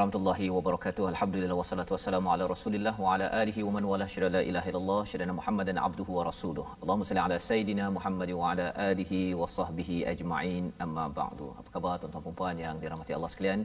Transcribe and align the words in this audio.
Warahmatullahi 0.00 0.46
wabarakatuh. 0.56 1.04
Alhamdulillah 1.12 1.56
wassalatu 1.60 1.92
wassalamu 1.94 2.28
ala 2.34 2.44
Rasulillah 2.52 2.92
wa 3.04 3.08
ala 3.14 3.26
alihi 3.40 3.64
wa 3.66 3.72
man 3.76 3.84
wala 3.90 4.06
syada 4.12 4.28
la 4.36 4.40
ilaha 4.50 4.68
illallah 4.70 5.00
syadana 5.10 5.32
Muhammadan 5.38 5.78
abduhu 5.86 6.16
wa 6.18 6.22
rasuluh. 6.28 6.64
Allahumma 6.82 7.08
salli 7.08 7.22
ala 7.24 7.36
sayidina 7.48 7.84
Muhammad 7.96 8.30
wa 8.38 8.46
ala 8.52 8.66
alihi 8.86 9.20
wa 9.40 9.48
sahbihi 9.56 9.96
ajma'in. 10.12 10.64
Amma 10.84 11.04
ba'du. 11.18 11.48
Apa 11.60 11.68
khabar 11.74 11.92
tuan-tuan 12.00 12.24
dan 12.28 12.36
puan 12.38 12.56
yang 12.64 12.76
dirahmati 12.82 13.12
Allah 13.18 13.30
sekalian? 13.34 13.60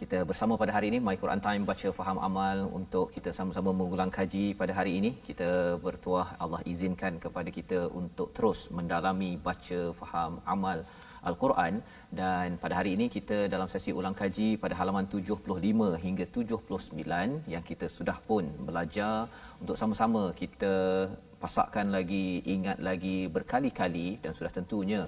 Kita 0.00 0.26
bersama 0.30 0.58
pada 0.62 0.74
hari 0.76 0.88
ini 0.90 1.00
My 1.08 1.16
Quran 1.22 1.42
Time 1.46 1.62
baca 1.70 1.88
faham 2.00 2.18
amal 2.30 2.66
untuk 2.80 3.06
kita 3.16 3.30
sama-sama 3.38 3.70
mengulang 3.82 4.10
kaji 4.18 4.44
pada 4.62 4.74
hari 4.80 4.94
ini. 4.98 5.12
Kita 5.28 5.50
bertuah 5.86 6.26
Allah 6.42 6.62
izinkan 6.72 7.22
kepada 7.26 7.52
kita 7.58 7.80
untuk 8.02 8.34
terus 8.38 8.62
mendalami 8.78 9.32
baca 9.48 9.80
faham 10.02 10.34
amal 10.56 10.80
Al-Quran. 11.30 11.74
Dan 12.20 12.56
pada 12.62 12.74
hari 12.78 12.90
ini 12.96 13.06
kita 13.16 13.38
dalam 13.54 13.68
sesi 13.74 13.92
ulang 14.00 14.16
kaji 14.22 14.48
pada 14.62 14.74
halaman 14.80 15.06
75 15.16 16.02
hingga 16.04 16.24
79 16.38 17.54
yang 17.54 17.64
kita 17.70 17.88
sudah 17.98 18.18
pun 18.28 18.44
belajar. 18.68 19.14
Untuk 19.62 19.76
sama-sama 19.80 20.22
kita 20.42 20.74
pasakkan 21.42 21.86
lagi, 21.96 22.26
ingat 22.54 22.78
lagi 22.88 23.16
berkali-kali 23.34 24.06
dan 24.22 24.32
sudah 24.38 24.52
tentunya 24.58 25.00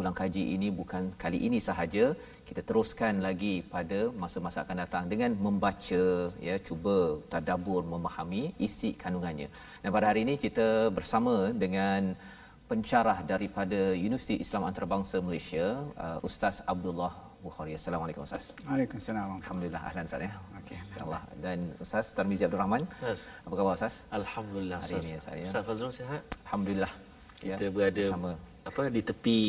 ulang 0.00 0.16
kaji 0.20 0.42
ini 0.54 0.68
bukan 0.80 1.02
kali 1.22 1.38
ini 1.46 1.58
sahaja. 1.68 2.04
Kita 2.48 2.62
teruskan 2.68 3.20
lagi 3.26 3.54
pada 3.74 4.00
masa-masa 4.22 4.58
akan 4.64 4.78
datang 4.84 5.04
dengan 5.12 5.34
membaca 5.46 6.04
ya 6.48 6.56
cuba 6.68 6.96
tadabbur 7.32 7.82
memahami 7.94 8.42
isi 8.66 8.92
kandungannya. 9.02 9.48
Dan 9.82 9.90
pada 9.96 10.08
hari 10.10 10.22
ini 10.26 10.36
kita 10.44 10.68
bersama 10.98 11.34
dengan 11.64 12.14
pencarah 12.72 13.18
daripada 13.32 13.80
Universiti 13.92 14.40
Islam 14.44 14.62
Antarabangsa 14.68 15.16
Malaysia 15.26 15.64
uh, 16.04 16.18
Ustaz 16.28 16.64
Abdullah 16.72 17.12
Bukhari. 17.44 17.72
Assalamualaikum 17.76 18.24
Ustaz. 18.24 18.44
Waalaikumsalam. 18.64 19.28
Alhamdulillah 19.44 19.82
ahlan 19.88 20.04
Ustaz 20.08 20.24
ya. 20.24 20.32
Okey. 20.60 20.78
Allah 21.04 21.22
dan 21.44 21.58
Ustaz 21.84 22.06
Tarmizi 22.16 22.48
Abdul 22.48 22.62
Rahman. 22.64 22.82
Ustaz. 22.96 23.28
Apa 23.44 23.54
khabar 23.58 23.72
Ustaz? 23.76 23.94
Alhamdulillah 24.20 24.78
Hari 24.80 24.88
Ustaz. 24.88 25.04
ini, 25.04 25.20
Ustaz, 25.20 25.34
ya. 25.36 25.46
Ustaz 25.52 25.62
Fazrul 25.68 25.92
sihat? 26.00 26.22
Alhamdulillah. 26.48 26.92
Kita 27.44 27.66
berada 27.76 28.00
bersama 28.00 28.30
apa 28.70 28.82
di 28.96 29.02
tepi 29.10 29.40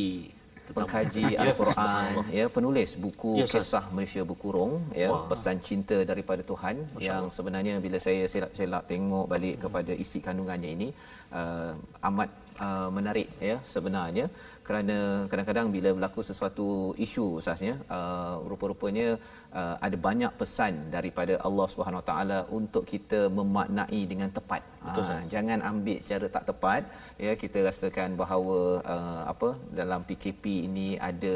pengkaji 0.78 1.24
Ya, 1.36 1.40
Al-Quran 1.44 2.12
ya 2.40 2.46
penulis 2.56 2.90
buku 3.06 3.32
Ya, 3.40 3.48
kisah 3.54 3.86
Malaysia 3.96 4.22
buku 4.32 4.48
rong 4.56 4.74
ya 5.02 5.10
Wah. 5.12 5.28
pesan 5.32 5.60
cinta 5.68 5.98
daripada 6.12 6.42
Tuhan 6.52 6.76
yang 7.08 7.28
sebenarnya 7.38 7.84
bila 7.86 8.00
saya 8.00 8.24
selak-selak 8.34 8.84
tengok 8.92 9.26
balik 9.34 9.56
kepada 9.64 9.92
isi 10.04 10.20
kandungannya 10.28 10.70
ini 10.78 10.88
uh, 11.36 11.76
amat 12.10 12.43
uh, 12.66 12.90
menarik 12.98 13.28
ya 13.50 13.58
sebenarnya. 13.73 14.26
Kerana 14.68 14.98
kadang-kadang 15.32 15.68
bila 15.76 15.90
berlaku 15.96 16.22
sesuatu 16.30 16.68
isu 17.06 17.26
ustaznya 17.40 17.73
uh, 17.98 18.36
rupa-rupanya 18.52 19.08
uh, 19.59 19.76
ada 19.86 19.98
banyak 20.08 20.32
pesan 20.42 20.74
daripada 20.96 21.36
Allah 21.48 21.68
Subhanahu 21.74 22.02
Wa 22.02 22.08
Taala 22.12 22.40
untuk 22.59 22.86
kita 22.94 23.22
memaknai 23.40 24.02
dengan 24.14 24.31
tepat 24.38 24.72
Betul, 24.84 25.04
Ha, 25.10 25.16
jangan 25.34 25.60
ambil 25.72 25.98
secara 26.04 26.26
tak 26.36 26.44
tepat. 26.50 26.82
Ya 27.26 27.32
kita 27.44 27.58
rasakan 27.68 28.10
bahawa 28.22 28.58
uh, 28.96 29.22
apa 29.34 29.50
dalam 29.80 30.04
PKP 30.08 30.44
ini 30.68 30.88
ada 31.10 31.34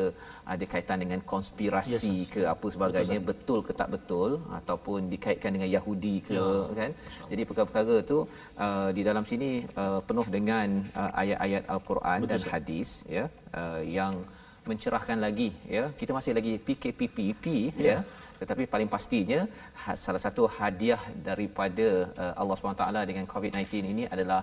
ada 0.54 0.66
kaitan 0.74 1.00
dengan 1.04 1.20
konspirasi 1.34 2.16
Yes, 2.28 2.32
ke 2.36 2.42
apa 2.54 2.68
sebagainya 2.76 3.20
betul, 3.24 3.60
ke 3.68 3.72
tak 3.72 3.90
betul 3.96 4.44
ataupun 4.60 5.08
dikaitkan 5.14 5.52
dengan 5.56 5.70
Yahudi 5.78 6.16
ke 6.28 6.36
Ya. 6.38 6.46
kan? 6.80 6.92
jadi 7.32 7.42
perkara-perkara 7.48 7.96
tu 8.12 8.20
uh, 8.66 8.90
di 8.98 9.02
dalam 9.10 9.24
sini 9.24 9.50
uh, 9.80 10.00
penuh 10.08 10.28
dengan 10.28 10.68
uh, 10.94 11.12
ayat-ayat 11.22 11.64
al-Quran 11.72 12.20
Betul, 12.24 12.32
dan 12.32 12.40
Ustaz. 12.44 12.54
hadis 12.54 12.90
ya 13.08 13.26
uh, 13.56 13.82
yang 13.82 14.14
mencerahkan 14.68 15.18
lagi 15.24 15.50
ya. 15.64 15.84
Kita 15.96 16.12
masih 16.12 16.36
lagi 16.38 16.54
PKPPP 16.60 17.46
ya 17.80 18.04
tetapi 18.42 18.64
paling 18.74 18.90
pastinya 18.96 19.40
ha- 19.84 19.98
salah 20.04 20.22
satu 20.26 20.44
hadiah 20.58 21.02
daripada 21.28 21.88
uh, 22.24 22.34
Allah 22.42 22.56
SWT 22.58 22.86
dengan 23.10 23.26
COVID-19 23.34 23.94
ini 23.94 24.04
adalah 24.14 24.42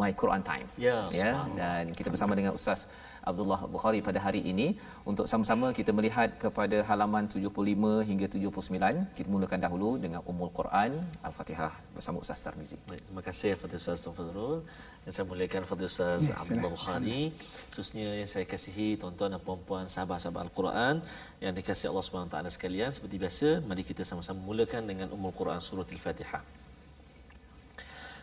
My 0.00 0.10
Quran 0.20 0.42
Time. 0.48 0.66
Ya, 0.86 0.96
ya 1.20 1.30
dan 1.60 1.90
kita 1.98 2.08
bersama 2.14 2.32
dengan 2.38 2.52
Ustaz 2.58 2.80
Abdullah 3.30 3.60
Bukhari 3.74 4.00
pada 4.08 4.20
hari 4.26 4.40
ini. 4.52 4.66
Untuk 5.10 5.26
sama-sama 5.30 5.66
kita 5.78 5.90
melihat 5.98 6.28
kepada 6.44 6.76
halaman 6.88 7.24
75 7.26 8.08
hingga 8.10 8.26
79 8.34 9.18
kita 9.18 9.28
mulakan 9.34 9.58
dahulu 9.64 9.90
dengan 10.04 10.20
Ummul 10.30 10.52
Quran 10.58 10.90
Al-Fatihah 11.28 11.72
bersama 11.96 12.22
Ustaz 12.24 12.44
Tarmizi. 12.46 12.78
Baik, 12.88 13.02
terima 13.08 13.22
kasih 13.28 13.50
kepada 13.56 13.74
Ustaz 13.80 14.06
Fazrul 14.18 14.56
dan 15.02 15.10
saya 15.16 15.26
muliakan 15.32 15.60
kepada 15.66 15.82
Ustaz 15.90 16.30
Ya, 16.30 16.36
Abdullah 16.40 16.72
Bukhari. 16.76 17.22
Khususnya 17.70 18.08
yang 18.20 18.28
saya 18.34 18.44
kasihi 18.52 18.88
tuan-tuan 19.00 19.34
dan 19.34 19.40
puan-puan 19.46 19.84
sahabat-sahabat 19.94 20.42
Al-Quran 20.48 20.94
yang 21.44 21.52
dikasihi 21.58 21.88
Allah 21.92 22.04
Subhanahu 22.06 22.32
Taala 22.34 22.50
sekalian 22.58 22.90
seperti 22.94 23.16
biasa 23.24 23.48
mari 23.68 23.82
kita 23.90 24.02
sama-sama 24.10 24.40
mulakan 24.50 24.84
dengan 24.90 25.08
Ummul 25.16 25.34
Quran 25.40 25.60
surah 25.68 25.86
Al-Fatihah 25.96 26.57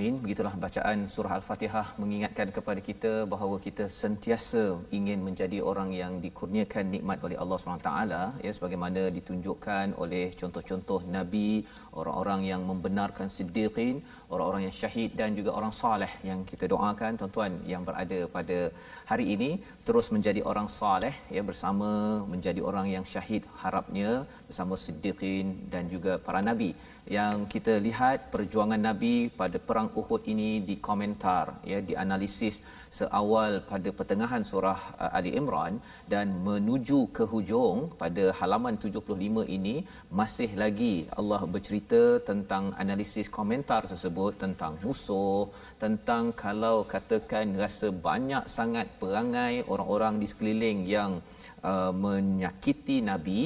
Alamin. 0.00 0.16
Begitulah 0.24 0.54
bacaan 0.64 0.98
surah 1.14 1.32
Al-Fatihah 1.38 1.86
mengingatkan 2.02 2.48
kepada 2.56 2.80
kita 2.88 3.12
bahawa 3.32 3.56
kita 3.66 3.84
sentiasa 4.02 4.80
ingin 4.98 5.20
menjadi 5.26 5.58
orang 5.70 5.90
yang 5.92 6.12
dikurniakan 6.24 6.84
nikmat 6.94 7.18
oleh 7.26 7.36
Allah 7.42 7.58
SWT 7.60 7.90
ya 8.46 8.52
sebagaimana 8.56 9.02
ditunjukkan 9.16 9.86
oleh 10.02 10.32
contoh-contoh 10.40 11.00
nabi, 11.16 11.50
orang-orang 12.00 12.40
yang 12.52 12.62
membenarkan 12.70 13.28
siddiqin, 13.36 14.00
orang-orang 14.34 14.62
yang 14.66 14.74
syahid 14.80 15.10
dan 15.20 15.30
juga 15.38 15.50
orang 15.58 15.72
soleh 15.80 16.12
yang 16.28 16.40
kita 16.50 16.64
doakan 16.72 17.18
tuan-tuan 17.20 17.52
yang 17.72 17.82
berada 17.88 18.18
pada 18.36 18.58
hari 19.10 19.26
ini. 19.34 19.50
Terus 19.86 20.08
menjadi 20.16 20.40
orang 20.50 20.68
soleh 20.78 21.14
ya 21.36 21.42
bersama 21.50 21.88
menjadi 22.32 22.60
orang 22.70 22.86
yang 22.94 23.04
syahid 23.12 23.42
harapnya 23.62 24.10
bersama 24.48 24.74
siddiqin 24.84 25.46
dan 25.72 25.84
juga 25.94 26.12
para 26.26 26.40
nabi. 26.50 26.70
Yang 27.16 27.36
kita 27.54 27.74
lihat 27.86 28.18
perjuangan 28.34 28.82
nabi 28.88 29.14
pada 29.40 29.58
perang 29.68 29.90
Uhud 30.00 30.22
ini 30.34 30.50
dikomentar 30.70 31.44
ya 31.72 31.78
dianalisis 31.90 32.56
seawal 32.98 33.52
pada 33.70 33.88
pertengahan 33.98 34.42
surah 34.50 34.80
uh, 35.04 35.16
Ali 35.18 35.32
Imran 35.40 35.74
dan 36.12 36.26
menuju 36.48 37.00
ke 37.16 37.24
hujung 37.32 37.78
pada 38.02 38.24
halaman 38.38 38.74
75 38.86 39.46
ini 39.56 39.76
masih 40.20 40.50
lagi 40.62 40.94
Allah 41.20 41.42
bercerita 41.54 42.02
tentang 42.30 42.64
analisis 42.84 43.26
komentar 43.38 43.82
tersebut 43.92 44.19
tentang 44.42 44.72
musuh 44.82 45.42
tentang 45.82 46.24
kalau 46.44 46.76
katakan 46.94 47.46
rasa 47.62 47.88
banyak 48.08 48.44
sangat 48.56 48.86
perangai 49.00 49.54
orang-orang 49.72 50.14
di 50.22 50.26
sekeliling 50.32 50.80
yang 50.94 51.12
uh, 51.70 51.92
menyakiti 52.04 52.96
nabi 53.10 53.42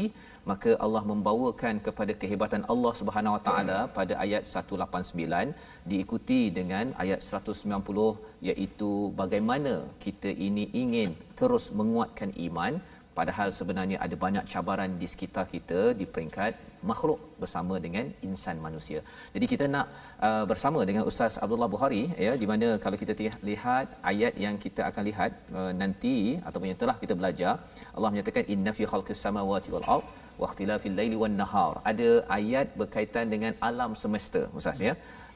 maka 0.50 0.70
Allah 0.84 1.02
membawakan 1.10 1.74
kepada 1.86 2.12
kehebatan 2.22 2.62
Allah 2.72 2.92
Subhanahu 3.00 3.36
Wa 3.36 3.42
Taala 3.46 3.78
pada 3.98 4.14
ayat 4.24 4.42
189 4.44 5.88
diikuti 5.90 6.40
dengan 6.58 6.92
ayat 7.04 7.20
190 7.28 8.50
iaitu 8.50 8.92
bagaimana 9.20 9.74
kita 10.04 10.32
ini 10.48 10.66
ingin 10.82 11.12
terus 11.40 11.66
menguatkan 11.80 12.32
iman 12.48 12.74
padahal 13.19 13.49
sebenarnya 13.58 13.96
ada 14.05 14.16
banyak 14.25 14.44
cabaran 14.52 14.90
di 15.00 15.06
sekitar 15.12 15.44
kita 15.55 15.81
di 16.00 16.06
peringkat 16.14 16.52
makhluk 16.90 17.20
bersama 17.43 17.75
dengan 17.84 18.06
insan 18.28 18.56
manusia. 18.66 19.00
Jadi 19.34 19.46
kita 19.52 19.64
nak 19.75 19.87
uh, 20.26 20.44
bersama 20.50 20.81
dengan 20.88 21.05
Ustaz 21.11 21.34
Abdullah 21.44 21.70
Bukhari 21.75 22.02
ya 22.26 22.32
di 22.43 22.46
mana 22.50 22.69
kalau 22.84 22.99
kita 23.02 23.14
lihat 23.50 23.87
ayat 24.12 24.34
yang 24.44 24.56
kita 24.64 24.82
akan 24.90 25.02
lihat 25.11 25.31
uh, 25.61 25.72
nanti 25.82 26.16
ataupun 26.46 26.69
yang 26.72 26.81
telah 26.82 26.96
kita 27.05 27.16
belajar 27.20 27.55
Allah 27.96 28.11
menyatakan 28.14 28.44
inna 28.55 28.75
fi 28.78 28.87
khalqis 28.93 29.22
samawati 29.26 29.72
wal 29.76 29.88
ard 29.96 30.06
waqtilafil 30.43 30.96
laili 31.00 31.17
wan 31.22 31.37
nahar 31.40 31.75
ada 31.90 32.08
ayat 32.37 32.69
berkaitan 32.81 33.26
dengan 33.34 33.52
alam 33.69 33.93
semesta 34.02 34.40
ustaz 34.58 34.81
ya 34.88 34.94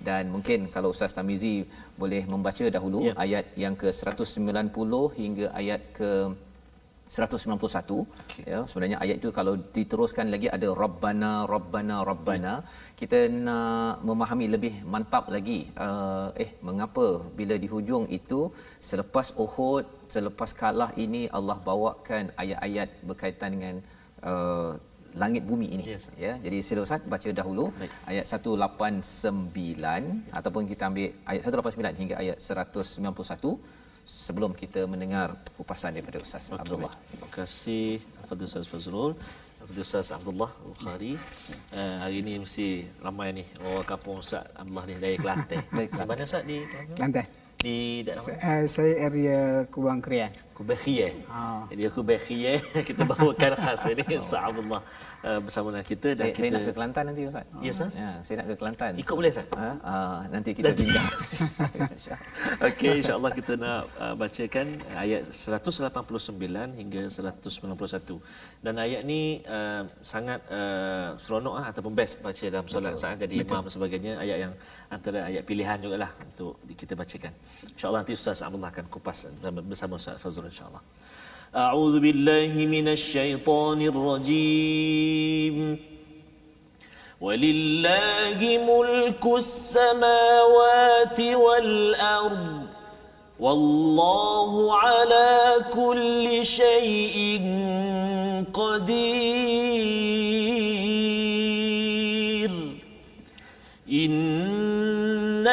dan 0.08 0.24
mungkin 0.34 0.66
kalau 0.74 0.90
ustaz 0.94 1.14
Tamizi 1.18 1.54
boleh 2.02 2.22
membaca 2.32 2.66
dahulu 2.76 3.00
ya. 3.08 3.14
ayat 3.24 3.46
yang 3.64 3.74
ke 3.82 3.88
190 4.00 5.20
hingga 5.20 5.46
ayat 5.60 5.82
ke 5.98 6.10
191 7.16 8.04
okay. 8.22 8.44
ya 8.52 8.60
sebenarnya 8.70 8.98
ayat 9.04 9.16
itu 9.20 9.30
kalau 9.38 9.54
diteruskan 9.76 10.26
lagi 10.34 10.48
ada 10.56 10.68
rabbana 10.82 11.32
rabbana 11.52 11.96
rabbana 12.10 12.52
ya. 12.60 12.64
kita 13.00 13.18
nak 13.46 14.04
memahami 14.08 14.46
lebih 14.54 14.74
mantap 14.94 15.24
lagi 15.36 15.58
uh, 15.86 16.28
eh 16.44 16.50
mengapa 16.68 17.06
bila 17.38 17.56
di 17.62 17.68
hujung 17.74 18.04
itu 18.18 18.40
selepas 18.90 19.28
Uhud 19.44 19.84
selepas 20.16 20.52
kalah 20.60 20.90
ini 21.04 21.22
Allah 21.38 21.58
bawakan 21.68 22.24
ayat-ayat 22.42 22.88
berkaitan 23.08 23.50
dengan 23.56 23.74
uh, 24.30 24.70
langit 25.22 25.42
bumi 25.50 25.68
ini 25.76 25.84
yes. 25.92 26.04
ya 26.24 26.32
jadi 26.44 26.58
sila 26.66 26.80
Ustaz 26.86 27.02
baca 27.12 27.30
dahulu 27.40 27.64
Baik. 27.80 27.92
ayat 28.10 28.24
189 28.28 30.36
ataupun 30.38 30.62
kita 30.70 30.82
ambil 30.90 31.08
ayat 31.30 31.42
189 31.48 32.00
hingga 32.02 32.16
ayat 32.22 32.36
191 32.36 33.56
sebelum 34.08 34.56
kita 34.56 34.88
mendengar 34.88 35.36
kupasan 35.60 35.92
daripada 35.92 36.16
Ustaz 36.24 36.48
okay. 36.48 36.64
Abdullah. 36.64 36.92
Terima 37.12 37.28
kasih 37.28 38.00
kepada 38.24 38.40
Ustaz 38.48 38.64
Fazrul. 38.64 39.12
Kepada 39.60 39.80
Ustaz 39.84 40.08
Abdullah 40.16 40.48
Bukhari. 40.64 41.20
Uh, 41.76 41.96
hari 42.00 42.24
ini 42.24 42.40
mesti 42.40 42.88
ramai 43.04 43.36
ni 43.36 43.44
orang 43.68 43.84
kampung 43.84 44.24
Ustaz 44.24 44.48
Abdullah 44.56 44.84
ni 44.88 44.96
dari 44.96 45.16
Kelantan. 45.20 45.60
Dari 45.68 45.88
Kelantan. 45.92 46.08
Mana 46.08 46.24
Ustaz 46.24 46.42
di 46.48 46.56
Kelantan? 46.96 47.26
Di 47.58 48.06
daerah 48.06 48.22
mana? 48.24 48.38
Uh, 48.40 48.64
saya 48.64 48.92
area 49.04 49.38
Kubang 49.68 50.00
Krian. 50.00 50.32
Kubekhie. 50.58 51.22
Ha. 51.30 51.70
Jadi 51.70 51.82
aku 51.86 52.02
Kubekhie 52.02 52.58
kita 52.90 53.06
bawakan 53.06 53.52
khas 53.54 53.86
ini 53.86 54.18
Ustaz 54.18 54.42
Abdullah 54.42 54.82
uh, 55.22 55.38
bersama 55.38 55.70
dengan 55.70 55.86
kita 55.86 56.18
dan 56.18 56.26
saya, 56.26 56.34
kita 56.34 56.42
Saya 56.42 56.50
nak 56.50 56.62
ke 56.66 56.72
Kelantan 56.74 57.04
nanti 57.06 57.22
Ustaz. 57.30 57.46
Ya 57.62 57.70
Ustaz? 57.70 57.92
Ya, 57.94 58.10
saya 58.26 58.36
nak 58.42 58.46
ke 58.50 58.54
Kelantan. 58.58 58.92
Ikut 58.98 59.14
boleh 59.14 59.30
Ustaz? 59.30 59.46
Ha? 59.54 59.70
Uh, 59.78 60.18
nanti 60.34 60.50
kita 60.58 60.74
bincang. 60.74 61.08
Okey, 62.66 62.92
insya-Allah 62.98 63.30
kita 63.38 63.52
nak 63.54 63.86
uh, 64.02 64.14
bacakan 64.18 64.66
ayat 64.98 65.22
189 65.30 66.34
hingga 66.74 67.02
191. 67.06 68.18
Dan 68.58 68.74
ayat 68.82 69.06
ni 69.06 69.46
uh, 69.46 69.86
sangat 70.02 70.42
uh, 70.50 71.14
seronok 71.22 71.54
uh, 71.54 71.66
ataupun 71.70 71.94
best 71.94 72.18
baca 72.18 72.44
dalam 72.50 72.66
solat 72.66 72.98
saat 72.98 73.14
jadi 73.14 73.46
Betul. 73.46 73.62
imam 73.62 73.62
dan 73.62 73.72
sebagainya 73.78 74.12
ayat 74.18 74.38
yang 74.50 74.52
antara 74.90 75.30
ayat 75.30 75.46
pilihan 75.46 75.78
jugalah 75.78 76.10
untuk 76.34 76.58
kita 76.74 76.98
bacakan. 76.98 77.30
Insya-Allah 77.78 78.02
nanti 78.02 78.18
Ustaz 78.18 78.42
Abdullah 78.42 78.74
akan 78.74 78.90
kupas 78.90 79.30
bersama 79.38 80.02
Ustaz 80.02 80.18
Fazrul 80.18 80.47
إن 80.48 80.52
شاء 80.52 80.68
الله. 80.68 80.80
أعوذ 81.56 82.00
بالله 82.00 82.66
من 82.66 82.88
الشيطان 82.88 83.82
الرجيم. 83.82 85.78
ولله 87.20 88.38
ملك 88.68 89.26
السماوات 89.36 91.20
والأرض. 91.20 92.66
والله 93.40 94.76
على 94.76 95.54
كل 95.70 96.46
شيء 96.46 97.40
قدير. 98.52 99.30
إن 103.92 104.57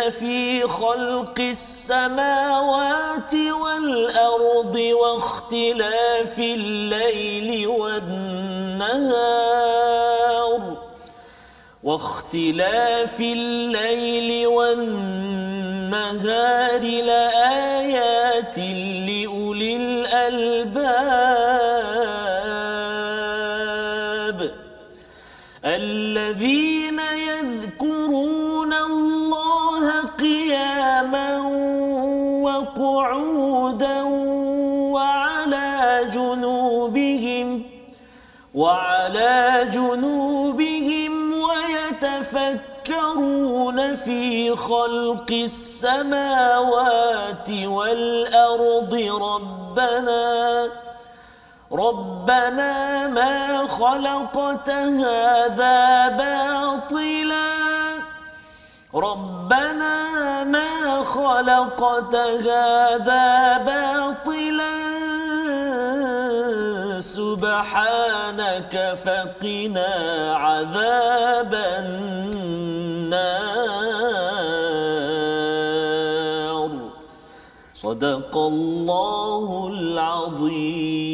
في 0.09 0.61
خلق 0.61 1.39
السماوات 1.39 3.35
والأرض 3.35 4.75
واختلاف 4.75 6.39
الليل 6.39 7.67
والنهار. 7.67 9.25
واختلاف 11.83 13.19
الليل 13.19 14.47
والنهار 14.47 15.05
لآيات 16.81 18.57
لأولي 19.07 19.75
الألباب. 19.75 21.54
وعلى 38.55 39.67
جنوبهم 39.71 41.13
ويتفكرون 42.23 43.15
في 43.95 44.55
خلق 44.55 45.31
السماوات 45.31 45.89
والأرض. 47.65 48.93
ربنا 49.21 50.67
ربنا 51.71 53.07
ما 53.07 53.67
خلقت 53.67 54.69
هذا 54.69 56.07
باطلا. 56.07 57.49
ربنا 58.95 60.43
ما 60.43 61.03
خلقت 61.03 62.15
هذا 62.15 63.57
باطلا. 63.57 64.74
سبحانك 66.99 68.97
فقنا 69.05 69.91
عذاب 70.35 71.53
النار. 71.53 72.05
صدق 77.73 78.37
الله 78.37 79.69
العظيم. 79.73 81.05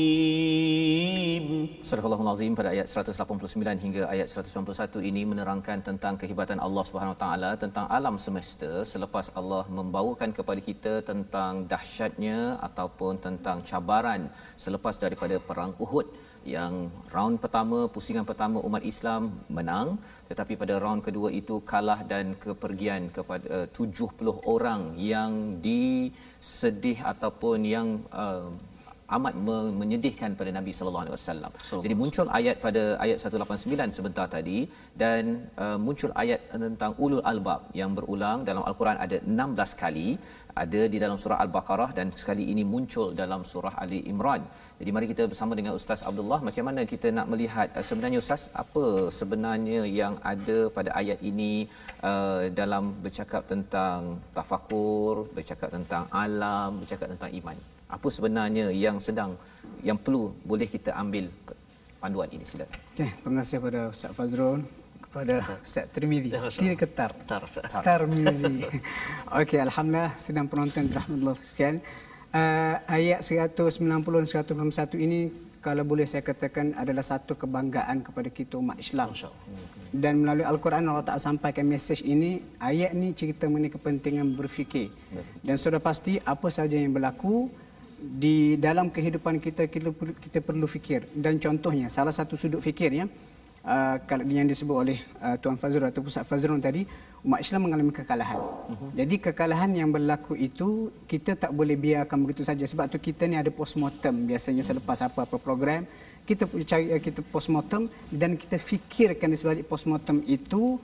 Surah 1.91 2.07
Al-Azim 2.23 2.53
pada 2.57 2.69
ayat 2.73 2.87
189 2.87 3.83
hingga 3.83 4.03
ayat 4.13 4.27
191 4.31 5.09
ini 5.09 5.21
menerangkan 5.31 5.77
tentang 5.87 6.13
kehebatan 6.21 6.59
Allah 6.65 6.83
Subhanahu 6.89 7.17
taala 7.23 7.49
tentang 7.63 7.85
alam 7.97 8.15
semesta 8.25 8.69
selepas 8.91 9.25
Allah 9.39 9.63
membawakan 9.77 10.31
kepada 10.37 10.61
kita 10.67 10.93
tentang 11.09 11.67
dahsyatnya 11.73 12.37
ataupun 12.67 13.19
tentang 13.25 13.59
cabaran 13.69 14.31
selepas 14.65 14.95
daripada 15.03 15.35
perang 15.49 15.73
Uhud. 15.85 16.07
Yang 16.55 16.73
round 17.15 17.35
pertama 17.43 17.79
pusingan 17.95 18.25
pertama 18.29 18.63
umat 18.67 18.83
Islam 18.93 19.23
menang 19.57 19.89
tetapi 20.31 20.55
pada 20.61 20.79
round 20.83 21.03
kedua 21.07 21.27
itu 21.41 21.59
kalah 21.71 21.99
dan 22.13 22.39
kepergian 22.45 23.11
kepada 23.17 23.67
uh, 23.67 23.67
70 23.67 24.31
orang 24.55 24.81
yang 25.13 25.59
disedih 25.67 26.99
ataupun 27.13 27.59
yang 27.75 27.87
uh, 28.15 28.47
amat 29.17 29.33
menyedihkan 29.81 30.31
pada 30.39 30.51
Nabi 30.57 30.71
sallallahu 30.77 31.03
alaihi 31.05 31.15
wasallam. 31.17 31.51
Jadi 31.85 31.95
muncul 32.01 32.27
ayat 32.39 32.55
pada 32.65 32.83
ayat 33.05 33.17
189 33.23 33.97
sebentar 33.97 34.25
tadi 34.35 34.59
dan 35.03 35.23
uh, 35.63 35.77
muncul 35.85 36.11
ayat 36.23 36.39
tentang 36.65 36.93
ulul 37.03 37.23
albab 37.31 37.61
yang 37.79 37.91
berulang 37.97 38.39
dalam 38.49 38.63
al-Quran 38.69 38.97
ada 39.05 39.17
16 39.23 39.81
kali, 39.83 40.07
ada 40.63 40.81
di 40.93 40.97
dalam 41.03 41.17
surah 41.23 41.39
al-Baqarah 41.45 41.89
dan 41.97 42.07
sekali 42.21 42.45
ini 42.53 42.65
muncul 42.73 43.09
dalam 43.21 43.43
surah 43.51 43.73
Ali 43.83 43.99
Imran. 44.13 44.43
Jadi 44.79 44.89
mari 44.95 45.07
kita 45.13 45.25
bersama 45.31 45.53
dengan 45.59 45.75
Ustaz 45.79 46.01
Abdullah 46.11 46.39
bagaimana 46.49 46.83
kita 46.93 47.09
nak 47.17 47.27
melihat 47.33 47.67
uh, 47.79 47.85
sebenarnya 47.89 48.21
Ustaz 48.23 48.43
apa 48.63 48.85
sebenarnya 49.19 49.81
yang 50.01 50.15
ada 50.33 50.59
pada 50.77 50.89
ayat 51.01 51.19
ini 51.31 51.53
uh, 52.11 52.43
dalam 52.61 52.83
bercakap 53.05 53.43
tentang 53.51 53.99
tafakur, 54.37 55.15
bercakap 55.37 55.69
tentang 55.77 56.03
alam, 56.25 56.79
bercakap 56.81 57.07
tentang 57.15 57.31
iman 57.41 57.59
apa 57.91 58.07
sebenarnya 58.07 58.71
yang 58.71 58.97
sedang 59.03 59.35
yang 59.83 59.99
perlu 59.99 60.31
boleh 60.47 60.65
kita 60.65 60.95
ambil 60.95 61.27
panduan 61.99 62.31
ini 62.31 62.47
silakan. 62.47 62.79
Okey, 62.95 63.11
terima 63.19 63.35
kasih 63.43 63.55
kepada 63.59 63.81
Ustaz 63.91 64.11
Fazrul 64.15 64.59
kepada 65.11 65.33
Ustaz 65.59 65.85
Tirmizi. 65.91 66.31
Tidak 66.31 66.79
ketar. 66.79 67.11
Tar, 67.27 67.43
Tirmizi. 67.83 68.63
Okey, 69.43 69.59
alhamdulillah 69.59 70.15
sedang 70.15 70.47
penonton 70.47 70.87
rahmatullah 70.87 71.35
sekalian. 71.35 71.77
Uh, 72.31 72.79
ayat 72.87 73.19
190 73.19 73.75
dan 73.83 74.27
191 74.71 74.95
ini 75.03 75.19
kalau 75.61 75.83
boleh 75.85 76.07
saya 76.09 76.25
katakan 76.25 76.73
adalah 76.73 77.05
satu 77.05 77.37
kebanggaan 77.37 78.01
kepada 78.01 78.31
kita 78.31 78.57
umat 78.57 78.79
Islam. 78.81 79.13
Dan 79.91 80.23
melalui 80.23 80.47
Al-Quran 80.47 80.87
Allah 80.89 81.05
Ta'ala 81.05 81.21
sampaikan 81.21 81.67
mesej 81.67 82.01
ini, 82.01 82.41
ayat 82.57 82.95
ini 82.97 83.13
cerita 83.13 83.45
mengenai 83.51 83.69
kepentingan 83.69 84.31
berfikir. 84.33 84.89
Dan 85.45 85.59
sudah 85.59 85.77
pasti 85.77 86.17
apa 86.23 86.47
saja 86.49 86.79
yang 86.79 86.95
berlaku, 86.95 87.51
di 88.01 88.57
dalam 88.57 88.89
kehidupan 88.89 89.37
kita 89.37 89.69
kita 89.69 89.93
kita 89.93 90.39
perlu 90.41 90.65
fikir 90.65 91.05
dan 91.13 91.37
contohnya 91.37 91.85
salah 91.85 92.09
satu 92.09 92.33
sudut 92.33 92.57
fikirnya 92.57 93.05
uh, 93.61 94.01
kalau 94.09 94.25
yang 94.25 94.49
disebut 94.49 94.73
oleh 94.73 94.97
uh, 95.21 95.37
Tuan 95.37 95.57
Fazrul 95.61 95.85
atau 95.85 96.01
Pusat 96.01 96.25
Fazrul 96.25 96.57
tadi 96.57 96.81
umat 97.21 97.37
Islam 97.37 97.69
mengalami 97.69 97.93
kekalahan. 97.93 98.41
Uh-huh. 98.41 98.89
Jadi 98.97 99.21
kekalahan 99.21 99.69
yang 99.77 99.93
berlaku 99.93 100.33
itu 100.33 100.89
kita 101.05 101.37
tak 101.37 101.53
boleh 101.53 101.77
biarkan 101.77 102.17
begitu 102.25 102.41
saja 102.41 102.65
sebab 102.65 102.89
tu 102.89 102.97
kita 102.97 103.29
ni 103.29 103.37
ada 103.37 103.53
postmortem 103.53 104.25
biasanya 104.25 104.65
selepas 104.65 105.05
apa-apa 105.05 105.37
program 105.37 105.85
kita 106.25 106.49
cari 106.65 106.89
uh, 106.89 107.01
kita 107.01 107.21
postmortem 107.21 107.85
dan 108.09 108.33
kita 108.33 108.57
fikirkan 108.57 109.29
di 109.29 109.37
sebalik 109.37 109.65
postmortem 109.69 110.25
itu 110.25 110.81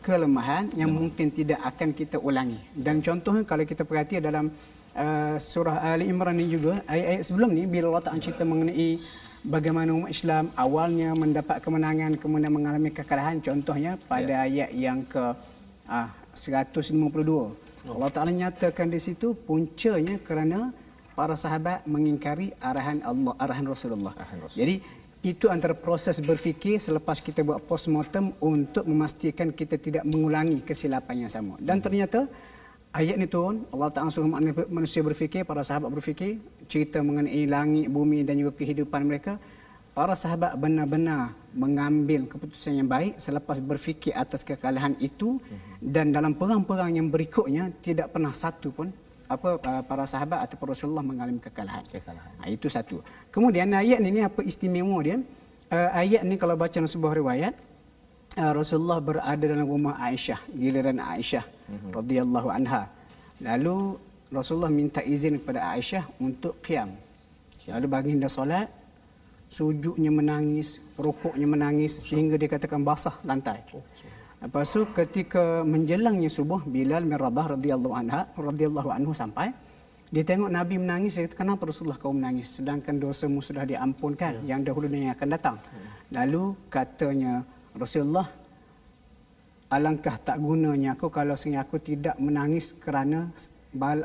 kelemahan 0.00 0.72
yang 0.76 0.92
uh 0.92 0.96
mungkin 1.00 1.28
tidak 1.32 1.60
akan 1.64 1.92
kita 1.96 2.16
ulangi. 2.20 2.60
Dan 2.72 3.00
contohnya 3.00 3.44
kalau 3.48 3.64
kita 3.64 3.84
perhati 3.84 4.20
dalam 4.20 4.52
uh, 4.96 5.36
surah 5.38 5.82
Ali 5.92 6.10
Imran 6.10 6.38
ini 6.38 6.56
juga 6.56 6.80
ayat-ayat 6.86 7.22
sebelum 7.26 7.50
ni 7.54 7.66
bila 7.66 7.94
Allah 7.94 8.04
Taala 8.10 8.22
cerita 8.22 8.42
mengenai 8.46 8.98
bagaimana 9.46 9.90
umat 9.94 10.10
Islam 10.10 10.50
awalnya 10.56 11.14
mendapat 11.16 11.62
kemenangan 11.64 12.18
kemudian 12.20 12.52
mengalami 12.52 12.90
kekalahan 12.92 13.40
contohnya 13.40 13.96
pada 14.10 14.44
ya. 14.44 14.46
ayat 14.46 14.70
yang 14.74 15.00
ke 15.06 15.24
uh, 15.88 16.08
152 16.34 16.86
oh. 17.28 17.52
Allah 17.88 18.10
Taala 18.12 18.32
nyatakan 18.32 18.88
di 18.92 19.00
situ 19.00 19.32
puncanya 19.32 20.20
kerana 20.20 20.72
para 21.16 21.36
sahabat 21.36 21.84
mengingkari 21.84 22.56
arahan 22.60 23.04
Allah 23.04 23.34
arahan 23.36 23.66
Rasulullah. 23.68 24.16
Arahan. 24.16 24.48
Jadi 24.48 24.80
itu 25.20 25.52
antara 25.52 25.76
proses 25.76 26.16
berfikir 26.24 26.80
selepas 26.80 27.20
kita 27.20 27.44
buat 27.44 27.60
postmortem 27.68 28.32
untuk 28.40 28.88
memastikan 28.88 29.52
kita 29.52 29.76
tidak 29.76 30.04
mengulangi 30.08 30.64
kesilapan 30.64 31.28
yang 31.28 31.32
sama. 31.32 31.60
Dan 31.60 31.84
hmm. 31.84 31.84
Ayat 32.90 33.14
ini 33.18 33.26
turun, 33.30 33.66
Allah 33.70 33.90
Ta'ala 33.90 34.10
suruh 34.10 34.30
manusia 34.68 35.00
berfikir, 35.02 35.46
para 35.46 35.62
sahabat 35.62 35.90
berfikir, 35.90 36.42
cerita 36.66 37.02
mengenai 37.02 37.46
langit, 37.46 37.86
bumi 37.90 38.26
dan 38.26 38.38
juga 38.38 38.54
kehidupan 38.58 39.02
mereka. 39.06 39.38
Para 39.90 40.14
sahabat 40.14 40.54
benar-benar 40.54 41.34
mengambil 41.50 42.30
keputusan 42.30 42.78
yang 42.78 42.86
baik 42.86 43.18
selepas 43.18 43.58
berfikir 43.58 44.14
atas 44.14 44.46
kekalahan 44.46 44.94
itu 45.02 45.42
dan 45.82 46.14
dalam 46.14 46.30
perang-perang 46.38 46.94
yang 46.94 47.10
berikutnya 47.10 47.74
tidak 47.82 48.14
pernah 48.14 48.30
satu 48.30 48.70
pun 48.70 48.94
apa 49.26 49.58
uh, 49.58 49.82
para 49.82 50.06
sahabat 50.06 50.46
atau 50.46 50.62
Rasulullah 50.62 51.02
mengalami 51.02 51.42
kekalahan. 51.42 51.82
Kesalahan. 51.90 52.34
Ha, 52.38 52.50
itu 52.50 52.70
satu. 52.70 53.02
Kemudian 53.34 53.70
ayat 53.74 53.98
ini 53.98 54.22
apa 54.22 54.46
istimewa 54.46 54.98
dia? 55.02 55.18
Uh, 55.70 55.90
ayat 55.94 56.22
ini 56.22 56.38
kalau 56.38 56.54
baca 56.54 56.70
dalam 56.70 56.90
sebuah 56.90 57.18
riwayat 57.18 57.54
Rasulullah 58.38 59.02
berada 59.02 59.42
dalam 59.42 59.66
rumah 59.66 59.98
Aisyah, 59.98 60.38
giliran 60.54 61.02
Aisyah 61.02 61.42
mm-hmm. 61.42 61.90
radhiyallahu 61.90 62.48
anha. 62.50 62.86
Lalu 63.42 63.98
Rasulullah 64.30 64.70
minta 64.70 65.02
izin 65.02 65.42
kepada 65.42 65.74
Aisyah 65.74 66.06
untuk 66.22 66.62
qiyam. 66.62 66.94
Lalu 67.66 67.86
baginda 67.90 68.30
solat, 68.30 68.70
sujudnya 69.50 70.14
menangis, 70.14 70.78
rukuknya 70.94 71.46
menangis 71.50 71.98
sehingga 72.06 72.38
dia 72.38 72.46
katakan 72.46 72.86
basah 72.86 73.18
lantai. 73.26 73.66
Oh, 73.74 73.82
Lepas 74.40 74.72
tu 74.72 74.88
ketika 74.96 75.60
menjelangnya 75.66 76.32
subuh 76.32 76.64
Bilal 76.64 77.04
bin 77.04 77.18
Rabah 77.20 77.60
radhiyallahu 77.60 77.92
anha 77.92 78.24
radhiyallahu 78.32 78.88
anhu 78.88 79.12
sampai 79.12 79.52
dia 80.08 80.24
tengok 80.24 80.48
Nabi 80.48 80.80
menangis 80.80 81.20
dia 81.20 81.28
kata 81.28 81.36
kenapa 81.44 81.68
Rasulullah 81.68 82.00
kau 82.00 82.16
menangis 82.16 82.56
sedangkan 82.56 82.96
dosamu 82.96 83.44
sudah 83.44 83.68
diampunkan 83.68 84.40
ya. 84.42 84.56
yang 84.56 84.64
dahulu 84.64 84.88
dan 84.88 85.12
yang 85.12 85.12
akan 85.12 85.28
datang. 85.28 85.56
Ya. 85.60 85.88
Lalu 86.24 86.56
katanya 86.72 87.44
Rasulullah 87.76 88.26
alangkah 89.70 90.18
tak 90.18 90.42
gunanya 90.42 90.98
aku 90.98 91.08
kalau 91.14 91.38
sehingga 91.38 91.62
aku 91.62 91.78
tidak 91.78 92.18
menangis 92.18 92.74
kerana 92.74 93.30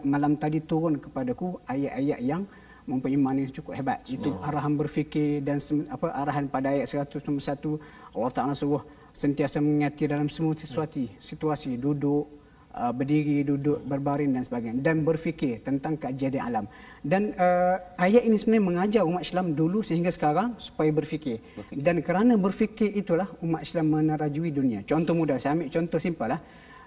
malam 0.05 0.38
tadi 0.38 0.62
turun 0.62 1.01
kepadaku 1.01 1.57
ayat-ayat 1.65 2.22
yang 2.22 2.45
mempunyai 2.86 3.17
makna 3.17 3.39
yang 3.50 3.53
cukup 3.53 3.74
hebat. 3.74 4.05
Itu 4.05 4.38
arahan 4.45 4.77
berfikir 4.77 5.41
dan 5.41 5.57
apa 5.89 6.13
arahan 6.13 6.45
pada 6.45 6.69
ayat 6.69 6.86
191 6.86 7.81
Allah 8.13 8.31
Taala 8.31 8.53
suruh 8.53 8.86
sentiasa 9.10 9.57
mengingati 9.57 10.05
dalam 10.05 10.29
semua 10.29 10.53
situasi, 10.53 11.10
situasi 11.17 11.81
duduk, 11.81 12.29
uh, 12.75 12.94
berdiri, 12.94 13.48
duduk, 13.48 13.79
berbaring 13.88 14.36
dan 14.36 14.44
sebagainya 14.44 14.84
dan 14.84 15.08
berfikir 15.08 15.63
tentang 15.63 15.96
kejadian 15.96 16.44
alam. 16.44 16.65
Dan 17.00 17.32
uh, 17.39 17.79
ayat 17.96 18.27
ini 18.27 18.36
sebenarnya 18.36 18.65
mengajar 18.70 19.01
umat 19.08 19.24
Islam 19.24 19.55
dulu 19.55 19.79
sehingga 19.82 20.12
sekarang 20.12 20.60
supaya 20.60 20.91
berfikir. 20.91 21.39
berfikir. 21.55 21.82
Dan 21.82 22.03
kerana 22.03 22.34
berfikir 22.36 22.89
itulah 22.91 23.27
umat 23.39 23.63
Islam 23.63 23.86
menerajui 23.96 24.51
dunia. 24.51 24.84
Contoh 24.84 25.15
mudah, 25.15 25.39
saya 25.39 25.55
ambil 25.55 25.72
contoh 25.72 26.00
simpel 26.03 26.27
lah. 26.36 26.41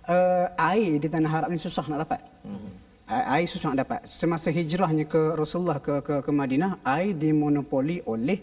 Uh, 0.08 0.46
air 0.72 0.96
di 0.96 1.08
tanah 1.08 1.28
Arab 1.28 1.48
ini 1.52 1.60
susah 1.60 1.84
nak 1.88 2.08
dapat. 2.08 2.20
Hmm. 2.44 2.72
Air 3.08 3.48
susah 3.48 3.72
nak 3.72 3.78
dapat. 3.84 4.00
Semasa 4.08 4.48
hijrahnya 4.52 5.04
ke 5.04 5.36
Rasulullah 5.36 5.80
ke 5.80 6.00
ke, 6.04 6.14
ke 6.24 6.30
Madinah, 6.32 6.80
air 6.84 7.12
dimonopoli 7.12 8.04
oleh 8.04 8.40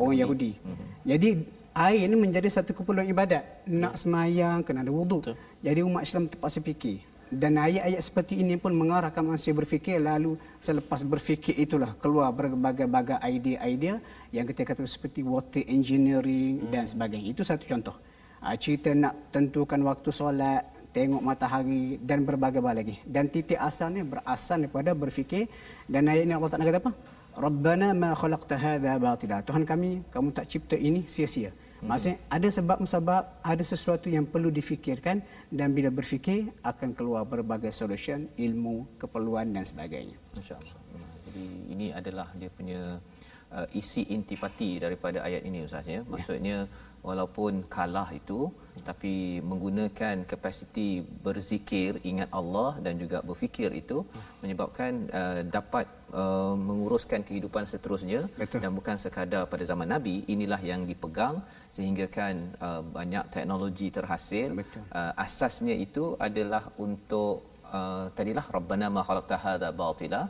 orang 0.00 0.16
Yahudi. 0.20 0.52
Hmm. 0.56 0.86
Jadi 1.04 1.30
air 1.72 2.04
ini 2.04 2.16
menjadi 2.16 2.48
satu 2.48 2.76
keperluan 2.76 3.08
ibadat. 3.08 3.64
Nak 3.68 3.96
semayang, 3.96 4.60
kena 4.64 4.84
ada 4.84 4.92
wuduk. 4.92 5.24
Jadi 5.64 5.80
umat 5.80 6.04
Islam 6.04 6.28
terpaksa 6.28 6.60
fikir. 6.60 7.04
Dan 7.32 7.56
ayat-ayat 7.56 8.02
seperti 8.04 8.44
ini 8.44 8.60
pun 8.60 8.76
mengarahkan 8.76 9.24
manusia 9.24 9.56
berfikir 9.56 9.96
lalu 9.96 10.36
selepas 10.60 11.00
berfikir 11.00 11.56
itulah 11.56 11.96
keluar 11.96 12.28
berbagai-bagai 12.28 13.24
idea-idea 13.24 14.04
yang 14.36 14.44
kita 14.44 14.68
kata 14.68 14.84
seperti 14.84 15.24
water 15.24 15.64
engineering 15.64 16.60
hmm. 16.60 16.68
dan 16.68 16.84
sebagainya. 16.84 17.32
Itu 17.32 17.40
satu 17.40 17.64
contoh. 17.64 17.96
Ah, 18.36 18.52
cerita 18.60 18.92
nak 18.92 19.32
tentukan 19.32 19.80
waktu 19.80 20.12
solat, 20.12 20.68
tengok 20.92 21.24
matahari 21.24 21.96
dan 22.04 22.20
berbagai-bagai 22.28 22.78
lagi. 22.84 22.96
Dan 23.08 23.32
titik 23.32 23.56
asalnya 23.56 24.04
berasal 24.04 24.68
daripada 24.68 24.92
berfikir 24.92 25.48
dan 25.88 26.12
ayat 26.12 26.28
ini 26.28 26.36
Allah 26.36 26.50
Taala 26.52 26.68
kata 26.68 26.80
apa? 26.84 26.92
Rabbana 27.32 27.96
ma 27.96 28.12
khalaqta 28.12 28.56
hadha 28.60 29.00
batila. 29.00 29.40
Tuhan 29.40 29.64
kami, 29.64 30.04
kamu 30.12 30.28
tak 30.36 30.46
cipta 30.48 30.76
ini 30.76 31.08
sia-sia. 31.08 31.52
Maksudnya 31.82 32.22
ada 32.30 32.46
sebab-sebab, 32.46 33.22
ada 33.42 33.64
sesuatu 33.66 34.06
yang 34.06 34.22
perlu 34.22 34.54
difikirkan 34.54 35.18
dan 35.50 35.74
bila 35.74 35.90
berfikir 35.90 36.54
akan 36.62 36.94
keluar 36.94 37.26
berbagai 37.26 37.74
solution, 37.74 38.30
ilmu, 38.38 38.86
keperluan 39.02 39.50
dan 39.50 39.66
sebagainya. 39.66 40.14
Masya-Allah. 40.38 40.78
Jadi 41.26 41.44
ini 41.74 41.86
adalah 41.90 42.30
dia 42.38 42.46
punya 42.54 43.02
uh, 43.50 43.66
isi 43.74 44.06
intipati 44.14 44.78
daripada 44.78 45.26
ayat 45.26 45.42
ini 45.42 45.66
Ustaz 45.66 45.90
ya. 45.90 46.06
Maksudnya 46.06 46.70
ya. 46.70 46.70
Walaupun 47.02 47.66
kalah 47.66 48.08
itu 48.14 48.50
tapi 48.88 49.38
menggunakan 49.44 50.24
kapasiti 50.24 51.04
berzikir, 51.04 52.00
ingat 52.08 52.32
Allah 52.32 52.80
dan 52.80 52.96
juga 52.96 53.20
berfikir 53.20 53.68
itu 53.76 54.00
menyebabkan 54.40 55.12
uh, 55.12 55.40
dapat 55.44 55.86
uh, 56.16 56.56
menguruskan 56.56 57.20
kehidupan 57.20 57.68
seterusnya 57.68 58.26
Betul. 58.40 58.64
dan 58.64 58.72
bukan 58.72 58.96
sekadar 58.96 59.44
pada 59.44 59.64
zaman 59.68 59.92
nabi. 59.92 60.24
Inilah 60.24 60.58
yang 60.64 60.88
dipegang 60.88 61.44
sehingga 61.68 62.08
kan 62.08 62.56
uh, 62.64 62.80
banyak 62.80 63.28
teknologi 63.28 63.92
terhasil. 63.92 64.56
Uh, 64.56 65.12
asasnya 65.20 65.76
itu 65.76 66.16
adalah 66.16 66.72
untuk 66.80 67.51
uh, 67.78 68.04
tadilah 68.18 68.44
rabbana 68.56 68.86
ma 68.96 69.02
khalaqta 69.08 69.36
hadza 69.44 69.68
batila 69.80 70.20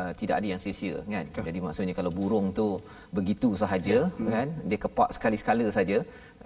uh, 0.00 0.12
tidak 0.20 0.34
ada 0.38 0.46
yang 0.52 0.60
sia-sia 0.64 0.96
kan 1.14 1.24
Betul. 1.28 1.44
jadi 1.48 1.58
maksudnya 1.66 1.94
kalau 2.00 2.12
burung 2.18 2.46
tu 2.58 2.66
begitu 3.18 3.50
sahaja 3.62 3.98
ya. 4.08 4.30
kan 4.34 4.48
dia 4.70 4.78
kepak 4.84 5.10
sekali-sekala 5.16 5.66
saja 5.78 5.98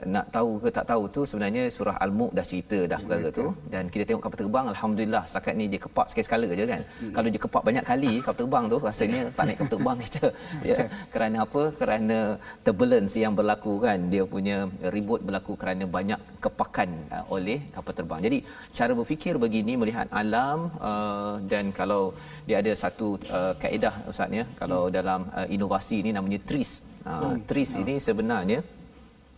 nak 0.05 0.27
tahu 0.35 0.51
ke 0.63 0.69
tak 0.77 0.87
tahu 0.91 1.03
tu 1.17 1.21
sebenarnya 1.31 1.63
surah 1.77 1.97
al-mulk 2.05 2.33
dah 2.39 2.45
cerita 2.51 2.79
dah 2.93 2.99
perkara 3.03 3.29
tu. 3.39 3.47
dan 3.73 3.85
kita 3.93 4.03
tengok 4.09 4.23
kapal 4.25 4.39
terbang 4.43 4.67
alhamdulillah 4.73 5.23
setakat 5.31 5.55
ni 5.61 5.67
dia 5.73 5.81
kepak 5.81 6.07
sekali-sekala 6.11 6.47
saja 6.53 6.65
kan. 6.73 6.83
Hmm. 6.85 7.13
kalau 7.17 7.29
dia 7.33 7.41
kepak 7.45 7.63
banyak 7.69 7.85
kali 7.91 8.13
kapal 8.21 8.39
terbang 8.41 8.65
tu 8.73 8.79
rasanya 8.89 9.21
tak 9.37 9.45
naik 9.49 9.59
kapal 9.61 9.73
terbang 9.75 9.99
kita. 10.07 10.25
Ya 10.71 10.77
kerana 11.15 11.37
apa? 11.47 11.63
Kerana 11.81 12.19
turbulence 12.67 13.15
yang 13.23 13.35
berlaku 13.39 13.75
kan. 13.87 13.99
Dia 14.13 14.23
punya 14.35 14.57
ribut 14.95 15.21
berlaku 15.27 15.53
kerana 15.61 15.85
banyak 15.97 16.21
kepakan 16.45 16.91
uh, 17.17 17.25
oleh 17.37 17.59
kapal 17.75 17.95
terbang. 17.99 18.21
Jadi 18.27 18.39
cara 18.79 18.93
berfikir 18.99 19.35
begini 19.45 19.75
melihat 19.81 20.07
alam 20.23 20.59
uh, 20.91 21.35
dan 21.53 21.71
kalau 21.79 22.03
dia 22.49 22.59
ada 22.63 22.73
satu 22.83 23.09
uh, 23.39 23.55
kaedah 23.63 23.95
ustaz 24.11 24.39
ya. 24.41 24.45
Kalau 24.61 24.83
hmm. 24.87 24.93
dalam 24.99 25.21
uh, 25.39 25.49
inovasi 25.57 26.03
ni 26.07 26.13
namanya 26.17 26.41
TRIS. 26.49 26.73
Uh, 27.07 27.15
hmm. 27.23 27.37
TRIS 27.49 27.71
ini 27.83 27.95
sebenarnya 28.03 28.59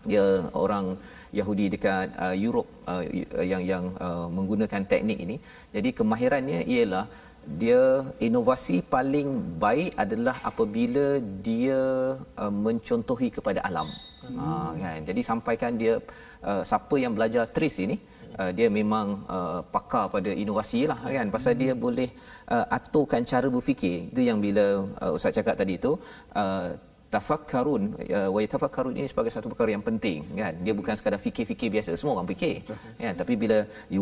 dia 0.07 0.47
orang 0.55 0.95
Yahudi 1.35 1.67
dekat 1.75 2.15
uh, 2.17 2.37
Europe 2.37 2.69
uh, 2.87 3.03
yang 3.43 3.63
yang 3.65 3.85
uh, 3.99 4.27
menggunakan 4.31 4.83
teknik 4.87 5.19
ini. 5.27 5.37
Jadi 5.75 5.91
kemahirannya 5.99 6.61
ialah 6.65 7.07
dia 7.49 8.05
inovasi 8.21 8.85
paling 8.85 9.57
baik 9.57 9.97
adalah 9.97 10.37
apabila 10.45 11.17
dia 11.49 11.81
uh, 12.37 12.53
mencontohi 12.53 13.29
kepada 13.33 13.65
alam. 13.65 13.89
Hmm. 14.23 14.37
Uh, 14.37 14.71
kan. 14.77 15.01
Jadi 15.09 15.21
sampaikan 15.25 15.73
dia 15.81 15.97
uh, 16.45 16.63
siapa 16.63 16.97
yang 17.01 17.15
belajar 17.19 17.47
tris 17.51 17.77
ini 17.87 17.99
Uh, 18.39 18.53
dia 18.55 18.69
memang 18.71 19.25
uh, 19.27 19.61
pakar 19.75 20.13
pada 20.15 20.31
inovasi 20.31 20.87
lah 20.87 21.01
kan 21.01 21.27
pasal 21.27 21.59
dia 21.59 21.73
boleh 21.73 22.07
uh, 22.55 22.67
aturkan 22.77 23.27
cara 23.27 23.49
berfikir 23.51 24.13
itu 24.13 24.21
yang 24.29 24.39
bila 24.39 24.85
uh, 25.03 25.17
ustaz 25.17 25.35
cakap 25.39 25.57
tadi 25.59 25.75
tu 25.81 25.99
uh, 26.37 26.69
tafakkarun 27.15 27.83
uh, 28.19 28.29
wa 28.35 28.41
yatafakkarun 28.45 28.95
ini 29.01 29.09
sebagai 29.13 29.33
satu 29.35 29.47
perkara 29.53 29.71
yang 29.77 29.85
penting 29.89 30.19
kan? 30.41 30.55
Dia 30.65 30.75
bukan 30.81 30.95
sekadar 30.99 31.21
fikir-fikir 31.27 31.69
biasa. 31.75 31.97
Semua 32.01 32.15
orang 32.19 32.29
fikir 32.33 32.57
ya 33.05 33.11
tapi 33.21 33.35
bila 33.43 33.59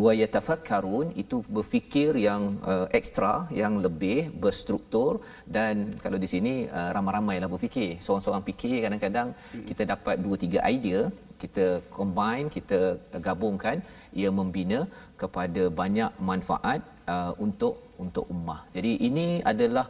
wa 0.07 0.13
yatafakkarun 0.23 1.15
itu 1.23 1.37
berfikir 1.57 2.11
yang 2.29 2.43
uh, 2.73 2.87
ekstra 2.99 3.33
yang 3.63 3.79
lebih 3.87 4.19
berstruktur 4.45 5.23
dan 5.57 5.91
kalau 6.05 6.19
di 6.25 6.29
sini 6.35 6.55
uh, 6.79 6.91
ramai-ramailah 6.97 7.49
berfikir. 7.55 7.91
Seorang-seorang 8.05 8.45
fikir 8.51 8.77
kadang-kadang 8.87 9.29
kita 9.69 9.83
dapat 9.93 10.17
dua 10.25 10.37
tiga 10.45 10.61
idea 10.77 11.01
kita 11.47 11.67
combine 11.97 12.49
kita 12.59 12.81
gabungkan 13.29 13.79
ia 14.21 14.33
membina 14.41 14.81
kepada 15.23 15.65
banyak 15.81 16.13
manfaat 16.31 16.83
uh, 17.15 17.33
untuk 17.47 17.75
untuk 18.05 18.25
ummah. 18.35 18.61
Jadi 18.77 18.93
ini 19.09 19.27
adalah 19.51 19.85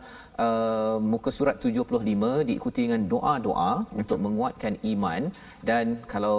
uh, 0.45 0.97
muka 1.13 1.31
surat 1.39 1.57
75 1.65 2.47
diikuti 2.49 2.81
dengan 2.87 3.03
doa-doa 3.13 3.73
untuk 4.01 4.19
menguatkan 4.27 4.75
iman 4.93 5.23
dan 5.71 5.99
kalau 6.13 6.37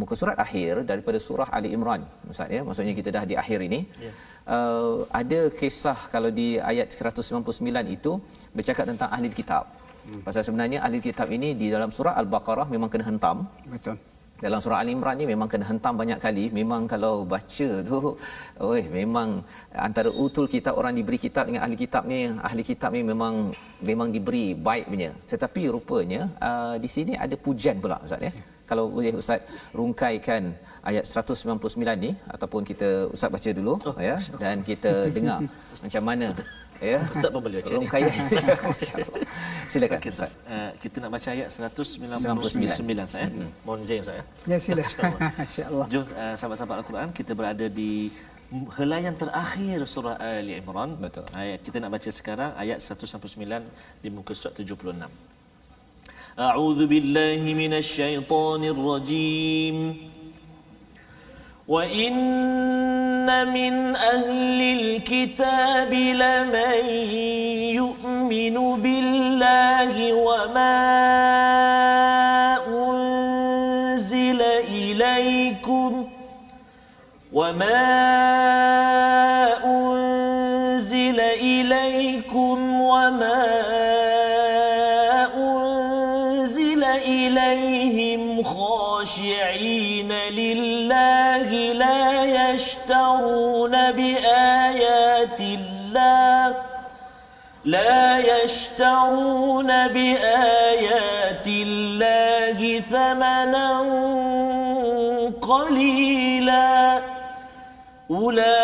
muka 0.00 0.14
surat 0.20 0.36
akhir 0.44 0.72
daripada 0.90 1.18
surah 1.26 1.48
Ali 1.56 1.70
Imran 1.76 2.02
Ustaz 2.32 2.54
ya 2.56 2.62
maksudnya 2.68 2.94
kita 3.00 3.10
dah 3.16 3.24
di 3.30 3.36
akhir 3.42 3.58
ini. 3.68 3.80
Yeah. 4.06 4.14
Uh, 4.54 4.94
ada 5.20 5.40
kisah 5.60 5.98
kalau 6.14 6.30
di 6.40 6.48
ayat 6.70 6.88
199 6.96 7.96
itu 7.96 8.12
bercakap 8.56 8.86
tentang 8.92 9.10
ahli 9.16 9.30
kitab. 9.40 9.64
Hmm. 10.06 10.22
Pasal 10.26 10.42
sebenarnya 10.46 10.78
ahli 10.86 10.98
kitab 11.08 11.28
ini 11.36 11.50
di 11.60 11.68
dalam 11.74 11.92
surah 11.96 12.14
Al-Baqarah 12.22 12.66
memang 12.74 12.88
kena 12.92 13.04
hentam. 13.10 13.44
Betul 13.74 14.00
dalam 14.44 14.58
surah 14.64 14.78
Ali 14.82 14.92
Imran 14.96 15.16
ni 15.20 15.24
memang 15.32 15.48
kena 15.52 15.64
hentam 15.70 15.94
banyak 16.00 16.18
kali. 16.24 16.44
Memang 16.58 16.82
kalau 16.92 17.14
baca 17.32 17.68
tu 17.88 17.98
oi 18.70 18.82
memang 18.98 19.28
antara 19.88 20.10
utul 20.24 20.46
kitab 20.54 20.74
orang 20.80 20.96
diberi 20.98 21.18
kitab 21.26 21.44
dengan 21.48 21.62
ahli 21.66 21.76
kitab 21.82 22.02
ni 22.12 22.20
ahli 22.48 22.62
kitab 22.70 22.90
ni 22.96 23.02
memang 23.12 23.34
memang 23.90 24.08
diberi 24.16 24.46
baik 24.68 24.86
punya. 24.92 25.10
Tetapi 25.32 25.62
rupanya 25.74 26.22
uh, 26.48 26.74
di 26.84 26.88
sini 26.94 27.12
ada 27.24 27.36
pujian 27.46 27.76
pula 27.84 27.98
ustaz 28.06 28.26
ya. 28.28 28.32
Kalau 28.70 28.84
boleh 28.96 29.14
ustaz 29.20 29.40
rungkaikan 29.78 30.42
ayat 30.90 31.04
199 31.04 32.04
ni 32.04 32.10
ataupun 32.34 32.62
kita 32.70 32.88
ustaz 33.14 33.30
baca 33.34 33.50
dulu 33.58 33.74
oh. 33.90 33.96
ya 34.08 34.16
dan 34.42 34.56
kita 34.70 34.92
dengar 35.16 35.38
macam 35.84 36.02
mana 36.10 36.28
ya 36.83 36.99
ustaz 37.07 37.29
pun 37.31 37.39
boleh 37.39 37.57
baca 37.63 37.71
rungkaian 37.79 38.11
silakan 39.71 39.97
okay, 39.99 40.11
ustaz. 40.11 40.31
Uh, 40.43 40.71
kita 40.75 40.99
nak 40.99 41.11
baca 41.15 41.29
ayat 41.31 41.47
199 41.47 43.07
saya 43.07 43.27
hmm. 43.31 43.49
mohon 43.63 43.79
izin 43.87 44.03
ustaz 44.03 44.17
ya 44.19 44.23
ya 44.51 44.57
silakan 44.59 45.11
insyaallah 45.47 45.87
jom 45.87 46.03
uh, 46.03 46.35
sahabat-sahabat 46.35 46.75
al-Quran 46.83 47.09
kita 47.15 47.31
berada 47.31 47.65
di 47.71 48.11
helaian 48.77 49.15
terakhir 49.15 49.79
surah 49.87 50.15
Ali 50.19 50.59
Imran 50.59 50.99
betul 50.99 51.25
ayat 51.31 51.63
kita 51.65 51.79
nak 51.79 51.95
baca 51.95 52.09
sekarang 52.11 52.51
ayat 52.59 52.83
199 52.83 54.03
di 54.03 54.09
muka 54.11 54.33
surat 54.35 54.53
76 54.59 55.33
أعوذ 56.35 56.91
بالله 56.91 57.39
من 57.55 57.79
الشيطان 57.79 58.61
الرجيم 58.75 59.77
وإن 61.63 62.13
من 63.26 63.96
أهل 63.96 64.60
الكتاب 64.80 65.92
لمن 65.94 66.86
يؤمن 67.74 68.56
بالله 68.82 70.12
وما 70.14 70.80
أنزل 72.68 74.42
إليكم 74.42 76.08
وما 77.32 77.86
أنزل 79.64 81.20
إليكم 81.20 82.80
وما 82.80 83.44
أنزل 85.36 86.84
إليهم 86.84 88.42
خاشعين 88.42 90.12
لله 90.30 91.19
يشترون 92.90 93.70
بآيات 93.92 95.40
الله 95.40 96.56
لا 97.64 98.18
يشترون 98.18 99.88
بآيات 99.88 101.46
الله 101.46 102.80
ثمنا 102.80 103.78
قليلا. 105.40 107.02
أولئك 108.10 108.58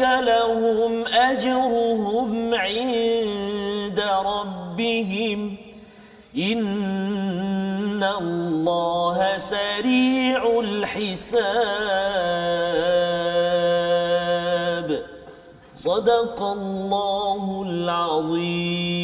لهم 0.00 1.04
أجرهم 1.06 2.54
عند 2.54 4.02
ربهم. 4.24 5.56
إن 6.36 8.04
الله 8.04 9.21
سريع 9.37 10.41
الحساب 10.65 11.27
صدق 15.75 16.39
الله 16.57 17.43
العظيم 17.67 18.97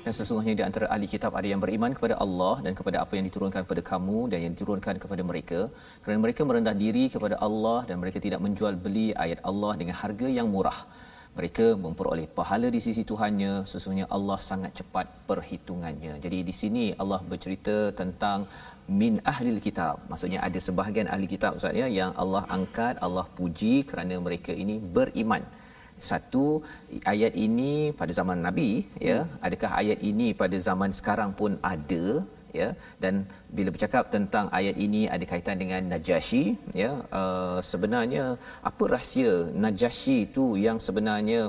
Dan 0.00 0.12
sesungguhnya 0.18 0.54
di 0.58 0.64
antara 0.66 0.86
ahli 0.94 1.06
kitab 1.12 1.32
ada 1.38 1.48
yang 1.52 1.60
beriman 1.64 1.92
kepada 1.96 2.14
Allah 2.24 2.54
dan 2.64 2.72
kepada 2.78 2.96
apa 3.04 3.12
yang 3.16 3.24
diturunkan 3.28 3.60
kepada 3.64 3.82
kamu 3.90 4.18
dan 4.32 4.38
yang 4.44 4.52
diturunkan 4.56 4.94
kepada 5.02 5.22
mereka. 5.30 5.60
Kerana 6.02 6.18
mereka 6.24 6.40
merendah 6.48 6.74
diri 6.82 7.04
kepada 7.14 7.36
Allah 7.46 7.78
dan 7.88 7.96
mereka 8.02 8.18
tidak 8.26 8.40
menjual 8.46 8.74
beli 8.84 9.08
ayat 9.24 9.38
Allah 9.50 9.72
dengan 9.80 9.94
harga 10.02 10.28
yang 10.38 10.48
murah. 10.54 10.78
Mereka 11.37 11.65
memperoleh 11.83 12.25
pahala 12.37 12.67
di 12.75 12.79
sisi 12.85 13.03
Tuhannya. 13.11 13.53
Sesungguhnya 13.71 14.07
Allah 14.17 14.37
sangat 14.49 14.71
cepat 14.79 15.07
perhitungannya. 15.29 16.13
Jadi 16.23 16.37
di 16.49 16.53
sini 16.61 16.85
Allah 17.03 17.19
bercerita 17.31 17.75
tentang 18.01 18.47
min 19.01 19.13
ahli 19.31 19.51
kitab. 19.67 19.95
Maksudnya 20.11 20.39
ada 20.47 20.59
sebahagian 20.67 21.11
ahli 21.15 21.27
kitab 21.33 21.59
Ustaz 21.59 21.75
ya 21.81 21.87
yang 21.99 22.11
Allah 22.23 22.43
angkat, 22.57 22.95
Allah 23.07 23.27
puji 23.39 23.75
kerana 23.91 24.17
mereka 24.27 24.55
ini 24.63 24.77
beriman 24.97 25.43
satu 26.09 26.45
ayat 27.11 27.33
ini 27.45 27.71
pada 27.99 28.11
zaman 28.19 28.39
nabi 28.45 28.69
ya 29.09 29.19
adakah 29.47 29.71
ayat 29.81 29.99
ini 30.09 30.27
pada 30.41 30.57
zaman 30.67 30.91
sekarang 30.99 31.31
pun 31.39 31.51
ada 31.73 32.05
ya 32.61 32.69
dan 33.03 33.13
bila 33.57 33.69
bercakap 33.75 34.03
tentang 34.15 34.45
ayat 34.59 34.75
ini 34.85 35.01
ada 35.15 35.25
kaitan 35.31 35.57
dengan 35.63 35.81
Najasyi 35.91 36.45
ya 36.81 36.91
uh, 37.19 37.59
sebenarnya 37.71 38.25
apa 38.69 38.83
rahsia 38.95 39.33
Najasyi 39.65 40.17
itu 40.29 40.47
yang 40.67 40.79
sebenarnya 40.87 41.41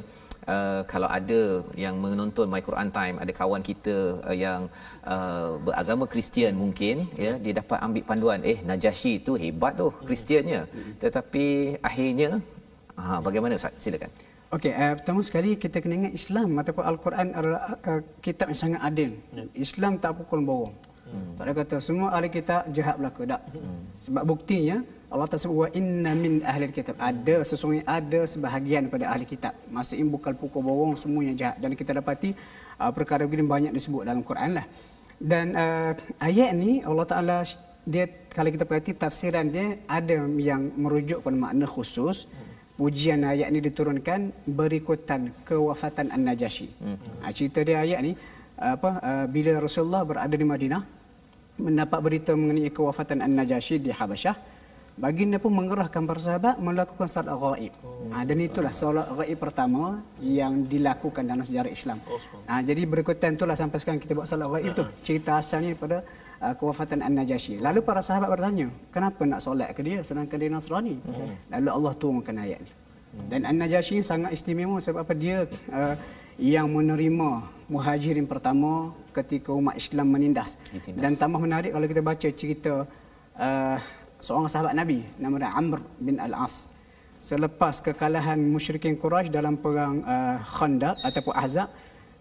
Uh, 0.55 0.87
kalau 0.91 1.09
ada 1.11 1.41
yang 1.75 1.95
menonton 2.03 2.47
My 2.47 2.63
Quran 2.67 2.87
Time 2.97 3.17
ada 3.23 3.33
kawan 3.39 3.63
kita 3.69 4.23
uh, 4.31 4.37
yang 4.45 4.71
uh, 5.03 5.59
beragama 5.67 6.07
Kristian 6.13 6.55
mungkin 6.55 7.03
ya 7.25 7.33
dia 7.45 7.53
dapat 7.59 7.83
ambil 7.87 8.07
panduan 8.07 8.41
eh 8.53 8.59
Najasyi 8.69 9.13
itu 9.27 9.35
hebat 9.43 9.75
tu 9.75 9.91
Kristiannya 10.07 10.61
tetapi 11.03 11.47
akhirnya 11.83 12.31
ha, 12.95 13.19
bagaimana 13.27 13.59
Ustaz 13.59 13.75
silakan 13.83 14.07
Okey, 14.55 14.71
uh, 14.71 14.95
pertama 14.95 15.21
sekali 15.27 15.59
kita 15.59 15.83
kena 15.83 16.07
ingat 16.07 16.15
Islam 16.15 16.55
ataupun 16.63 16.85
Al-Quran 16.87 17.29
adalah 17.35 17.63
uh, 17.83 18.01
kitab 18.23 18.47
yang 18.47 18.61
sangat 18.63 18.81
adil. 18.87 19.11
Ya. 19.35 19.43
Islam 19.59 19.99
tak 19.99 20.15
pukul 20.23 20.47
borong. 20.47 20.71
Hmm. 21.07 21.35
Tak 21.37 21.45
ada 21.47 21.53
kata 21.61 21.77
semua 21.79 22.09
ahli 22.17 22.29
kitab 22.29 22.63
jahat 22.77 22.97
belaka. 23.01 23.23
Tak. 23.33 23.43
Hmm. 23.55 23.81
Sebab 24.05 24.23
buktinya 24.27 24.77
Allah 25.07 25.27
Taala 25.31 25.43
sebut 25.45 25.59
wa 25.65 25.69
inna 25.81 26.11
min 26.19 26.33
ahli 26.43 26.65
kitab. 26.75 26.95
Ada 26.99 27.35
sesungguhnya 27.49 27.85
ada 27.87 28.21
sebahagian 28.33 28.91
pada 28.93 29.05
ahli 29.13 29.25
kitab. 29.25 29.55
Maksudnya 29.71 30.07
bukan 30.07 30.33
pukul 30.41 30.63
borong 30.67 30.95
semuanya 30.99 31.35
jahat 31.41 31.57
dan 31.63 31.71
kita 31.79 31.91
dapati 31.95 32.31
uh, 32.83 32.91
perkara 32.91 33.23
begini 33.27 33.47
banyak 33.47 33.73
disebut 33.79 34.03
dalam 34.09 34.23
Quran 34.27 34.59
lah. 34.59 34.67
Dan 35.17 35.57
uh, 35.57 35.93
ayat 36.21 36.51
ni 36.53 36.83
Allah 36.83 37.07
Taala 37.07 37.39
dia 37.87 38.05
kalau 38.35 38.51
kita 38.51 38.67
perhati 38.67 38.93
tafsiran 38.99 39.47
dia 39.49 39.79
ada 39.87 40.27
yang 40.51 40.63
merujuk 40.75 41.23
pada 41.23 41.37
makna 41.39 41.67
khusus. 41.71 42.27
Hmm 42.27 42.47
pujian 42.77 43.25
ayat 43.25 43.49
ini 43.51 43.61
diturunkan 43.69 44.21
berikutan 44.45 45.33
kewafatan 45.49 46.13
An-Najasyi. 46.13 46.69
Hmm. 46.77 46.97
Ha, 47.25 47.33
cerita 47.33 47.65
dia 47.65 47.81
ayat 47.81 48.01
ni 48.05 48.13
apa 48.57 48.91
uh, 49.05 49.27
bila 49.29 49.61
Rasulullah 49.61 50.05
berada 50.05 50.33
di 50.33 50.47
Madinah 50.53 50.96
mendapat 51.57 51.99
berita 52.05 52.33
mengenai 52.37 52.71
kewafatan 52.73 53.25
An-Najasyi 53.25 53.81
di 53.81 53.91
Habasyah 53.93 54.37
baginda 54.97 55.37
pun 55.37 55.53
mengerahkan 55.53 56.09
para 56.09 56.17
sahabat 56.17 56.57
melakukan 56.57 57.05
salat 57.05 57.37
ghaib. 57.37 57.73
Oh. 57.85 58.09
Ha, 58.17 58.25
dan 58.25 58.41
itulah 58.41 58.73
salat 58.73 59.05
ghaib 59.13 59.37
pertama 59.37 60.01
yang 60.25 60.65
dilakukan 60.65 61.21
dalam 61.21 61.45
sejarah 61.45 61.69
Islam. 61.69 62.01
Ha, 62.49 62.65
jadi 62.65 62.89
berikutan 62.89 63.37
itulah 63.37 63.53
sampai 63.53 63.77
sekarang 63.77 64.01
kita 64.01 64.17
buat 64.17 64.25
salat 64.25 64.49
ghaib 64.49 64.73
tu. 64.73 64.85
Cerita 65.05 65.37
asalnya 65.37 65.77
pada 65.77 66.01
uh, 66.41 66.55
kewafatan 66.57 67.05
An-Najasyi. 67.05 67.61
Lalu 67.61 67.85
para 67.85 68.01
sahabat 68.01 68.33
bertanya, 68.33 68.73
kenapa 68.89 69.21
nak 69.29 69.45
solat 69.45 69.73
ke 69.77 69.85
dia 69.85 70.01
sedangkan 70.01 70.37
dia 70.41 70.51
Nasrani? 70.51 70.97
Hmm. 71.05 71.37
Lalu 71.53 71.69
Allah 71.69 71.93
turunkan 71.97 72.37
ayat 72.41 72.61
ni. 72.65 72.73
Dan 73.29 73.49
An-Najasyi 73.49 74.05
sangat 74.05 74.33
istimewa 74.33 74.77
sebab 74.81 75.05
apa 75.05 75.15
dia 75.17 75.49
uh, 75.73 75.95
yang 76.37 76.69
menerima 76.69 77.49
muhajirin 77.67 78.29
pertama 78.29 78.93
ketika 79.11 79.51
umat 79.51 79.75
Islam 79.75 80.13
menindas. 80.13 80.61
Ditindas. 80.71 81.01
Dan 81.03 81.13
tambah 81.17 81.41
menarik 81.41 81.73
kalau 81.73 81.87
kita 81.89 82.03
baca 82.05 82.29
cerita 82.31 82.73
uh, 83.41 83.77
seorang 84.21 84.49
sahabat 84.53 84.73
Nabi 84.77 85.03
nama 85.17 85.35
dia 85.41 85.51
Amr 85.57 85.81
bin 85.97 86.21
Al-As. 86.21 86.69
Selepas 87.25 87.83
kekalahan 87.83 88.39
musyrikin 88.39 88.95
Quraisy 88.95 89.35
dalam 89.35 89.59
perang 89.59 90.05
uh, 90.07 90.39
Khandaq 90.47 90.95
ataupun 91.03 91.35
Ahzab, 91.35 91.69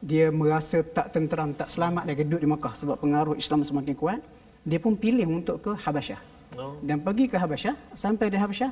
dia 0.01 0.33
merasa 0.33 0.81
tak 0.81 1.13
tenteram, 1.13 1.53
tak 1.53 1.69
selamat 1.69 2.09
dia 2.09 2.25
duduk 2.25 2.41
di 2.41 2.49
Makkah 2.49 2.73
sebab 2.73 2.97
pengaruh 2.97 3.35
Islam 3.37 3.61
semakin 3.61 3.93
kuat. 3.93 4.19
Dia 4.65 4.81
pun 4.81 4.97
pilih 4.97 5.29
untuk 5.29 5.61
ke 5.61 5.71
Habasyah. 5.77 6.17
Oh. 6.57 6.79
Dan 6.81 7.05
pergi 7.05 7.29
ke 7.29 7.37
Habasyah, 7.37 7.75
sampai 7.93 8.33
di 8.33 8.37
Habasyah, 8.41 8.71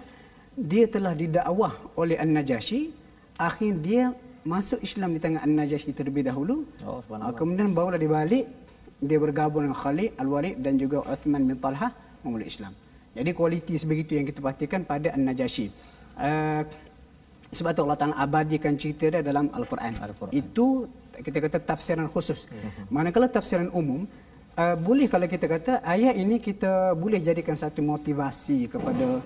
dia 0.57 0.89
telah 0.89 1.13
didakwah 1.13 1.73
oleh 1.93 2.17
An-Najasyi. 2.17 2.89
Akhirnya 3.37 3.77
dia 3.77 4.03
masuk 4.43 4.79
Islam 4.83 5.15
di 5.15 5.19
tangan 5.23 5.41
An-Najasyi 5.47 5.91
terlebih 5.95 6.27
dahulu. 6.27 6.67
Oh, 6.83 6.99
Kemudian 7.35 7.71
barulah 7.71 7.99
dia 7.99 8.11
balik 8.11 8.45
dia 9.03 9.19
bergabung 9.19 9.67
dengan 9.67 9.75
Khalid 9.75 10.15
Al-Walid 10.15 10.55
dan 10.63 10.79
juga 10.79 11.03
Uthman 11.03 11.43
bin 11.43 11.59
Talha 11.59 11.91
memeluk 12.23 12.47
Islam. 12.47 12.71
Jadi 13.13 13.29
kualiti 13.35 13.75
sebegitu 13.75 14.15
yang 14.17 14.25
kita 14.25 14.39
perhatikan 14.39 14.87
pada 14.87 15.11
An-Najasyi. 15.13 15.67
Uh, 16.17 16.63
sebab 17.53 17.71
tu 17.77 17.81
Allah 17.85 17.99
Ta'ala 17.99 18.15
abadikan 18.17 18.73
cerita 18.73 19.13
dia 19.13 19.21
dalam 19.21 19.51
Al-Quran. 19.53 19.93
Al-Quran. 20.01 20.33
Itu 20.33 20.89
kita 21.13 21.37
kata 21.37 21.57
tafsiran 21.61 22.09
khusus. 22.09 22.49
Mm-hmm. 22.49 22.85
Manakala 22.89 23.29
tafsiran 23.29 23.69
umum, 23.69 24.09
uh, 24.57 24.75
boleh 24.79 25.05
kalau 25.05 25.29
kita 25.29 25.45
kata 25.45 25.71
ayat 25.85 26.17
ini 26.17 26.41
kita 26.41 26.97
boleh 26.97 27.21
jadikan 27.21 27.53
satu 27.53 27.85
motivasi 27.85 28.65
kepada 28.73 29.21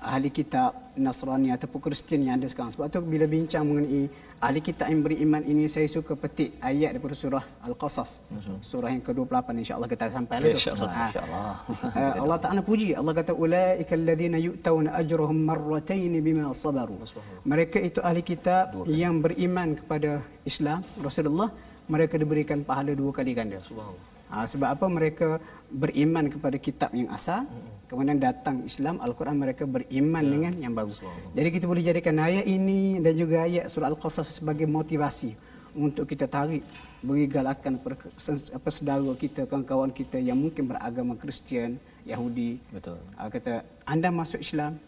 ahli 0.00 0.28
kitab 0.32 0.72
Nasrani 0.96 1.48
ataupun 1.56 1.80
Kristian 1.84 2.20
yang 2.26 2.34
ada 2.40 2.48
sekarang. 2.50 2.72
Sebab 2.74 2.86
tu 2.92 3.00
bila 3.04 3.24
bincang 3.24 3.64
mengenai 3.68 4.08
ahli 4.40 4.60
kitab 4.64 4.88
yang 4.92 5.02
beriman 5.06 5.42
ini 5.52 5.64
saya 5.74 5.86
suka 5.88 6.12
petik 6.22 6.56
ayat 6.60 6.96
daripada 6.96 7.16
surah 7.22 7.44
Al-Qasas. 7.68 8.10
Surah 8.70 8.90
yang 8.94 9.04
ke-28 9.04 9.48
insya-Allah 9.62 9.88
kita 9.92 10.10
sampai 10.12 10.36
lagi. 10.42 10.56
Insya-Allah. 10.56 10.90
Ha. 10.90 11.04
Insya-Allah. 11.08 11.52
Uh, 11.68 12.12
Allah 12.24 12.38
Taala 12.42 12.60
puji. 12.64 12.88
Allah 13.00 13.14
kata 13.20 13.32
ulaika 13.32 13.92
alladhina 14.00 14.38
yu'tawna 14.48 14.90
ajrahum 15.00 15.38
marratayn 15.50 16.12
bima 16.28 16.52
sabaru. 16.52 16.96
Mereka 17.52 17.78
itu 17.80 18.00
ahli 18.00 18.22
kitab 18.24 18.76
yang 18.88 19.20
beriman 19.24 19.76
kepada 19.80 20.24
Islam 20.44 20.80
Rasulullah 21.00 21.50
mereka 21.90 22.14
diberikan 22.22 22.58
pahala 22.62 22.94
dua 22.94 23.10
kali 23.10 23.34
ganda. 23.34 23.58
Subhanallah. 23.58 24.08
Ha, 24.30 24.46
sebab 24.46 24.68
apa 24.74 24.86
mereka 24.86 25.28
beriman 25.82 26.30
kepada 26.30 26.54
kitab 26.54 26.90
yang 26.94 27.10
asal, 27.10 27.42
kemudian 27.90 28.22
datang 28.22 28.62
Islam 28.62 29.02
Al-Quran 29.02 29.34
mereka 29.34 29.66
beriman 29.66 30.22
ya. 30.22 30.30
dengan 30.30 30.52
yang 30.62 30.74
bagus. 30.78 31.02
Jadi 31.34 31.48
kita 31.50 31.66
boleh 31.66 31.82
jadikan 31.82 32.14
ayat 32.22 32.46
ini 32.46 33.02
dan 33.02 33.18
juga 33.18 33.50
ayat 33.50 33.66
surah 33.66 33.90
Al-Qasas 33.90 34.30
sebagai 34.30 34.70
motivasi 34.70 35.34
untuk 35.74 36.06
kita 36.06 36.30
tarik 36.30 36.62
beri 37.02 37.26
galakan 37.26 37.82
apa 37.82 38.68
saudara 38.70 39.10
kita, 39.18 39.50
kawan-kawan 39.50 39.90
kita 39.90 40.22
yang 40.22 40.38
mungkin 40.38 40.70
beragama 40.70 41.18
Kristian, 41.18 41.82
Yahudi. 42.06 42.62
Betul. 42.70 42.98
Ha, 43.18 43.26
kata 43.26 43.66
anda 43.86 44.14
masuk 44.14 44.38
Islam, 44.38 44.78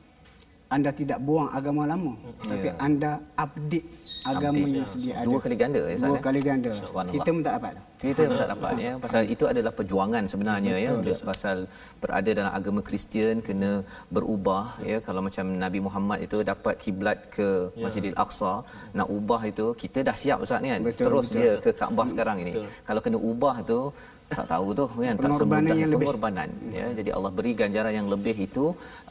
anda 0.75 0.91
tidak 1.01 1.19
buang 1.27 1.49
agama 1.59 1.83
lama 1.93 2.13
yeah. 2.17 2.49
tapi 2.51 2.69
ya. 2.71 2.75
anda 2.87 3.13
update 3.45 3.87
agama 4.33 4.57
update, 4.57 4.73
yang 4.77 4.87
ya. 4.87 4.93
sedia 4.93 5.13
ada 5.21 5.27
dua 5.29 5.39
kali 5.45 5.57
ganda 5.63 5.83
ya 5.93 5.97
dua 6.11 6.21
kali 6.27 6.41
ganda 6.49 6.71
kita 7.15 7.29
pun 7.35 7.43
tak 7.47 7.55
dapat 7.59 7.75
kita 8.03 8.21
pun 8.29 8.37
tak 8.43 8.51
dapat 8.55 8.75
ya 8.87 8.93
pasal 9.05 9.23
itu 9.35 9.45
adalah 9.53 9.73
perjuangan 9.79 10.25
sebenarnya 10.33 10.75
ya 10.85 10.91
untuk 10.99 11.19
pasal 11.31 11.57
berada 12.03 12.31
dalam 12.39 12.53
agama 12.59 12.81
Kristian 12.89 13.37
kena 13.49 13.73
berubah 14.17 14.65
ya 14.91 14.99
kalau 15.07 15.21
macam 15.29 15.47
Nabi 15.65 15.81
Muhammad 15.87 16.19
itu 16.27 16.41
dapat 16.53 16.75
kiblat 16.85 17.19
ke 17.37 17.49
ya. 17.77 17.85
Masjidil 17.85 18.17
Aqsa 18.25 18.55
nak 18.99 19.09
ubah 19.19 19.41
itu 19.53 19.67
kita 19.83 20.01
dah 20.09 20.17
siap 20.23 20.39
ustaz 20.47 20.65
ni 20.65 20.71
kan 20.75 20.83
betul, 20.89 21.05
terus 21.07 21.27
betul. 21.29 21.37
dia 21.39 21.53
ke 21.65 21.71
Kaabah 21.81 22.07
sekarang 22.13 22.37
ini 22.45 22.53
betul. 22.57 22.67
kalau 22.89 23.01
kena 23.05 23.19
ubah 23.31 23.57
tu 23.73 23.81
tak 24.39 24.49
tahu 24.53 24.69
tu 24.79 24.85
kan 25.05 25.17
tak 25.25 25.33
semudah 25.41 25.77
yang 25.83 25.93
pengorbanan. 25.95 26.49
Lebih. 26.53 26.77
ya 26.79 26.87
jadi 26.99 27.11
Allah 27.17 27.33
beri 27.39 27.53
ganjaran 27.61 27.95
yang 27.99 28.09
lebih 28.15 28.37
itu 28.47 28.65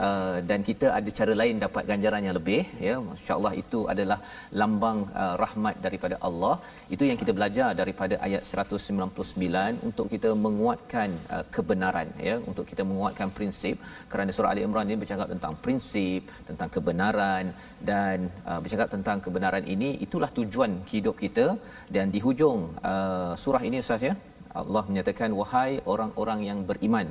uh, 0.05 0.37
dan 0.49 0.59
kita 0.69 0.87
ada 0.97 1.09
cara 1.19 1.33
lain 1.41 1.55
dapat 1.65 1.83
ganjaran 1.91 2.21
yang 2.27 2.35
lebih 2.39 2.61
ya. 2.87 2.95
Masyaallah 3.09 3.53
itu 3.63 3.79
adalah 3.93 4.19
lambang 4.61 4.99
uh, 5.23 5.35
rahmat 5.43 5.75
daripada 5.85 6.17
Allah. 6.29 6.55
Itu 6.95 7.03
yang 7.09 7.19
kita 7.21 7.33
belajar 7.37 7.69
daripada 7.81 8.17
ayat 8.27 8.43
199 8.63 9.89
untuk 9.89 10.07
kita 10.13 10.31
menguatkan 10.45 11.09
uh, 11.35 11.45
kebenaran 11.55 12.09
ya. 12.29 12.35
Untuk 12.49 12.65
kita 12.71 12.85
menguatkan 12.91 13.29
prinsip. 13.37 13.77
Kerana 14.13 14.31
surah 14.37 14.51
ali 14.53 14.63
imran 14.67 14.89
ini 14.91 14.99
bercakap 15.03 15.27
tentang 15.33 15.53
prinsip 15.65 16.21
tentang 16.49 16.69
kebenaran 16.75 17.45
dan 17.91 18.17
uh, 18.49 18.59
bercakap 18.63 18.89
tentang 18.95 19.17
kebenaran 19.25 19.65
ini 19.75 19.91
itulah 20.07 20.31
tujuan 20.39 20.73
hidup 20.93 21.15
kita. 21.23 21.47
Dan 21.95 22.07
di 22.15 22.19
hujung 22.25 22.59
uh, 22.91 23.33
surah 23.43 23.63
ini 23.69 23.79
ustaz 23.85 24.03
ya 24.09 24.15
Allah 24.61 24.83
menyatakan 24.89 25.31
wahai 25.41 25.73
orang-orang 25.93 26.39
yang 26.49 26.59
beriman 26.69 27.07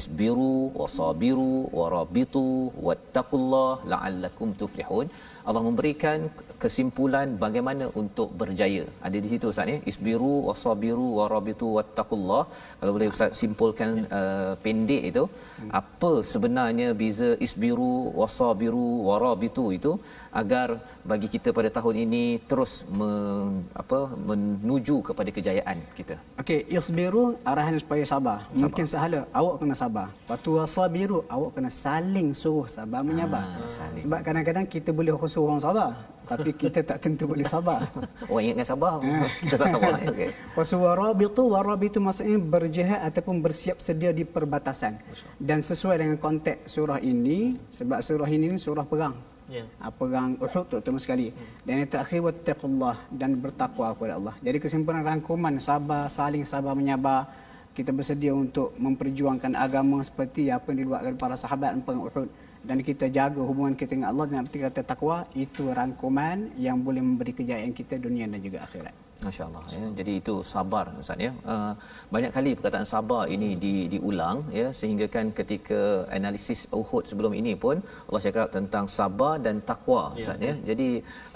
isbiru 0.00 0.54
wasabiru 0.80 1.52
warabitu 1.78 2.46
wattaqullah 2.86 3.70
la'allakum 3.92 4.50
tuflihun 4.60 5.06
Allah 5.48 5.62
memberikan 5.68 6.18
kesimpulan 6.62 7.28
bagaimana 7.44 7.84
untuk 8.02 8.28
berjaya. 8.40 8.84
Ada 9.06 9.18
di 9.24 9.28
situ 9.32 9.46
Ustaz 9.52 9.72
ya. 9.72 9.78
Isbiru 9.90 10.34
wasabiru 10.48 11.06
warabitu 11.18 11.66
wattaqullah. 11.76 12.42
Kalau 12.80 12.92
boleh 12.96 13.08
Ustaz 13.14 13.30
simpulkan 13.42 13.90
uh, 14.20 14.52
pendek 14.64 15.02
itu, 15.10 15.24
hmm. 15.26 15.70
apa 15.80 16.12
sebenarnya 16.32 16.88
beza 17.02 17.30
isbiru 17.46 17.92
wasabiru 18.20 18.88
warabitu 19.08 19.64
itu 19.78 19.92
agar 20.40 20.68
bagi 21.10 21.28
kita 21.34 21.50
pada 21.58 21.70
tahun 21.78 21.96
ini 22.04 22.24
terus 22.50 22.72
men, 22.98 23.64
apa 23.82 24.00
menuju 24.28 24.96
kepada 25.08 25.30
kejayaan 25.36 25.78
kita. 25.98 26.16
Okey, 26.42 26.60
isbiru 26.78 27.24
arahan 27.52 27.76
supaya 27.84 28.04
sabar. 28.12 28.38
sabar. 28.44 28.62
Mungkin 28.64 28.86
sahala 28.92 29.20
awak 29.40 29.54
kena 29.60 29.76
sabar. 29.82 30.06
Waktu 30.30 30.50
wasabiru 30.58 31.18
awak 31.36 31.50
kena 31.56 31.70
saling 31.84 32.28
suruh 32.42 32.68
sabar 32.76 33.00
menyabar. 33.08 33.42
Ha, 33.48 33.70
saling. 33.78 34.02
Sebab 34.04 34.20
kadang-kadang 34.26 34.66
kita 34.74 34.90
boleh 35.00 35.14
suruh 35.30 35.54
orang 35.54 35.62
sabar 35.62 36.10
tapi 36.30 36.50
kita 36.54 36.86
tak 36.86 36.98
tentu 37.02 37.26
boleh 37.26 37.42
sabar. 37.42 37.82
Orang 38.30 38.44
ingatkan 38.46 38.68
sabar, 38.70 39.02
kita 39.42 39.54
tak 39.58 39.68
sabar. 39.74 39.92
Okey. 40.14 40.30
Waswarabitu 40.54 41.42
warabitu 41.50 41.98
maksudnya 41.98 42.38
berjihad 42.38 43.02
ataupun 43.10 43.42
bersiap 43.42 43.82
sedia 43.82 44.14
di 44.14 44.22
perbatasan. 44.22 45.02
Dan 45.42 45.58
sesuai 45.58 45.98
dengan 45.98 46.16
konteks 46.22 46.70
surah 46.70 47.02
ini 47.02 47.58
sebab 47.74 47.98
surah 47.98 48.30
ini 48.30 48.54
surah 48.54 48.86
perang. 48.86 49.18
Ya. 49.50 49.66
Yeah. 49.66 49.90
Perang 49.90 50.38
Uhud 50.38 50.70
terutama 50.70 51.02
sekali. 51.02 51.34
Dan 51.66 51.82
yang 51.82 51.90
terakhir 51.90 52.22
wattaqullah 52.22 53.10
dan 53.10 53.34
bertakwa 53.34 53.90
kepada 53.90 54.14
Allah. 54.14 54.34
Jadi 54.38 54.58
kesimpulan 54.62 55.02
rangkuman 55.02 55.58
sabar, 55.58 56.06
saling 56.06 56.46
sabar 56.46 56.78
menyabar 56.78 57.26
kita 57.74 57.90
bersedia 57.90 58.30
untuk 58.30 58.70
memperjuangkan 58.78 59.58
agama 59.58 59.98
seperti 60.06 60.50
apa 60.54 60.70
yang 60.70 60.86
dibuat 60.86 61.02
oleh 61.02 61.18
para 61.18 61.34
sahabat 61.34 61.74
perang 61.82 62.06
Uhud 62.06 62.30
dan 62.60 62.84
kita 62.84 63.08
jaga 63.08 63.40
hubungan 63.40 63.72
kita 63.72 63.96
dengan 63.96 64.12
Allah 64.12 64.28
dengan 64.28 64.44
arti 64.44 64.60
kata 64.60 64.84
takwa 64.84 65.24
itu 65.32 65.72
rangkuman 65.72 66.52
yang 66.60 66.84
boleh 66.84 67.00
memberi 67.00 67.32
kejayaan 67.32 67.72
kita 67.72 67.96
dunia 67.96 68.28
dan 68.28 68.40
juga 68.44 68.68
akhirat. 68.68 68.99
Masya-Allah 69.26 69.62
ya. 69.76 69.86
Jadi 69.98 70.12
itu 70.20 70.34
sabar 70.52 70.86
Ustaz 71.00 71.20
ya. 71.26 71.32
Uh, 71.52 71.72
banyak 72.14 72.32
kali 72.36 72.50
perkataan 72.56 72.86
sabar 72.92 73.22
ini 73.34 73.48
di 73.64 73.74
diulang 73.92 74.38
ya 74.60 74.72
sehingga 74.80 75.06
kan 75.14 75.28
ketika 75.38 76.08
analisis 76.16 76.60
Uhud 76.80 77.04
sebelum 77.10 77.32
ini 77.40 77.52
pun 77.64 77.76
Allah 78.08 78.22
cakap 78.26 78.48
tentang 78.56 78.84
sabar 78.98 79.36
dan 79.44 79.60
takwa 79.70 80.16
ya, 80.16 80.20
Ustaz 80.20 80.38
ya. 80.40 80.48
ya. 80.48 80.54
Jadi 80.72 80.88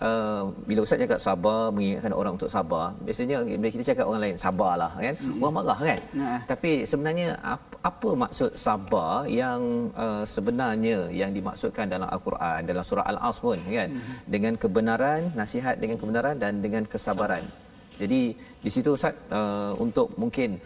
uh, 0.08 0.42
bila 0.68 0.80
Ustaz 0.86 0.98
cakap 1.04 1.20
sabar 1.20 1.60
mengingatkan 1.76 2.14
orang 2.20 2.32
untuk 2.38 2.50
sabar, 2.56 2.86
biasanya 3.06 3.44
bila 3.60 3.70
kita 3.76 3.84
cakap 3.92 4.04
orang 4.08 4.22
lain 4.24 4.36
sabarlah 4.46 4.92
kan. 4.96 5.14
Hmm. 5.20 5.42
Orang 5.44 5.54
marah 5.58 5.78
kan. 5.90 6.00
Nah. 6.16 6.40
Tapi 6.48 6.72
sebenarnya 6.88 7.28
apa, 7.54 7.74
apa 7.90 8.08
maksud 8.24 8.50
sabar 8.56 9.28
yang 9.28 9.92
uh, 9.92 10.24
sebenarnya 10.24 11.12
yang 11.12 11.30
dimaksudkan 11.36 11.84
dalam 11.92 12.08
Al-Quran 12.08 12.64
dalam 12.64 12.80
surah 12.80 13.04
Al-As 13.12 13.36
pun 13.44 13.60
kan 13.60 13.92
hmm. 13.92 14.24
dengan 14.24 14.52
kebenaran, 14.56 15.20
nasihat 15.36 15.76
dengan 15.76 16.00
kebenaran 16.00 16.40
dan 16.40 16.64
dengan 16.64 16.88
kesabaran. 16.88 17.44
Sabar. 17.44 17.64
Jadi 17.94 18.34
di 18.34 18.70
situ 18.70 18.94
Ustaz 18.98 19.14
uh, 19.30 19.72
untuk 19.78 20.10
mungkin 20.18 20.58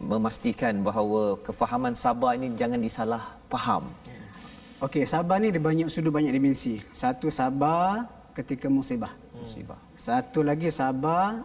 memastikan 0.00 0.84
bahawa 0.84 1.40
kefahaman 1.40 1.96
sabar 1.96 2.36
ini 2.36 2.52
jangan 2.54 2.78
disalah 2.78 3.22
faham. 3.48 3.88
Okey, 4.76 5.08
sabar 5.08 5.40
ni 5.40 5.48
dia 5.48 5.62
banyak 5.62 5.88
sudut 5.88 6.12
banyak 6.12 6.36
dimensi. 6.36 6.76
Satu 6.92 7.32
sabar 7.32 8.04
ketika 8.36 8.68
musibah. 8.68 9.08
Musibah. 9.32 9.80
Satu 9.96 10.44
lagi 10.44 10.68
sabar 10.68 11.40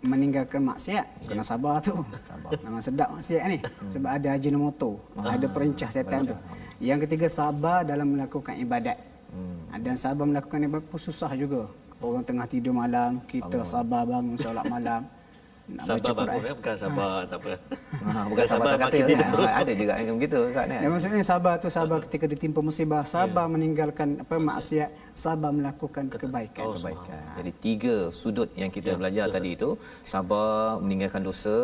meninggalkan 0.00 0.64
maksiat. 0.64 1.28
Kena 1.28 1.44
sabar 1.44 1.84
tu. 1.84 1.92
Sabar. 2.24 2.50
Memang 2.64 2.80
sedap 2.80 3.08
maksiat 3.12 3.42
ni. 3.52 3.58
Hmm. 3.60 3.90
Sebab 3.92 4.10
ada 4.16 4.28
ajinomoto, 4.32 4.96
ah, 5.20 5.36
ada 5.36 5.44
perencah 5.44 5.92
setan 5.92 6.32
tu. 6.32 6.36
Yang 6.80 7.04
ketiga 7.04 7.28
sabar 7.28 7.84
dalam 7.84 8.16
melakukan 8.16 8.56
ibadat. 8.56 8.96
Hmm. 9.28 9.76
Dan 9.84 10.00
sabar 10.00 10.24
melakukan 10.24 10.64
ibadat 10.64 10.88
pun 10.88 11.00
susah 11.00 11.36
juga. 11.36 11.68
Orang 12.00 12.24
tengah 12.24 12.48
tidur 12.48 12.72
malam, 12.72 13.20
kita 13.28 13.60
Allah. 13.60 13.68
sabar 13.68 14.02
bangun 14.08 14.36
solat 14.40 14.64
malam. 14.72 15.04
Nak 15.70 15.84
sabar 15.84 16.00
baca 16.00 16.12
bangun, 16.16 16.52
bukan 16.56 16.76
sabar, 16.80 17.12
ha. 17.12 17.28
tak 17.28 17.38
apa. 17.44 17.52
Ha, 18.00 18.20
bukan 18.26 18.44
sabar, 18.48 18.64
sabar 18.72 18.88
kata, 18.88 18.96
kata 19.04 19.24
ha, 19.44 19.50
ada 19.60 19.72
juga 19.76 19.92
yang 20.00 20.16
begitu. 20.16 20.40
Saat 20.48 20.66
ni. 20.66 20.76
Dan 20.80 20.88
maksudnya 20.96 21.22
sabar 21.22 21.54
tu 21.60 21.68
sabar 21.68 21.98
ketika 22.08 22.24
ditimpa 22.24 22.60
musibah, 22.64 23.04
sabar 23.04 23.44
yeah. 23.46 23.52
meninggalkan 23.52 24.08
apa 24.24 24.34
maksiat, 24.40 24.90
sabar 25.24 25.50
melakukan 25.58 26.04
kebaikan. 26.12 26.64
Oh, 26.66 26.74
kebaikan. 26.76 27.22
Jadi 27.38 27.50
tiga 27.66 27.96
sudut 28.20 28.48
yang 28.62 28.70
kita 28.76 28.90
ya, 28.92 28.98
belajar 29.00 29.24
dosa. 29.28 29.34
tadi 29.36 29.50
itu, 29.56 29.70
sabar 30.12 30.78
meninggalkan 30.82 31.22
dosa, 31.28 31.56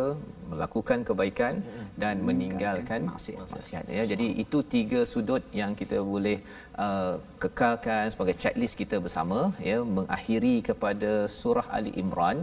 melakukan 0.50 0.98
kebaikan 1.08 1.54
dan 2.02 2.22
meninggalkan 2.28 3.00
maksiat. 3.10 3.46
maksiat. 3.54 3.84
Ya, 3.98 4.04
jadi 4.12 4.26
itu 4.44 4.58
tiga 4.76 5.00
sudut 5.12 5.42
yang 5.60 5.72
kita 5.80 5.98
boleh 6.12 6.38
uh, 6.84 7.14
kekalkan 7.44 8.04
sebagai 8.12 8.34
checklist 8.42 8.76
kita 8.82 8.96
bersama 9.04 9.38
ya 9.70 9.78
mengakhiri 9.96 10.54
kepada 10.68 11.10
surah 11.38 11.66
Ali 11.76 11.92
Imran 12.02 12.38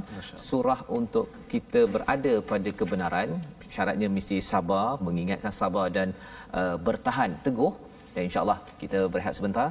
surah 0.49 0.79
untuk 0.99 1.27
kita 1.53 1.81
berada 1.93 2.33
pada 2.51 2.69
kebenaran 2.79 3.29
syaratnya 3.75 4.07
mesti 4.17 4.37
sabar 4.51 4.87
mengingatkan 5.07 5.53
sabar 5.61 5.87
dan 5.97 6.09
uh, 6.59 6.75
bertahan 6.87 7.33
teguh 7.47 7.73
dan 8.13 8.21
insyaallah 8.29 8.59
kita 8.81 8.99
berehat 9.13 9.35
sebentar 9.39 9.67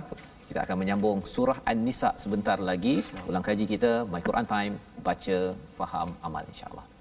kita 0.52 0.68
akan 0.68 0.76
menyambung 0.84 1.18
surah 1.24 1.64
An-Nisa 1.64 2.12
sebentar 2.20 2.60
lagi. 2.60 3.00
Ulang 3.24 3.40
kaji 3.40 3.64
kita 3.64 4.04
My 4.04 4.20
Quran 4.20 4.44
Time 4.44 4.76
baca 5.00 5.38
faham 5.80 6.12
amal 6.20 6.44
insyaallah 6.52 6.91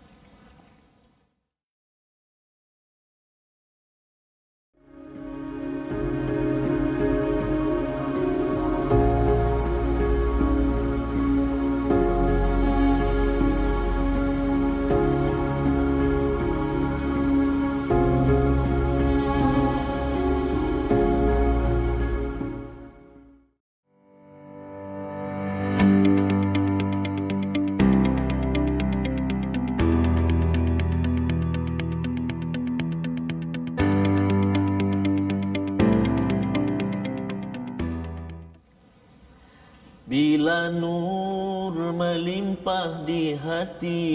nur 40.69 41.73
melimpah 41.95 43.01
di 43.07 43.33
hati. 43.33 44.11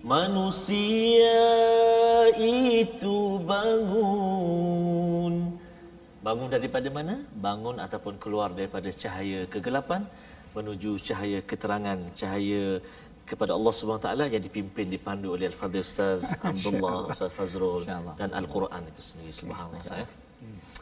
Manusia 0.00 1.44
itu 2.40 3.42
bangun. 3.44 5.34
Bangun 6.24 6.48
daripada 6.48 6.88
mana? 6.88 7.20
Bangun 7.36 7.76
ataupun 7.76 8.16
keluar 8.16 8.48
daripada 8.56 8.88
cahaya 8.88 9.44
kegelapan 9.50 10.08
Menuju 10.50 10.98
cahaya 10.98 11.38
keterangan, 11.46 11.98
cahaya 12.18 12.82
kepada 13.22 13.54
Allah 13.54 13.70
Subhanahu 13.70 14.02
taala 14.02 14.24
yang 14.26 14.42
dipimpin 14.42 14.90
dipandu 14.90 15.38
oleh 15.38 15.46
Al-Fadhil 15.46 15.86
Ustaz 15.86 16.34
Abdullah 16.50 17.06
Ustaz 17.06 17.30
Fazrul 17.30 17.86
dan 18.18 18.34
Al-Quran 18.34 18.82
itu 18.90 18.98
sendiri. 18.98 19.30
Subhanallah 19.30 19.78
saya. 19.86 20.06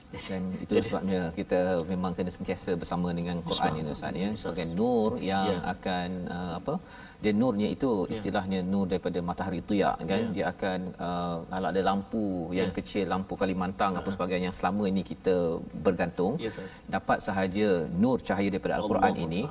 Dan 0.08 0.42
itu 0.56 0.72
sebabnya 0.80 1.20
kita 1.36 1.84
memang 1.84 2.16
kena 2.16 2.32
sentiasa 2.32 2.80
bersama 2.80 3.12
dengan 3.12 3.44
Quran 3.44 3.72
ini 3.76 3.92
Ustaz 3.92 4.16
ya 4.16 4.32
sebagai 4.32 4.72
nur 4.72 5.20
yang 5.20 5.60
ya. 5.60 5.76
akan 5.76 6.08
uh, 6.32 6.52
apa 6.56 6.74
dia 7.24 7.32
nurnya 7.40 7.68
itu 7.74 7.90
ya. 8.06 8.14
istilahnya 8.14 8.58
nur 8.72 8.84
daripada 8.90 9.18
matahari 9.28 9.58
tiak 9.70 9.96
kan? 10.10 10.22
Ya. 10.22 10.32
dia 10.34 10.44
akan 10.54 10.78
uh, 11.06 11.36
kalau 11.50 11.68
ada 11.72 11.82
lampu 11.90 12.24
yang 12.58 12.70
ya. 12.70 12.76
kecil 12.78 13.04
lampu 13.14 13.34
Kalimantan 13.34 13.90
uh 13.94 13.96
apa 13.98 14.14
sebagainya 14.14 14.46
yang 14.48 14.58
selama 14.58 14.82
ini 14.90 15.02
kita 15.02 15.58
bergantung 15.84 16.38
yes, 16.38 16.86
dapat 16.86 17.18
sahaja 17.18 17.68
nur 18.02 18.22
cahaya 18.28 18.48
daripada 18.54 18.78
al-Quran 18.78 19.10
Allah 19.10 19.24
ini. 19.26 19.42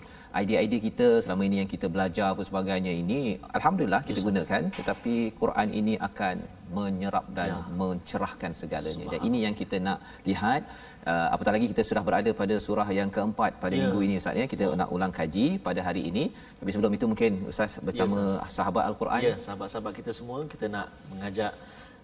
Idea-idea 0.41 0.79
kita 0.87 1.07
selama 1.25 1.43
ini 1.49 1.55
yang 1.61 1.69
kita 1.73 1.87
belajar 1.95 2.31
apa 2.31 2.43
sebagainya 2.47 2.93
ini 3.01 3.19
alhamdulillah 3.57 4.01
kita 4.07 4.19
yes, 4.23 4.27
gunakan 4.27 4.61
tetapi 4.71 5.15
Quran 5.41 5.67
ini 5.79 5.93
akan 6.09 6.35
menyerap 6.77 7.25
dan 7.37 7.51
ya. 7.51 7.59
mencerahkan 7.79 8.51
segalanya. 8.61 9.05
Dan 9.11 9.19
ini 9.27 9.43
yang 9.45 9.55
kita 9.55 9.79
nak 9.87 9.99
lihat 10.29 10.67
uh, 11.11 11.27
apatah 11.35 11.53
lagi 11.55 11.67
kita 11.71 11.83
sudah 11.89 12.03
berada 12.07 12.31
pada 12.41 12.55
surah 12.65 12.87
yang 12.99 13.09
keempat 13.15 13.51
pada 13.63 13.73
ya. 13.75 13.79
minggu 13.81 13.99
ini 14.07 14.15
ustaz 14.21 14.39
ya. 14.41 14.45
Kita 14.53 14.65
nak 14.81 14.89
ulang 14.95 15.13
kaji 15.19 15.45
pada 15.67 15.81
hari 15.87 16.03
ini. 16.11 16.23
Tapi 16.59 16.69
sebelum 16.75 16.93
itu 16.97 17.05
mungkin 17.11 17.33
ustaz 17.51 17.73
bersama 17.87 18.21
ya, 18.27 18.47
sahabat 18.57 18.83
al-Quran. 18.91 19.21
Ya 19.29 19.35
sahabat-sahabat 19.47 19.93
kita 19.99 20.11
semua 20.19 20.39
kita 20.53 20.67
nak 20.75 20.87
mengajak 21.11 21.53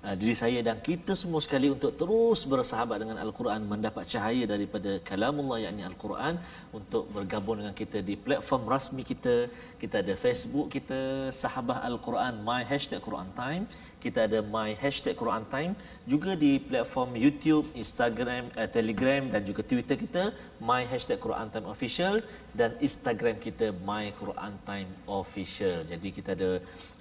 uh, 0.05 0.15
diri 0.21 0.35
saya 0.43 0.59
dan 0.67 0.77
kita 0.89 1.13
semua 1.21 1.41
sekali 1.45 1.67
untuk 1.75 1.91
terus 2.01 2.41
bersahabat 2.53 2.97
dengan 3.03 3.17
al-Quran 3.25 3.61
mendapat 3.73 4.03
cahaya 4.13 4.43
daripada 4.53 4.91
kalamullah 5.09 5.59
yakni 5.65 5.83
al-Quran 5.91 6.35
untuk 6.79 7.03
bergabung 7.15 7.57
dengan 7.61 7.75
kita 7.81 7.99
di 8.09 8.15
platform 8.27 8.63
rasmi 8.73 9.03
kita. 9.11 9.35
Kita 9.81 9.95
ada 10.03 10.13
Facebook 10.25 10.67
kita 10.75 10.99
sahabat 11.43 11.81
al-Quran 11.91 12.33
my 12.49 12.61
hashtag 12.71 13.01
Quran 13.07 13.29
time 13.41 13.65
kita 14.03 14.27
ada 14.27 14.43
my 14.43 14.75
hashtag 14.75 15.15
Quran 15.15 15.47
Time 15.47 15.71
juga 16.03 16.35
di 16.35 16.59
platform 16.59 17.15
YouTube, 17.15 17.71
Instagram, 17.71 18.51
uh, 18.59 18.67
Telegram 18.67 19.23
dan 19.31 19.41
juga 19.47 19.63
Twitter 19.63 19.95
kita 19.95 20.35
my 20.59 20.83
hashtag 20.83 21.23
Quran 21.23 21.47
Time 21.47 21.71
Official 21.71 22.19
dan 22.53 22.77
Instagram 22.87 23.35
kita 23.41 23.73
my 23.89 24.13
Quran 24.21 24.53
Time 24.69 24.89
Official. 25.19 25.77
Jadi 25.91 26.07
kita 26.17 26.29
ada 26.37 26.51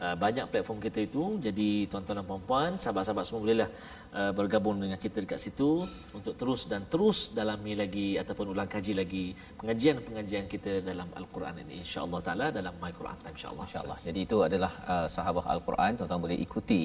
uh, 0.05 0.17
banyak 0.25 0.49
platform 0.53 0.81
kita 0.87 1.05
itu. 1.09 1.25
Jadi 1.47 1.87
tuan-tuan 1.93 2.21
dan 2.21 2.27
puan-puan, 2.31 2.71
sahabat-sahabat 2.81 3.25
semua 3.29 3.43
bolehlah 3.45 3.71
uh, 4.17 4.33
bergabung 4.39 4.81
dengan 4.83 4.99
kita 5.05 5.21
dekat 5.25 5.41
situ 5.45 5.71
untuk 6.17 6.35
terus 6.41 6.65
dan 6.73 6.89
terus 6.93 7.19
dalami 7.39 7.77
lagi 7.83 8.09
ataupun 8.23 8.47
ulang 8.55 8.71
kaji 8.75 8.93
lagi 9.01 9.25
pengajian-pengajian 9.61 10.47
kita 10.55 10.73
dalam 10.89 11.09
Al-Quran 11.21 11.61
ini 11.65 11.75
insya-Allah 11.85 12.21
taala 12.27 12.47
dalam 12.59 12.75
my 12.83 12.93
Quran 12.99 13.19
Time 13.21 13.37
insya-Allah. 13.37 13.67
Insya-Allah. 13.69 13.99
Jadi 14.09 14.21
itu 14.27 14.39
adalah 14.49 14.73
uh, 14.93 15.07
sahabat 15.17 15.45
Al-Quran 15.55 15.91
tuan-tuan 16.01 16.23
boleh 16.27 16.39
ikuti 16.47 16.83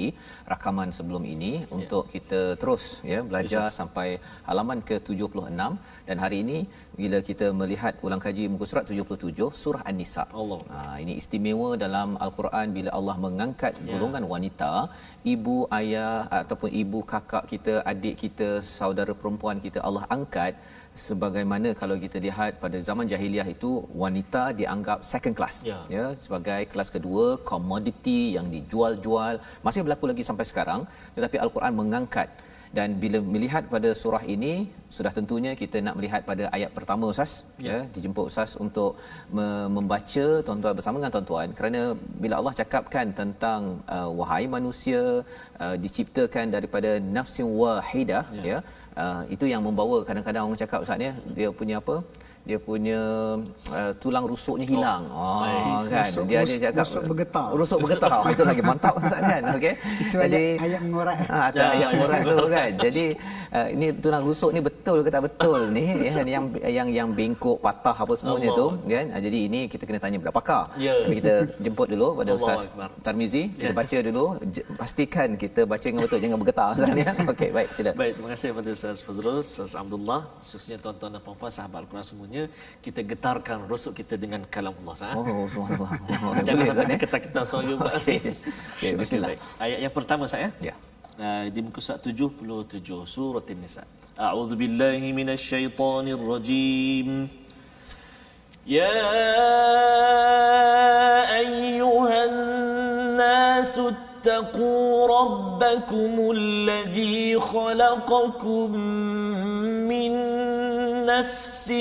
rakaman 0.53 0.91
sebelum 0.99 1.23
ini 1.35 1.51
ya. 1.63 1.71
untuk 1.77 2.03
kita 2.15 2.41
terus 2.61 2.99
ya 3.13 3.23
belajar 3.31 3.63
Yesus. 3.71 3.79
sampai 3.79 4.07
halaman 4.49 4.83
ke-76 4.89 5.55
dan 6.09 6.17
hari 6.23 6.37
ini 6.43 6.57
bila 6.99 7.17
kita 7.29 7.47
melihat 7.61 7.95
ulang 8.05 8.21
kaji 8.27 8.43
muka 8.57 8.67
surat 8.71 8.85
77 8.89 9.53
surah 9.61 9.83
An-Nisa. 9.89 10.23
Allah. 10.41 10.59
Ha, 10.73 10.79
ini 11.03 11.13
istimewa 11.21 11.69
dalam 11.83 12.09
Al-Quran 12.25 12.67
bila 12.77 12.89
Allah 12.99 13.15
mengangkat 13.25 13.73
ya. 13.77 13.89
golongan 13.93 14.25
wanita, 14.33 14.71
ibu 15.33 15.57
ayah 15.79 16.25
ataupun 16.41 16.69
ibu 16.81 17.01
kakak 17.13 17.45
kita, 17.51 17.75
adik 17.91 18.15
kita, 18.23 18.49
saudara 18.77 19.13
perempuan 19.21 19.59
kita 19.65 19.79
Allah 19.87 20.05
angkat 20.17 20.53
sebagaimana 21.05 21.69
kalau 21.81 21.95
kita 22.05 22.17
lihat 22.25 22.51
pada 22.63 22.77
zaman 22.87 23.05
jahiliah 23.11 23.47
itu 23.55 23.71
wanita 24.03 24.43
dianggap 24.59 24.99
second 25.13 25.35
class 25.39 25.55
ya, 25.71 25.79
ya 25.95 26.05
sebagai 26.25 26.61
kelas 26.71 26.89
kedua 26.95 27.25
komoditi 27.51 28.19
yang 28.37 28.47
dijual-jual 28.55 29.37
masih 29.67 29.81
berlaku 29.85 30.05
lagi 30.11 30.25
sampai 30.29 30.45
sekarang 30.51 30.81
tetapi 31.15 31.37
al-Quran 31.45 31.73
mengangkat 31.81 32.29
dan 32.77 32.97
bila 33.03 33.19
melihat 33.33 33.63
pada 33.73 33.89
surah 34.01 34.23
ini 34.35 34.53
sudah 34.95 35.11
tentunya 35.17 35.51
kita 35.61 35.77
nak 35.85 35.95
melihat 35.99 36.21
pada 36.29 36.43
ayat 36.57 36.71
pertama 36.77 37.11
ustaz. 37.13 37.31
Ya, 37.59 37.71
ya 37.71 37.79
dijemput 37.95 38.25
ustaz 38.31 38.51
untuk 38.65 38.91
me- 39.37 39.69
membaca 39.77 40.25
tuan-tuan 40.47 40.75
bersama 40.79 40.95
dengan 40.99 41.13
tuan-tuan. 41.15 41.47
Kerana 41.57 41.81
bila 42.23 42.33
Allah 42.39 42.55
cakapkan 42.61 43.07
tentang 43.21 43.61
uh, 43.97 44.09
wahai 44.19 44.43
manusia 44.57 45.01
uh, 45.63 45.75
diciptakan 45.83 46.55
daripada 46.55 46.91
nafsin 47.17 47.49
wahidah 47.61 48.23
ya, 48.39 48.43
ya 48.51 48.57
uh, 49.03 49.21
itu 49.35 49.45
yang 49.53 49.63
membawa 49.67 49.99
kadang-kadang 50.07 50.43
orang 50.47 50.61
cakap 50.63 50.79
ustaz 50.85 51.07
ya 51.07 51.13
dia 51.37 51.49
punya 51.61 51.77
apa 51.83 51.97
dia 52.47 52.55
punya 52.55 52.99
uh, 53.75 53.91
tulang 53.99 54.23
rusuknya 54.23 54.63
hilang. 54.63 55.03
Oh, 55.11 55.43
oh 55.43 55.83
kan. 55.91 56.07
Rusuk, 56.07 56.23
dia 56.31 56.39
dia 56.47 56.71
cakap 56.71 56.87
rusuk 56.87 57.03
bergetar. 57.11 57.47
Rusuk 57.51 57.77
bergetar. 57.83 58.19
itu 58.31 58.43
lagi 58.47 58.61
mantap 58.63 58.93
Ustaz 58.95 59.19
kan. 59.19 59.41
Okey. 59.59 59.73
Itu 60.07 60.17
Jadi, 60.23 60.45
ayat 60.63 60.81
mengorat. 60.87 61.17
Ha, 61.27 61.39
ya, 61.51 61.65
ayat 61.75 61.89
mengorat 61.99 62.19
tu 62.23 62.47
kan. 62.47 62.69
Jadi 62.79 63.05
uh, 63.51 63.67
ini 63.75 63.87
tulang 63.99 64.23
rusuk 64.23 64.49
ni 64.55 64.59
betul 64.63 64.97
ke 65.03 65.09
tak 65.11 65.23
betul 65.27 65.59
ni 65.75 66.07
ya, 66.07 66.23
yang 66.23 66.45
yang 66.63 66.87
yang 66.87 67.07
bengkok 67.11 67.59
patah 67.59 67.91
apa 67.91 68.13
semuanya 68.15 68.55
Allah. 68.55 68.79
tu 68.79 68.87
kan. 68.87 69.05
Uh, 69.11 69.21
jadi 69.27 69.39
ini 69.51 69.59
kita 69.67 69.83
kena 69.83 69.99
tanya 69.99 70.15
kepada 70.23 70.33
pakar. 70.39 70.63
Yeah. 70.79 71.03
Tapi 71.03 71.15
kita 71.19 71.33
jemput 71.59 71.87
dulu 71.91 72.07
pada 72.15 72.31
Allah 72.31 72.47
Ustaz 72.47 72.71
Allah. 72.71 72.89
Tarmizi. 73.03 73.43
Kita 73.59 73.75
yeah. 73.75 73.75
baca 73.75 73.97
dulu 74.07 74.25
pastikan 74.79 75.29
kita 75.35 75.61
baca 75.67 75.83
dengan 75.83 76.07
betul 76.07 76.19
jangan 76.23 76.37
bergetar 76.39 76.67
Ustaz 76.71 76.95
ya. 76.95 77.11
Okey, 77.27 77.49
baik 77.51 77.69
sila. 77.75 77.91
Baik, 77.91 78.11
terima 78.15 78.29
kasih 78.31 78.47
kepada 78.55 78.69
Ustaz 78.71 78.97
Fazrul, 79.03 79.37
Ustaz 79.43 79.71
Abdullah, 79.75 80.21
khususnya 80.39 80.79
tuan-tuan 80.79 81.11
dan 81.11 81.21
puan-puan 81.25 81.51
sahabat 81.51 81.83
Al-Quran 81.83 82.05
semuanya 82.07 82.36
semuanya 82.36 82.44
kita 82.84 83.00
getarkan 83.00 83.64
rusuk 83.64 83.96
kita 83.96 84.20
dengan 84.20 84.44
kalam 84.44 84.76
Allah 84.84 84.96
sah. 85.00 85.16
Oh 85.16 85.48
subhanallah. 85.48 86.44
Jangan 86.44 86.64
sampai 86.76 87.00
ketar-ketar 87.00 87.44
soal 87.48 87.64
juga. 87.64 87.88
Okey. 87.96 88.36
Okay, 88.76 88.92
bismillah. 88.92 89.40
Ayat 89.56 89.78
yang 89.80 89.94
pertama 89.96 90.28
saya. 90.28 90.52
Ya. 90.60 90.76
Uh, 91.16 91.48
di 91.48 91.64
muka 91.64 91.80
surat 91.80 92.04
77 92.04 92.84
surah 92.84 93.40
An-Nisa. 93.40 93.88
A'udzu 94.12 94.60
billahi 94.60 95.08
minasyaitonir 95.16 96.20
rajim. 96.20 97.32
Ya 98.68 98.92
ayyuhan 101.40 102.36
nasu 103.16 103.96
اتقوا 104.22 105.06
ربكم 105.18 106.30
الذي 106.30 107.40
خلقكم 107.40 108.70
من 109.85 109.85
نفس 111.07 111.71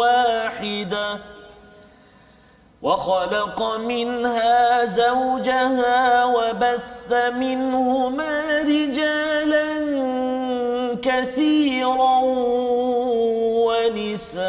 واحدة 0.00 1.08
وخلق 2.82 3.76
منها 3.76 4.84
زوجها 4.84 6.24
وبث 6.24 7.12
منهما 7.12 8.62
رجالا 8.62 9.68
كثيرا 11.02 12.20
ونساء. 13.64 14.44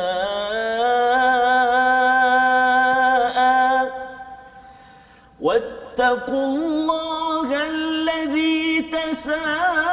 واتقوا 5.42 6.46
الله 6.46 7.68
الذي 7.68 8.82
تساءل 8.82 9.85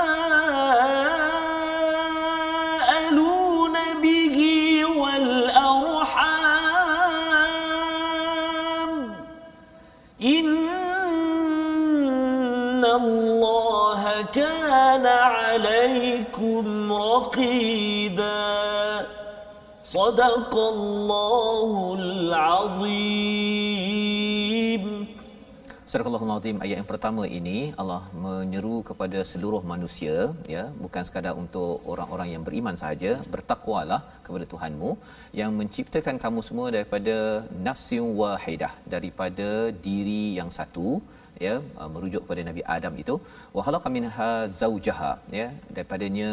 رقيبا 17.42 18.40
صدق 19.96 20.54
الله 20.74 21.72
العظيم 22.02 23.58
Surah 25.92 26.04
Al-Azim 26.04 26.58
ayat 26.64 26.76
yang 26.80 26.90
pertama 26.90 27.24
ini 27.38 27.58
Allah 27.82 28.02
menyeru 28.24 28.78
kepada 28.90 29.20
seluruh 29.30 29.62
manusia 29.72 30.16
ya 30.54 30.64
bukan 30.84 31.04
sekadar 31.08 31.34
untuk 31.44 31.74
orang-orang 31.92 32.28
yang 32.34 32.44
beriman 32.48 32.76
sahaja 32.82 33.12
bertakwalah 33.36 34.02
kepada 34.26 34.46
Tuhanmu 34.54 34.90
yang 35.40 35.52
menciptakan 35.60 36.16
kamu 36.24 36.40
semua 36.48 36.68
daripada 36.76 37.16
nafsin 37.68 38.04
wahidah 38.20 38.74
daripada 38.96 39.48
diri 39.88 40.24
yang 40.40 40.52
satu 40.60 40.88
ya 41.47 41.55
uh, 41.81 41.89
merujuk 41.95 42.21
kepada 42.25 42.43
Nabi 42.49 42.63
Adam 42.77 42.95
itu 43.03 43.15
wa 43.57 43.63
khalaqa 43.67 43.91
minha 43.97 44.31
zaujaha 44.61 45.13
ya 45.39 45.47
daripadanya 45.75 46.31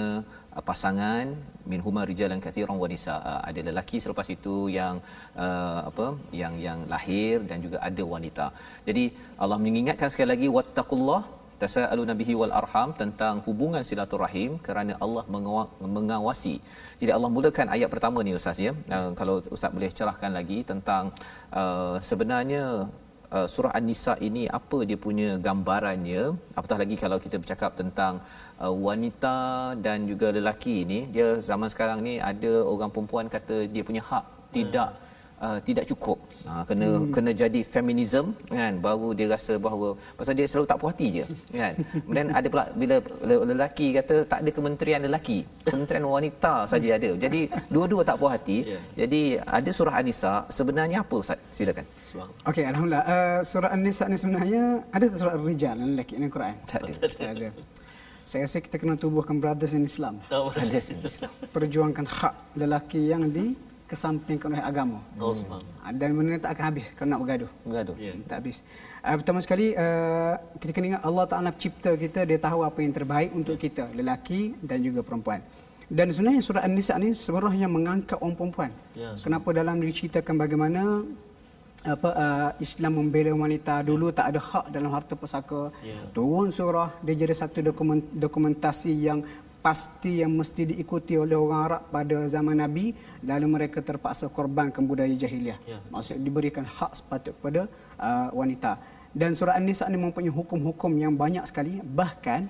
uh, 0.55 0.63
pasangan 0.69 1.27
min 1.71 1.81
huma 1.85 2.03
rijalan 2.11 2.39
kathiran 2.45 2.77
wa 2.83 2.89
nisaa 2.93 3.19
uh, 3.31 3.41
ada 3.49 3.63
lelaki 3.69 3.99
selepas 4.05 4.29
itu 4.37 4.55
yang 4.77 4.95
uh, 5.45 5.79
apa 5.89 6.07
yang 6.41 6.55
yang 6.67 6.79
lahir 6.93 7.35
dan 7.49 7.59
juga 7.65 7.79
ada 7.89 8.05
wanita 8.13 8.47
jadi 8.89 9.05
Allah 9.43 9.59
mengingatkan 9.65 10.11
sekali 10.13 10.29
lagi 10.35 10.49
wattaqullah 10.57 11.21
tasaalu 11.63 12.03
nabihi 12.11 12.33
wal 12.39 12.53
arham 12.59 12.89
tentang 13.01 13.35
hubungan 13.47 13.83
silaturahim 13.89 14.51
kerana 14.67 14.93
Allah 15.05 15.23
mengawasi. 15.95 16.55
Jadi 17.01 17.11
Allah 17.17 17.29
mulakan 17.37 17.67
ayat 17.75 17.89
pertama 17.93 18.23
ni 18.27 18.33
ustaz 18.39 18.59
ya. 18.67 18.73
Uh, 18.97 19.11
kalau 19.19 19.35
ustaz 19.55 19.73
boleh 19.77 19.91
cerahkan 19.99 20.31
lagi 20.39 20.59
tentang 20.71 21.11
uh, 21.61 21.95
sebenarnya 22.09 22.63
uh, 23.35 23.47
surah 23.53 23.73
An-Nisa 23.77 24.13
ini 24.21 24.45
apa 24.45 24.85
dia 24.89 24.97
punya 24.97 25.37
gambarannya? 25.37 26.37
Apatah 26.57 26.77
lagi 26.81 26.95
kalau 26.97 27.17
kita 27.17 27.41
bercakap 27.41 27.77
tentang 27.77 28.21
uh, 28.61 28.73
wanita 28.73 29.73
dan 29.85 30.05
juga 30.05 30.33
lelaki 30.33 30.85
ini 30.85 30.99
dia 31.09 31.37
zaman 31.41 31.69
sekarang 31.73 32.01
ni 32.05 32.17
ada 32.17 32.65
orang 32.65 32.89
perempuan 32.93 33.25
kata 33.29 33.69
dia 33.69 33.83
punya 33.85 34.03
hak 34.05 34.25
tidak 34.55 34.89
hmm 34.93 35.08
uh, 35.45 35.60
tidak 35.67 35.86
cukup. 35.91 36.17
Uh, 36.45 36.63
kena 36.69 36.88
hmm. 36.88 37.12
kena 37.15 37.32
jadi 37.34 37.62
feminism 37.63 38.36
kan 38.52 38.78
baru 38.84 39.10
dia 39.17 39.28
rasa 39.32 39.56
bahawa 39.56 39.95
pasal 40.19 40.34
dia 40.38 40.45
selalu 40.52 40.67
tak 40.71 40.78
puas 40.80 40.91
hati 40.93 41.08
je 41.17 41.23
kan. 41.56 41.73
Kemudian 42.04 42.28
ada 42.32 42.47
pula 42.52 42.65
bila 42.82 42.95
lelaki 43.52 43.88
kata 43.97 44.15
tak 44.32 44.39
ada 44.43 44.52
kementerian 44.58 45.02
lelaki, 45.08 45.39
kementerian 45.65 46.06
wanita 46.06 46.54
saja 46.71 46.99
ada. 46.99 47.10
Jadi 47.15 47.41
dua-dua 47.73 48.02
tak 48.04 48.17
puas 48.19 48.36
hati. 48.36 48.58
Yeah. 48.67 48.84
Jadi 49.06 49.21
ada 49.39 49.69
surah 49.71 49.95
An-Nisa 49.99 50.34
sebenarnya 50.52 50.97
apa 51.04 51.15
Ustaz? 51.23 51.39
Silakan. 51.56 51.86
Okey 52.49 52.63
alhamdulillah. 52.69 53.04
Uh, 53.08 53.39
surah 53.52 53.71
An-Nisa 53.75 54.04
ni 54.12 54.17
sebenarnya 54.19 54.63
ada 54.91 55.06
surah 55.10 55.34
Ar-Rijal 55.39 55.75
lelaki 55.80 56.13
ini 56.19 56.28
Quran. 56.28 56.56
Tak 56.67 56.80
ada. 56.84 56.93
Tak 57.08 57.32
ada. 57.36 57.49
Saya 58.30 58.45
rasa 58.45 58.62
kita 58.62 58.78
kena 58.78 58.93
tubuhkan 58.93 59.41
brothers 59.41 59.73
in 59.73 59.89
Islam. 59.89 60.21
Oh, 60.30 60.54
brothers 60.54 60.93
in 60.93 61.02
Islam. 61.02 61.34
Perjuangkan 61.49 62.06
hak 62.06 62.62
lelaki 62.62 63.10
yang 63.10 63.25
di 63.34 63.58
kesampingkan 63.89 64.54
oleh 64.54 64.62
agama. 64.62 65.02
Oh, 65.17 65.34
hmm. 65.34 65.97
Dan 65.97 66.13
benda 66.13 66.38
tak 66.38 66.52
akan 66.54 66.65
habis 66.69 66.86
kalau 66.93 67.10
nak 67.12 67.19
bergaduh. 67.25 67.52
Bergaduh. 67.65 67.95
Yeah. 67.97 68.15
Tak 68.30 68.38
habis. 68.45 68.58
Uh, 69.02 69.15
pertama 69.17 69.39
sekali 69.41 69.67
uh, 69.73 70.36
kita 70.62 70.71
kena 70.75 70.86
ingat 70.93 71.04
Allah 71.08 71.25
Taala 71.32 71.52
cipta 71.58 71.91
kita 71.97 72.19
dia 72.30 72.38
tahu 72.38 72.62
apa 72.69 72.80
yang 72.86 72.93
terbaik 72.93 73.30
untuk 73.34 73.58
kita, 73.58 73.89
lelaki 73.97 74.54
dan 74.62 74.86
juga 74.86 75.02
perempuan. 75.02 75.41
Dan 75.89 76.13
sebenarnya 76.13 76.41
surah 76.45 76.63
An-Nisa 76.67 76.93
ni 77.02 77.10
sebenarnya 77.17 77.65
mengangkat 77.65 78.17
orang 78.21 78.38
perempuan. 78.38 78.71
Yeah, 78.93 79.17
Kenapa 79.17 79.49
dalam 79.58 79.82
diceritakan 79.82 80.36
bagaimana 80.38 80.82
apa 81.80 82.10
uh, 82.12 82.49
Islam 82.65 82.99
membela 82.99 83.32
wanita 83.32 83.82
dulu 83.88 84.12
tak 84.12 84.36
ada 84.36 84.39
hak 84.49 84.65
dalam 84.75 84.91
harta 84.93 85.13
pusaka. 85.17 85.73
Yeah. 85.82 86.06
Turun 86.13 86.54
surah 86.54 86.89
dia 87.02 87.15
jadi 87.17 87.34
satu 87.34 87.65
dokumen, 87.65 88.06
dokumentasi 88.25 88.93
yang 89.08 89.25
pasti 89.69 90.12
yang 90.25 90.34
mesti 90.34 90.65
diikuti 90.73 91.13
oleh 91.13 91.38
orang 91.38 91.62
Arab 91.69 91.82
pada 91.93 92.17
zaman 92.25 92.58
Nabi 92.58 92.86
lalu 93.21 93.47
mereka 93.55 93.86
terpaksa 93.86 94.25
korbankan 94.38 94.82
budaya 94.82 95.13
jahiliah. 95.13 95.62
Ya. 95.69 95.77
maksud 95.93 96.17
diberikan 96.25 96.65
hak 96.65 96.97
sepatut 96.97 97.38
kepada 97.38 97.62
uh, 98.01 98.29
wanita. 98.34 98.82
Dan 99.13 99.38
surah 99.38 99.53
An-Nisa 99.62 99.86
ini 99.89 100.01
mempunyai 100.01 100.34
hukum-hukum 100.34 100.91
yang 100.97 101.13
banyak 101.13 101.45
sekali. 101.45 101.77
Bahkan 101.82 102.41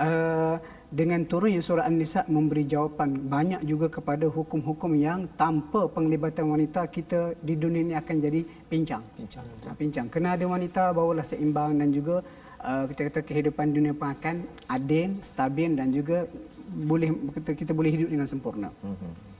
uh, 0.00 0.56
dengan 0.88 1.20
turunnya 1.28 1.60
surah 1.60 1.84
An-Nisa 1.84 2.24
memberi 2.32 2.64
jawapan 2.64 3.12
banyak 3.34 3.60
juga 3.68 3.92
kepada 3.92 4.24
hukum-hukum 4.24 4.96
yang 4.96 5.28
tanpa 5.36 5.84
penglibatan 5.92 6.48
wanita 6.48 6.88
kita 6.88 7.36
di 7.44 7.60
dunia 7.60 7.82
ini 7.92 7.94
akan 8.00 8.16
jadi 8.24 8.40
pincang. 8.72 9.04
Pincang, 9.20 9.44
pincang. 9.76 10.06
kena 10.08 10.32
ada 10.36 10.48
wanita 10.48 10.96
barulah 10.96 11.26
seimbang 11.28 11.76
dan 11.76 11.92
juga 11.92 12.24
uh, 12.64 12.84
kita 12.88 13.00
kata 13.12 13.20
kehidupan 13.20 13.76
dunia 13.76 13.92
pun 13.92 14.08
akan 14.16 14.36
adil, 14.72 15.20
stabil 15.20 15.70
dan 15.76 15.92
juga 15.92 16.24
boleh 16.74 17.08
kita, 17.38 17.50
kita 17.54 17.72
boleh 17.78 17.90
hidup 17.94 18.08
dengan 18.10 18.26
sempurna. 18.26 18.68
Mm-hmm. 18.82 19.34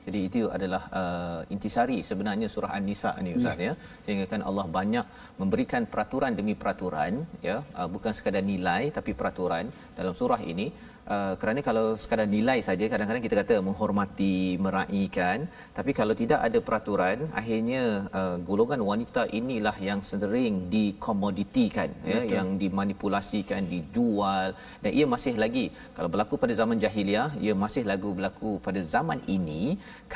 Jadi 0.00 0.20
itu 0.26 0.40
adalah 0.56 0.82
uh, 1.00 1.40
intisari 1.54 2.00
sebenarnya 2.00 2.48
surah 2.48 2.72
An-Nisa 2.72 3.12
ni 3.20 3.36
ustaz 3.36 3.60
ya. 3.60 3.70
ya. 3.70 3.74
Sehingga 4.04 4.26
kan 4.32 4.40
Allah 4.40 4.64
banyak 4.78 5.06
memberikan 5.36 5.84
peraturan 5.92 6.32
demi 6.32 6.56
peraturan 6.56 7.28
ya, 7.44 7.60
uh, 7.76 7.88
bukan 7.94 8.12
sekadar 8.16 8.40
nilai 8.40 8.88
tapi 8.96 9.12
peraturan 9.12 9.68
dalam 9.98 10.16
surah 10.16 10.40
ini 10.52 10.72
Uh, 11.14 11.34
kerana 11.40 11.60
kalau 11.68 11.84
sekadar 12.02 12.26
nilai 12.34 12.58
saja 12.66 12.84
kadang-kadang 12.90 13.24
kita 13.26 13.36
kata 13.40 13.54
menghormati 13.68 14.34
meraihkan. 14.64 15.38
Tapi 15.78 15.90
kalau 15.98 16.14
tidak 16.20 16.40
ada 16.46 16.58
peraturan 16.66 17.18
akhirnya 17.40 17.82
uh, 18.18 18.36
golongan 18.48 18.80
wanita 18.90 19.22
inilah 19.38 19.74
yang 19.88 20.00
sering 20.10 20.54
dikomoditikan 20.74 21.90
ya 22.10 22.20
yang 22.34 22.48
dimanipulasikan 22.62 23.64
dijual. 23.72 24.48
Dan 24.84 24.90
ia 24.98 25.06
masih 25.14 25.34
lagi 25.44 25.64
kalau 25.96 26.08
berlaku 26.12 26.38
pada 26.44 26.56
zaman 26.60 26.78
jahiliah 26.84 27.28
ia 27.46 27.56
masih 27.64 27.82
lagu 27.90 28.12
berlaku 28.18 28.52
pada 28.66 28.82
zaman 28.94 29.18
ini 29.36 29.62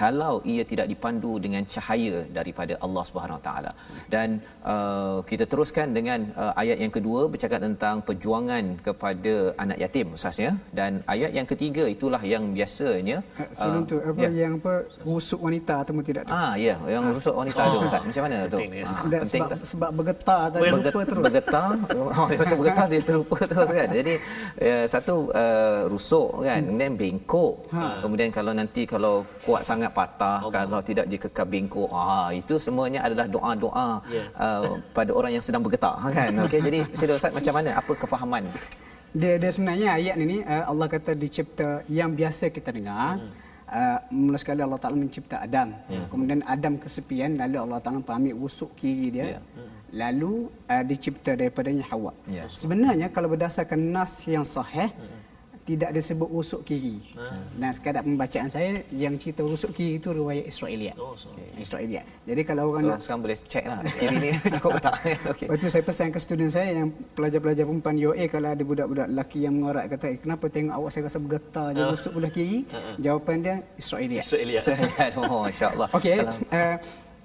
kalau 0.01 0.35
ia 0.55 0.67
tidak 0.73 0.87
dipandu 0.93 1.33
dengan 1.47 1.67
cahaya 1.75 2.17
daripada 2.39 2.77
Allah 2.87 3.05
Subhanahu 3.11 3.39
Wa 3.41 3.45
Taala. 3.49 3.73
Dan 4.15 4.29
uh, 4.75 5.19
kita 5.33 5.45
teruskan 5.51 5.91
dengan 5.99 6.21
uh, 6.43 6.53
ayat 6.63 6.79
yang 6.85 6.95
kedua 6.99 7.23
bercakap 7.35 7.61
tentang 7.67 7.97
perjuangan 8.11 8.65
kepada 8.87 9.35
anak 9.67 9.81
yatim 9.87 10.15
ustaz 10.21 10.39
ya. 10.47 10.55
Dan 10.79 10.84
ayat 11.07 11.31
yang 11.33 11.47
ketiga 11.49 11.85
itulah 11.87 12.23
yang 12.23 12.53
biasanya 12.57 13.23
eh, 13.41 13.49
sebelum 13.53 13.83
uh, 13.85 13.89
tu 13.89 13.97
apa 14.01 14.21
ya. 14.21 14.31
yang 14.47 14.53
apa 14.61 14.73
rusuk 15.05 15.41
wanita 15.41 15.75
atau 15.85 15.93
tidak 16.05 16.23
tu 16.29 16.33
ah 16.35 16.53
ya 16.59 16.77
yang 16.87 17.05
rusuk 17.11 17.35
wanita 17.35 17.61
oh. 17.65 17.71
tu 17.73 17.79
ustaz. 17.87 18.03
Macam 18.05 18.23
mana 18.27 18.37
tu? 18.47 18.59
Penting, 18.59 18.83
ah, 18.85 19.01
penting 19.03 19.25
sebab, 19.25 19.49
sebab 19.65 19.91
bergetar 19.95 20.41
tadi 20.53 20.71
lupa 20.71 21.01
terus. 21.07 21.25
bergetar? 21.25 21.69
Oh 21.95 22.29
sebab 22.39 22.59
bergetar 22.61 22.87
dia 22.91 23.01
terlupa 23.01 23.37
terus 23.45 23.69
kan? 23.71 23.89
Jadi 23.89 24.15
ya, 24.61 24.77
satu 24.85 25.15
uh, 25.33 25.81
rusuk 25.89 26.31
kan? 26.45 26.61
Hmm. 26.61 26.67
kemudian 26.75 26.93
bengkok. 26.99 27.55
Ha. 27.75 27.83
kemudian 28.05 28.31
kalau 28.31 28.53
nanti 28.55 28.83
kalau 28.87 29.15
kuat 29.43 29.63
sangat 29.67 29.91
patah 29.91 30.45
oh. 30.45 30.51
kalau 30.53 30.81
tidak 30.85 31.07
dikekal 31.11 31.47
bengkok 31.47 31.91
ah 31.91 32.31
itu 32.31 32.59
semuanya 32.61 33.07
adalah 33.07 33.27
doa-doa 33.27 33.91
yeah. 34.11 34.27
uh, 34.39 34.79
pada 34.95 35.11
orang 35.15 35.35
yang 35.39 35.45
sedang 35.45 35.63
bergetar 35.65 35.97
kan? 36.11 36.31
Okey 36.47 36.61
jadi 36.61 36.79
sila 36.93 37.17
ustaz 37.19 37.33
macam 37.33 37.55
mana? 37.57 37.71
Apa 37.79 37.93
kefahaman 37.95 38.45
dia, 39.15 39.39
dia 39.39 39.51
sebenarnya 39.55 39.89
ayat 39.95 40.17
ini 40.19 40.43
uh, 40.43 40.65
Allah 40.71 40.87
kata 40.91 41.15
dicipta 41.15 41.87
yang 41.87 42.11
biasa 42.11 42.51
kita 42.51 42.75
dengar 42.75 43.23
hmm. 43.23 43.31
uh, 43.71 43.99
mula 44.11 44.39
sekali 44.43 44.61
Allah 44.67 44.81
Taala 44.83 44.99
mencipta 44.99 45.39
Adam 45.39 45.71
hmm. 45.87 46.07
kemudian 46.11 46.41
Adam 46.45 46.75
kesepian 46.83 47.39
lalu 47.39 47.57
Allah 47.63 47.79
Taala 47.79 48.03
ambil 48.03 48.35
usuk 48.35 48.75
kiri 48.75 49.09
dia 49.15 49.39
yeah. 49.39 49.43
hmm. 49.55 49.71
lalu 49.95 50.33
uh, 50.67 50.83
dicipta 50.83 51.39
daripadanya 51.39 51.87
Hawa 51.91 52.13
yeah. 52.27 52.51
sebenarnya 52.51 53.09
kalau 53.15 53.31
berdasarkan 53.31 53.79
nas 53.79 54.19
yang 54.27 54.43
sahih 54.43 54.91
hmm 54.91 55.24
tidak 55.65 55.91
disebut 55.97 56.29
rusuk 56.29 56.61
kiri. 56.69 57.01
Ha. 57.17 57.25
Dan 57.57 57.73
sekadar 57.73 58.05
pembacaan 58.05 58.53
saya 58.53 58.85
yang 58.93 59.17
cerita 59.17 59.41
rusuk 59.41 59.73
kiri 59.73 59.97
itu 59.97 60.13
riwayat 60.13 60.45
Israeliat. 60.45 60.97
Oh, 61.01 61.17
so. 61.17 61.33
okay. 61.33 61.49
Israeliat. 61.57 62.05
Jadi 62.29 62.43
kalau 62.45 62.69
orang 62.69 62.85
so, 62.85 62.91
nak 62.93 63.01
sekarang 63.01 63.21
boleh 63.25 63.39
check 63.49 63.65
lah 63.65 63.81
kiri 63.97 64.17
ni 64.21 64.31
cukup 64.61 64.77
tak. 64.85 64.95
Okey. 65.33 65.47
Lepas 65.49 65.73
saya 65.73 65.85
pesan 65.89 66.09
ke 66.13 66.21
student 66.21 66.53
saya 66.53 66.69
yang 66.85 66.93
pelajar-pelajar 67.17 67.65
perempuan 67.65 67.97
UA 67.97 68.25
kalau 68.29 68.49
ada 68.53 68.63
budak-budak 68.63 69.07
lelaki 69.09 69.39
yang 69.49 69.55
mengorak 69.57 69.85
kata, 69.89 70.07
eh, 70.13 70.17
"Kenapa 70.21 70.45
tengok 70.53 70.75
awak 70.77 70.91
saya 70.93 71.03
rasa 71.09 71.19
bergetar 71.19 71.67
je 71.73 71.83
rusuk 71.83 72.13
belah 72.13 72.33
kiri?" 72.33 72.69
Uh-huh. 72.69 72.97
Jawapan 73.01 73.37
dia 73.41 73.57
Israeliat. 73.81 74.23
Israeliat. 74.23 74.63
oh, 75.17 75.43
masya-Allah. 75.49 75.89
Okey. 75.97 76.29
Uh, 76.53 76.77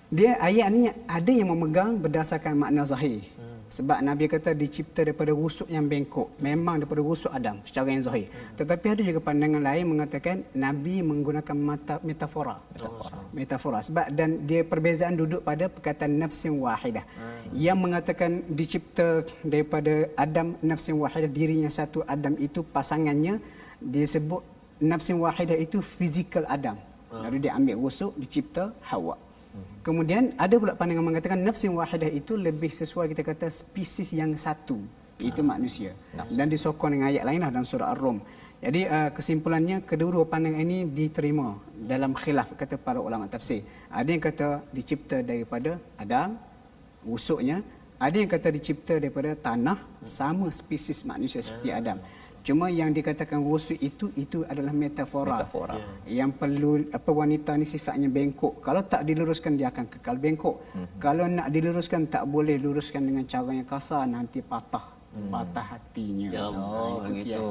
dia 0.10 0.32
ayat 0.42 0.68
ni 0.72 0.90
ada 1.06 1.32
yang 1.32 1.52
memegang 1.52 2.00
berdasarkan 2.00 2.56
makna 2.56 2.88
zahir. 2.88 3.20
Sebab 3.70 4.01
Nabi 4.01 4.26
kata 4.26 4.57
dicipta 4.57 5.05
daripada 5.05 5.30
rusuk 5.30 5.70
yang 5.70 5.86
bengkok. 5.86 6.34
Memang 6.41 6.82
daripada 6.82 7.05
rusuk 7.05 7.30
Adam 7.30 7.61
secara 7.61 7.93
yang 7.93 8.01
zahir. 8.01 8.26
Hmm. 8.26 8.57
Tetapi 8.57 8.86
ada 8.97 9.01
juga 9.05 9.20
pandangan 9.22 9.61
lain 9.61 9.86
mengatakan 9.93 10.41
Nabi 10.57 11.05
menggunakan 11.05 11.57
mata, 11.57 11.95
metafora. 12.01 12.57
Metafora. 12.74 13.17
Metafora. 13.30 13.80
Sebab 13.86 14.05
dan 14.09 14.49
dia 14.49 14.65
perbezaan 14.65 15.13
duduk 15.13 15.45
pada 15.45 15.70
perkataan 15.70 16.17
nafsin 16.17 16.57
wahidah. 16.57 17.05
Hmm. 17.13 17.53
Yang 17.53 17.78
mengatakan 17.78 18.32
dicipta 18.49 19.22
daripada 19.45 20.09
Adam 20.17 20.57
nafsin 20.65 20.97
wahidah 20.97 21.30
dirinya 21.30 21.70
satu 21.70 22.01
Adam 22.09 22.34
itu 22.41 22.65
pasangannya 22.65 23.38
disebut 23.78 24.41
nafsin 24.82 25.22
wahidah 25.22 25.55
itu 25.55 25.78
fizikal 25.86 26.43
Adam. 26.49 26.82
Hmm. 27.13 27.22
Lalu 27.22 27.38
dia 27.45 27.53
ambil 27.53 27.78
rusuk 27.78 28.17
dicipta 28.17 28.74
Hawa. 28.82 29.29
Kemudian 29.86 30.34
ada 30.36 30.55
pula 30.60 30.74
pandangan 30.76 31.05
mengatakan 31.05 31.39
nafsin 31.39 31.72
wahidah 31.76 32.10
itu 32.10 32.34
lebih 32.36 32.72
sesuai 32.72 33.12
kita 33.12 33.24
kata 33.24 33.47
spesies 33.49 34.12
yang 34.16 34.32
satu 34.36 34.80
itu 35.20 35.41
ah, 35.43 35.47
manusia 35.51 35.91
nafsu. 36.16 36.36
dan 36.39 36.47
disokong 36.47 36.95
dengan 36.95 37.12
ayat 37.12 37.24
lain 37.28 37.39
lah 37.43 37.49
dalam 37.51 37.68
surah 37.68 37.91
Ar-Rum. 37.91 38.18
Jadi 38.60 38.82
uh, 38.91 39.10
kesimpulannya 39.16 39.88
kedua-dua 39.88 40.28
pandangan 40.28 40.60
ini 40.60 40.84
diterima 40.84 41.55
dalam 41.80 42.12
khilaf 42.12 42.51
kata 42.60 42.76
para 42.76 42.99
ulama 42.99 43.28
tafsir. 43.32 43.64
Ada 43.88 44.10
yang 44.12 44.24
kata 44.24 44.47
dicipta 44.76 45.24
daripada 45.24 45.80
Adam 45.95 46.36
usuknya, 47.07 47.64
ada 47.95 48.16
yang 48.20 48.28
kata 48.28 48.51
dicipta 48.51 48.99
daripada 48.99 49.32
tanah 49.36 49.80
sama 50.03 50.51
spesies 50.51 51.07
manusia 51.07 51.39
seperti 51.39 51.72
Adam. 51.72 52.03
Cuma 52.50 52.66
yang 52.66 52.89
dikatakan 52.89 53.45
rusuk 53.45 53.78
itu 53.78 54.10
itu 54.18 54.41
adalah 54.50 54.74
metafora. 54.74 55.38
Metafora. 55.38 55.78
Yang 56.10 56.32
perlu 56.41 56.72
apa 56.89 57.12
wanita 57.14 57.54
ni 57.62 57.70
sifatnya 57.70 58.10
bengkok. 58.10 58.58
Kalau 58.66 58.82
tak 58.89 59.06
diluruskan 59.06 59.54
dia 59.54 59.70
akan 59.70 59.86
kekal 59.86 60.18
bengkok. 60.18 60.58
Hmm. 60.74 60.89
Kalau 60.97 61.30
nak 61.30 61.54
diluruskan 61.54 62.10
tak 62.10 62.26
boleh 62.26 62.58
luruskan 62.58 63.06
dengan 63.06 63.22
cara 63.30 63.54
yang 63.54 63.70
kasar 63.70 64.10
nanti 64.10 64.41
patah. 64.41 64.82
Hmm. 65.14 65.30
Patah 65.30 65.78
hatinya. 65.78 66.34
Ya 66.34 66.50
Allah. 66.50 66.66
Oh, 66.66 66.89
itu 66.89 67.22
begitu. 67.22 67.50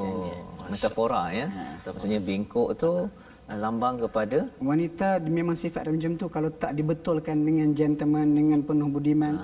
Metafora 0.67 1.31
ya. 1.31 1.47
Maksudnya 1.87 2.19
bengkok 2.19 2.69
tu 2.75 2.91
uh, 2.91 3.07
lambang 3.55 4.03
kepada 4.03 4.51
Wanita 4.59 5.23
memang 5.23 5.55
sifat 5.55 5.87
dia 5.87 5.95
macam 5.95 6.11
tu 6.19 6.27
kalau 6.27 6.51
tak 6.51 6.75
dibetulkan 6.75 7.39
dengan 7.39 7.71
gentleman 7.71 8.35
dengan 8.35 8.59
penuh 8.67 8.91
budiman 8.91 9.39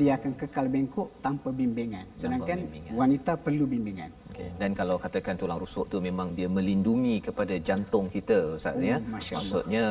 dia 0.00 0.16
akan 0.16 0.32
kekal 0.32 0.72
bengkok 0.72 1.12
tanpa 1.20 1.52
bimbingan. 1.52 2.08
Sedangkan 2.16 2.64
bimbingan. 2.64 2.92
wanita 2.96 3.36
perlu 3.36 3.68
bimbingan. 3.68 4.23
Okay. 4.34 4.50
Dan 4.58 4.70
kalau 4.74 4.98
katakan 4.98 5.38
tulang 5.38 5.62
rusuk 5.62 5.86
tu 5.86 6.02
memang 6.02 6.34
dia 6.34 6.50
melindungi 6.50 7.22
kepada 7.22 7.54
jantung 7.62 8.10
kita 8.10 8.58
Ustaz 8.58 8.74
ya. 8.82 8.98
Masya 8.98 9.34
Allah. 9.38 9.38
Maksudnya 9.38 9.84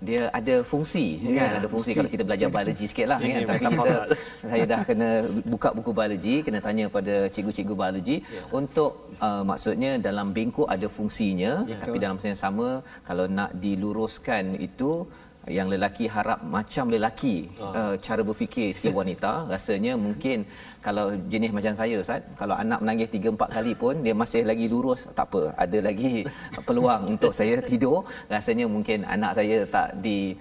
dia 0.00 0.22
ada 0.32 0.54
fungsi 0.64 1.06
ya, 1.20 1.44
kan 1.44 1.52
ada 1.60 1.68
fungsi 1.68 1.90
kalau 1.92 2.08
kita 2.08 2.24
belajar 2.24 2.48
biologi 2.48 2.84
sikitlah 2.88 3.18
kan 3.20 3.42
tapi 3.44 3.64
metaphor. 3.68 3.84
kita 3.84 4.16
saya 4.50 4.64
dah 4.72 4.80
kena 4.88 5.08
buka 5.52 5.68
buku 5.76 5.90
biologi 5.92 6.34
kena 6.46 6.58
tanya 6.66 6.84
pada 6.96 7.14
cikgu-cikgu 7.28 7.74
biologi 7.76 8.16
Ya. 8.24 8.42
untuk 8.60 9.12
uh, 9.20 9.44
maksudnya 9.44 9.90
dalam 10.08 10.32
bengkok 10.36 10.64
ada 10.74 10.88
fungsinya 10.88 11.52
Ya. 11.68 11.76
tapi 11.84 11.96
dalam 12.00 12.16
masa 12.16 12.32
yang 12.32 12.42
sama 12.46 12.68
kalau 13.04 13.28
nak 13.28 13.52
diluruskan 13.64 14.56
itu 14.68 15.04
yang 15.48 15.72
lelaki 15.72 16.04
harap 16.04 16.44
macam 16.44 16.92
lelaki 16.92 17.48
uh, 17.60 17.94
cara 18.06 18.20
berfikir 18.20 18.76
si 18.76 18.92
wanita. 18.98 19.48
Rasanya 19.52 19.96
mungkin 19.96 20.44
kalau 20.84 21.06
jenis 21.32 21.52
macam 21.56 21.72
saya 21.72 21.96
Ustaz 22.04 22.20
kalau 22.40 22.54
anak 22.62 22.78
menangis 22.84 23.08
3 23.08 23.32
4 23.36 23.56
kali 23.56 23.72
pun 23.82 23.94
dia 24.04 24.14
masih 24.22 24.42
lagi 24.50 24.66
lurus. 24.68 25.08
Tak 25.16 25.26
apa 25.32 25.42
ada 25.56 25.78
lagi 25.88 26.14
peluang 26.66 27.16
untuk 27.16 27.32
saya 27.32 27.56
tidur. 27.64 28.04
Rasanya 28.28 28.66
mungkin 28.68 29.08
anak 29.08 29.32
saya 29.40 29.64
tak 29.64 29.96
di 30.04 30.36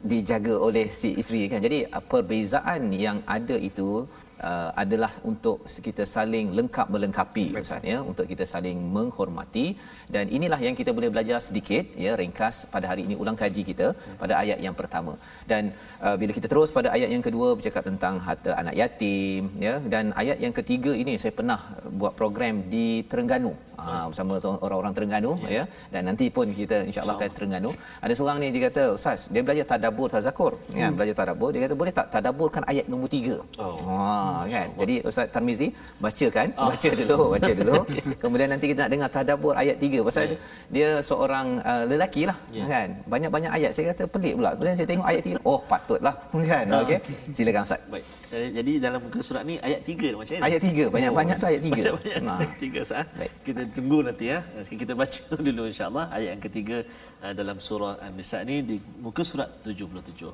dijaga 0.00 0.54
oleh 0.56 0.88
si 0.88 1.12
isteri 1.20 1.44
kan. 1.52 1.60
Jadi 1.60 1.84
perbezaan 2.08 2.88
yang 2.96 3.20
ada 3.28 3.56
itu 3.60 4.08
uh, 4.48 4.70
adalah 4.82 5.10
untuk 5.30 5.56
kita 5.86 6.04
saling 6.14 6.46
lengkap 6.58 6.86
melengkapi 6.94 7.44
Ustaz 7.62 7.84
ya 7.92 7.98
untuk 8.10 8.26
kita 8.32 8.44
saling 8.52 8.78
menghormati. 8.96 9.66
Dan 10.14 10.24
inilah 10.36 10.60
yang 10.66 10.76
kita 10.80 10.90
boleh 10.98 11.10
belajar 11.14 11.38
sedikit 11.48 11.84
ya 12.04 12.12
ringkas 12.22 12.56
pada 12.74 12.86
hari 12.90 13.02
ini 13.08 13.14
ulang 13.22 13.38
kaji 13.42 13.62
kita 13.70 13.88
pada 14.22 14.34
ayat 14.42 14.58
yang 14.66 14.76
pertama. 14.80 15.14
Dan 15.52 15.72
uh, 16.06 16.16
bila 16.20 16.32
kita 16.38 16.48
terus 16.52 16.70
pada 16.78 16.90
ayat 16.96 17.10
yang 17.14 17.24
kedua 17.28 17.48
bercakap 17.58 17.84
tentang 17.90 18.16
harta 18.28 18.52
anak 18.62 18.76
yatim 18.82 19.42
ya 19.66 19.74
dan 19.94 20.14
ayat 20.22 20.38
yang 20.44 20.54
ketiga 20.60 20.92
ini 21.02 21.14
saya 21.22 21.34
pernah 21.40 21.60
buat 22.00 22.14
program 22.20 22.54
di 22.74 22.86
Terengganu. 23.12 23.54
Uh, 23.80 24.06
bersama 24.12 24.34
orang-orang 24.64 24.92
Terengganu 24.96 25.30
ya. 25.56 25.62
dan 25.92 26.02
nanti 26.08 26.26
pun 26.36 26.46
kita 26.58 26.76
insyaallah 26.88 27.16
akan 27.16 27.30
Terengganu. 27.36 27.70
Ada 28.04 28.12
seorang 28.18 28.36
ni 28.42 28.48
dia 28.54 28.62
kata 28.68 28.82
ustaz 28.96 29.20
dia 29.32 29.42
belajar 29.46 29.64
tadabbur 29.72 30.08
tazakur 30.14 30.52
ya 30.80 30.88
belajar 30.96 31.14
tadabbur. 31.20 31.48
Dia 31.54 31.62
kata 31.64 31.76
boleh 31.80 31.92
tak 31.98 32.06
tadabburkan 32.14 32.62
ayat 32.72 32.86
nombor 32.92 33.08
3 33.08 33.40
Oh. 33.64 33.76
ha 33.88 34.29
kan 34.46 34.68
jadi 34.76 34.94
ustaz 35.02 35.26
Tarmizi 35.28 35.68
bacakan 35.98 36.48
baca 36.54 36.88
dulu 36.94 37.18
baca 37.34 37.52
dulu 37.52 37.74
kemudian 38.16 38.48
nanti 38.48 38.66
kita 38.66 38.80
nak 38.84 38.90
dengar 38.90 39.08
tadabbur 39.08 39.54
ayat 39.54 39.76
3 39.76 40.00
pasal 40.02 40.24
Ya. 40.30 40.36
dia 40.68 40.88
seorang 41.00 41.46
uh, 41.60 41.84
lelaki 41.84 42.24
lah 42.24 42.36
Ya. 42.50 42.64
kan 42.66 42.88
banyak-banyak 43.04 43.50
ayat 43.50 43.70
saya 43.72 43.90
kata 43.90 44.04
pelik 44.06 44.36
pula 44.36 44.54
kemudian 44.54 44.74
saya 44.74 44.86
tengok 44.86 45.06
ayat 45.06 45.22
3 45.26 45.42
oh 45.42 45.58
patutlah 45.62 46.14
kan 46.50 46.64
Ah, 46.70 46.80
okey 46.84 46.98
silakan 47.30 47.62
ustaz 47.62 47.80
Baik. 47.86 48.04
Jadi, 48.30 48.46
jadi 48.54 48.72
dalam 48.78 49.00
muka 49.02 49.18
surat 49.20 49.42
ni 49.42 49.58
ayat 49.58 49.80
3 49.82 50.14
macam 50.14 50.32
ni. 50.32 50.40
ayat 50.40 50.60
3 50.62 50.86
banyak-banyak 50.88 51.36
tu 51.36 51.46
ayat 51.46 51.60
3 51.60 51.70
Banyak-banyak 51.70 52.16
tu 52.16 52.26
Nah. 52.26 52.38
ayat 52.38 52.52
3 52.62 52.82
saat. 52.84 53.06
Baik. 53.16 53.32
Kita 53.42 53.60
tunggu 53.72 53.98
nanti 54.00 54.24
ya. 54.28 54.38
Sekarang 54.60 54.80
kita 54.80 54.92
baca 54.94 55.22
dulu 55.48 55.62
insya-Allah 55.66 56.04
ayat 56.10 56.28
yang 56.30 56.42
ketiga 56.42 56.76
uh, 57.20 57.32
dalam 57.32 57.56
surah 57.58 57.98
An-Nisa 57.98 58.38
ni 58.44 58.62
di 58.62 58.76
muka 58.98 59.22
surat 59.22 59.50
77. 59.66 60.30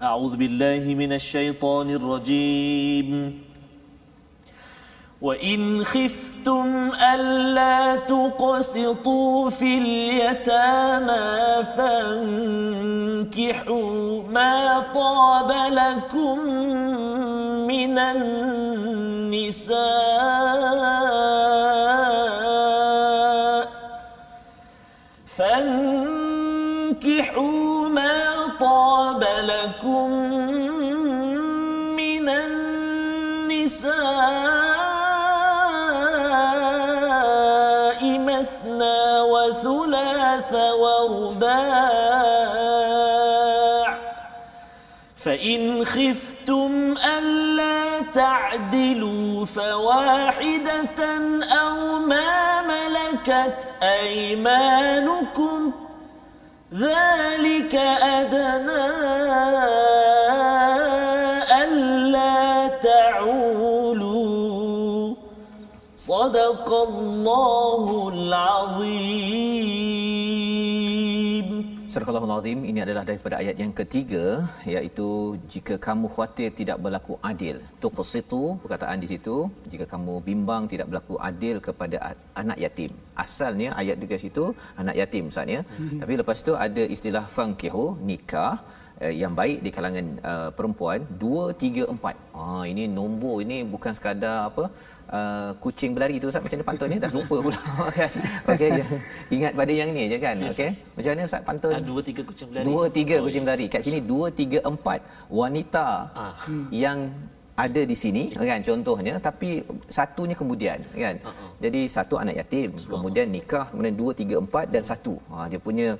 A'udzubillahi 0.00 0.94
minasyaitonir 0.94 1.98
rajim. 1.98 3.48
وإن 5.22 5.84
خفتم 5.84 6.90
ألا 7.14 7.94
تقسطوا 7.94 9.50
في 9.50 9.78
اليتامى 9.78 11.64
فانكحوا 13.26 13.82
ما 14.22 14.84
طاب 14.94 15.52
لكم 15.72 16.38
من 17.66 17.98
النساء 17.98 19.78
لكم 29.88 30.10
من 31.96 32.28
النساء 32.28 33.98
مثنى 38.18 39.20
وثلاث 39.20 40.52
ورباع 40.54 41.58
فإن 45.16 45.84
خفتم 45.84 46.94
ألا 47.18 48.00
تعدلوا 48.14 49.44
فواحدة 49.44 51.00
أو 51.60 51.98
ما 51.98 52.62
ملكت 52.62 53.68
أيمانكم 53.82 55.72
ذلك 56.74 57.74
أدنى 57.74 58.86
ألا 61.64 62.68
تعولوا. 62.68 64.28
صدق 65.96 66.72
الله 66.88 68.08
العظيم. 68.14 69.77
Surah 71.92 72.20
Al-Azim 72.20 72.60
ini 72.70 72.80
adalah 72.84 73.02
daripada 73.08 73.36
ayat 73.42 73.56
yang 73.62 73.70
ketiga 73.78 74.24
iaitu 74.72 75.06
jika 75.52 75.74
kamu 75.86 76.06
khawatir 76.14 76.48
tidak 76.58 76.76
berlaku 76.84 77.14
adil 77.30 77.56
tuqsitu 77.82 78.40
perkataan 78.62 78.98
di 79.02 79.08
situ. 79.12 79.36
Jika 79.72 79.84
kamu 79.92 80.14
bimbang 80.26 80.68
tidak 80.72 80.86
berlaku 80.90 81.16
adil 81.28 81.56
kepada 81.66 81.96
anak 82.42 82.58
yatim. 82.64 82.92
Asalnya 83.24 83.70
ayat 83.80 83.96
di 84.02 84.18
situ 84.24 84.44
anak 84.82 84.96
yatim 85.00 85.32
Ustaz 85.32 85.54
ya. 85.54 85.60
Mm-hmm. 85.64 86.00
tapi 86.02 86.12
lepas 86.20 86.36
itu 86.44 86.52
ada 86.66 86.84
istilah 86.96 87.24
fankihu 87.36 87.84
nikah 88.10 88.54
eh, 88.98 89.14
yang 89.14 89.32
baik 89.32 89.58
di 89.60 89.70
kalangan 89.70 90.06
uh, 90.22 90.48
perempuan 90.50 90.98
2 91.16 91.54
3 91.54 91.86
4 91.86 92.34
ah 92.34 92.64
ini 92.64 92.86
nombor 92.88 93.42
ini 93.42 93.62
bukan 93.64 93.90
sekadar 93.90 94.50
apa 94.50 94.64
uh, 95.10 95.50
kucing 95.58 95.94
berlari 95.94 96.18
tu 96.18 96.26
Ustaz 96.26 96.42
macam 96.42 96.58
mana 96.58 96.68
pantun 96.68 96.88
ni? 96.90 96.98
Dah 96.98 97.10
lupa 97.10 97.36
pula. 97.38 97.60
Kan 97.90 98.10
okey 98.54 98.70
ingat 99.30 99.52
pada 99.54 99.72
yang 99.72 99.90
ni 99.90 100.04
je 100.06 100.18
kan 100.18 100.36
Yes, 100.38 100.54
okey? 100.54 100.70
macam 100.94 101.10
mana 101.14 101.22
Ustaz 101.24 101.42
pantun? 101.42 101.72
Ah, 101.74 101.82
Dua 101.82 102.00
tiga 102.02 102.22
kucing 102.22 102.46
berlari. 102.50 102.66
Dua 102.66 102.84
tiga 102.90 103.14
Oh, 103.18 103.24
kucing 103.26 103.42
berlari. 103.42 103.66
Kat 103.66 103.80
sini 103.80 103.98
dua 104.02 104.26
tiga 104.30 104.58
empat. 104.62 105.00
Wanita 105.30 105.86
Ah. 106.14 106.34
yang 106.74 106.98
ada 107.58 107.82
di 107.82 107.96
sini 107.98 108.30
kan 108.30 108.62
contohnya 108.62 109.18
tapi 109.18 109.48
satunya 109.90 110.34
kemudian 110.34 110.78
kan. 110.94 111.18
Uh-uh. 111.18 111.50
Jadi 111.58 111.90
satu 111.90 112.14
anak 112.14 112.38
yatim, 112.38 112.70
kemudian 112.86 113.26
nikah, 113.26 113.66
kemudian 113.66 113.98
dua 113.98 114.14
tiga 114.14 114.38
empat 114.38 114.70
dan 114.70 114.86
satu. 114.86 115.18
Ha 115.26 115.50
dia 115.50 115.58
punya 115.58 115.98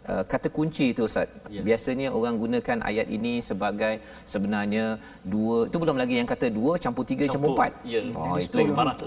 Uh, 0.00 0.24
kata 0.24 0.48
kunci 0.48 0.96
itu 0.96 1.04
Ustaz. 1.04 1.28
Ya. 1.52 1.60
Biasanya 1.60 2.08
orang 2.08 2.40
gunakan 2.40 2.80
ayat 2.88 3.04
ini 3.12 3.44
sebagai 3.44 4.00
sebenarnya 4.24 4.96
dua 5.20 5.68
itu 5.68 5.76
belum 5.76 5.96
lagi 6.00 6.16
yang 6.16 6.24
kata 6.24 6.48
dua 6.48 6.80
campur 6.80 7.04
tiga 7.04 7.28
campur, 7.28 7.52
Campur. 7.52 7.52
empat. 7.52 7.72
Ya, 7.84 8.00
Oh 8.16 8.36
itu 8.40 8.58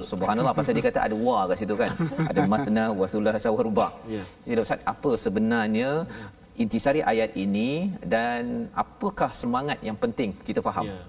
subhanallah 0.05 0.53
pasal 0.53 0.77
dia 0.77 0.85
kata 0.85 1.09
ada 1.09 1.15
wa 1.17 1.49
kat 1.49 1.57
situ 1.65 1.73
kan. 1.73 1.89
Ada 2.29 2.45
masna 2.45 2.93
wa 2.93 3.09
thulatha 3.09 3.49
wa 3.49 3.61
ruba'. 3.65 3.89
Ya. 4.05 4.21
Jadi 4.45 4.59
Ustaz 4.61 4.79
apa 4.85 5.11
sebenarnya 5.17 6.05
intisari 6.61 7.01
ayat 7.01 7.33
ini 7.33 7.89
dan 8.05 8.69
apakah 8.77 9.33
semangat 9.33 9.81
yang 9.81 9.97
penting 9.97 10.37
kita 10.45 10.61
faham? 10.61 10.85
Ya. 10.93 11.01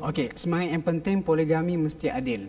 Okey, 0.00 0.32
semangat 0.32 0.68
yang 0.72 0.84
penting 0.84 1.20
poligami 1.20 1.76
mesti 1.76 2.08
adil. 2.08 2.48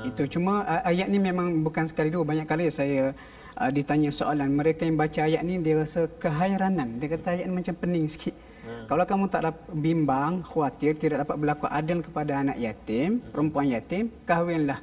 Itu 0.00 0.24
cuma 0.24 0.64
ayat 0.64 1.12
ni 1.12 1.20
memang 1.20 1.60
bukan 1.60 1.84
sekali 1.84 2.08
dua 2.08 2.24
banyak 2.24 2.48
kali 2.48 2.72
saya 2.72 3.12
uh, 3.60 3.70
ditanya 3.72 4.10
soalan 4.12 4.50
mereka 4.52 4.86
yang 4.88 4.96
baca 4.96 5.20
ayat 5.28 5.42
ni 5.42 5.60
dia 5.64 5.74
rasa 5.80 6.06
kehairanan. 6.22 7.00
Dia 7.00 7.08
kata 7.16 7.26
ayat 7.34 7.44
ni 7.48 7.54
macam 7.60 7.74
pening 7.76 8.06
sikit. 8.08 8.36
Kalau 8.86 9.04
kamu 9.06 9.24
tak 9.30 9.42
dapat 9.46 9.64
bimbang, 9.74 10.42
khawatir 10.42 10.94
tidak 10.98 11.26
dapat 11.26 11.36
berlaku 11.38 11.66
adil 11.66 11.98
kepada 12.02 12.32
anak 12.42 12.56
yatim, 12.58 13.18
perempuan 13.34 13.66
yatim, 13.70 14.10
kahwinlah 14.26 14.78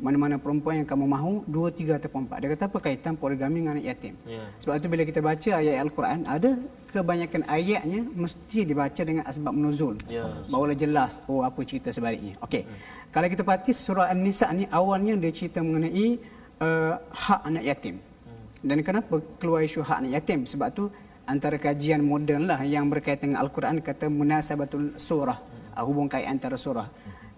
mana-mana 0.00 0.40
perempuan 0.40 0.80
yang 0.80 0.88
kamu 0.88 1.04
mahu, 1.04 1.32
dua, 1.44 1.68
tiga 1.68 2.00
ataupun 2.00 2.24
empat. 2.24 2.36
Dia 2.40 2.48
kata 2.56 2.64
apa 2.72 2.78
kaitan 2.80 3.14
poligami 3.20 3.60
dengan 3.60 3.76
anak 3.76 3.86
yatim? 3.92 4.14
Ya. 4.24 4.44
Sebab 4.64 4.74
itu 4.80 4.86
bila 4.88 5.02
kita 5.04 5.20
baca 5.20 5.50
ayat 5.60 5.76
Al-Quran, 5.84 6.20
ada 6.24 6.50
kebanyakan 6.88 7.42
ayatnya 7.46 8.00
mesti 8.08 8.58
dibaca 8.64 9.02
dengan 9.04 9.24
asbab 9.28 9.54
nuzul. 9.54 10.00
Ya. 10.08 10.24
Barulah 10.48 10.74
jelas 10.74 11.20
oh 11.28 11.44
apa 11.44 11.60
cerita 11.68 11.92
sebaliknya. 11.92 12.34
Okey. 12.40 12.64
Kalau 13.12 13.28
kita 13.28 13.42
perhati 13.44 13.72
surah 13.76 14.08
An-Nisa 14.08 14.48
ni 14.56 14.64
awalnya 14.72 15.14
dia 15.20 15.30
cerita 15.36 15.60
mengenai 15.60 16.16
uh, 16.64 16.94
hak 17.12 17.40
anak 17.44 17.64
yatim. 17.68 17.96
Dan 18.60 18.84
kenapa 18.84 19.24
keluar 19.40 19.64
isu 19.64 19.80
hak 19.80 20.04
anak 20.04 20.20
yatim? 20.20 20.44
Sebab 20.44 20.68
tu 20.76 20.92
antara 21.24 21.56
kajian 21.56 22.04
moden 22.04 22.44
lah 22.44 22.60
yang 22.60 22.92
berkaitan 22.92 23.32
dengan 23.32 23.48
Al-Quran 23.48 23.80
kata 23.80 24.12
munasabatul 24.12 25.00
surah. 25.00 25.40
Uh, 25.72 25.84
hubung 25.88 26.12
kait 26.12 26.28
antara 26.28 26.60
surah. 26.60 26.84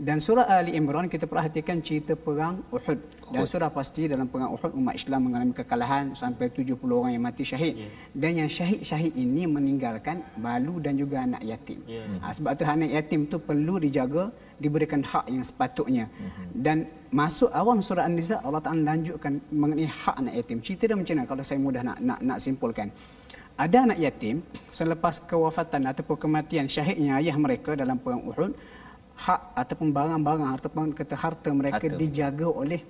Dan 0.01 0.18
surah 0.24 0.49
Ali 0.49 0.72
Imran 0.72 1.07
kita 1.07 1.28
perhatikan 1.28 1.84
cerita 1.84 2.16
perang 2.16 2.64
Uhud. 2.72 2.99
Dan 3.28 3.45
surah 3.45 3.68
pasti 3.68 4.09
dalam 4.09 4.26
perang 4.28 4.57
Uhud 4.57 4.72
umat 4.72 4.97
Islam 4.97 5.28
mengalami 5.28 5.53
kekalahan 5.53 6.16
sampai 6.16 6.49
70 6.49 6.80
orang 6.88 7.12
yang 7.12 7.24
mati 7.24 7.45
syahid. 7.45 7.74
Yeah. 7.76 7.93
Dan 8.16 8.30
yang 8.40 8.49
syahid-syahid 8.49 9.12
ini 9.12 9.45
meninggalkan 9.45 10.24
balu 10.40 10.80
dan 10.80 10.97
juga 10.97 11.22
anak 11.22 11.45
yatim. 11.45 11.84
Yeah. 11.84 12.09
Ha, 12.24 12.32
sebab 12.32 12.57
tu 12.57 12.64
anak 12.64 12.88
yatim 12.88 13.28
tu 13.28 13.36
perlu 13.36 13.76
dijaga, 13.84 14.32
diberikan 14.57 15.05
hak 15.05 15.28
yang 15.28 15.45
sepatutnya. 15.45 16.09
Mm-hmm. 16.09 16.47
Dan 16.57 16.76
masuk 17.12 17.53
awal 17.53 17.76
surah 17.84 18.09
An-Nisa 18.09 18.40
Allah 18.40 18.62
Taala 18.64 18.97
lanjutkan 18.97 19.45
mengenai 19.53 19.88
hak 19.90 20.16
anak 20.16 20.34
yatim. 20.40 20.59
Cerita 20.64 20.88
dia 20.88 20.97
macam 20.97 21.14
mana 21.18 21.28
kalau 21.28 21.45
saya 21.45 21.59
mudah 21.61 21.82
nak 21.84 21.99
nak 22.01 22.18
nak 22.24 22.38
simpulkan. 22.40 22.88
Ada 23.53 23.84
anak 23.84 23.99
yatim 24.01 24.40
selepas 24.72 25.20
kewafatan 25.28 25.84
ataupun 25.93 26.16
kematian 26.16 26.66
syahidnya 26.72 27.20
ayah 27.20 27.36
mereka 27.36 27.76
dalam 27.76 28.01
perang 28.01 28.24
Uhud 28.24 28.57
hak 29.24 29.40
ataupun 29.62 29.88
barang-barang 29.96 30.50
ataupun 30.58 30.90
kata 30.98 31.14
harta 31.14 31.48
mereka 31.54 31.78
harta. 31.86 32.00
dijaga 32.02 32.48
oleh 32.62 32.80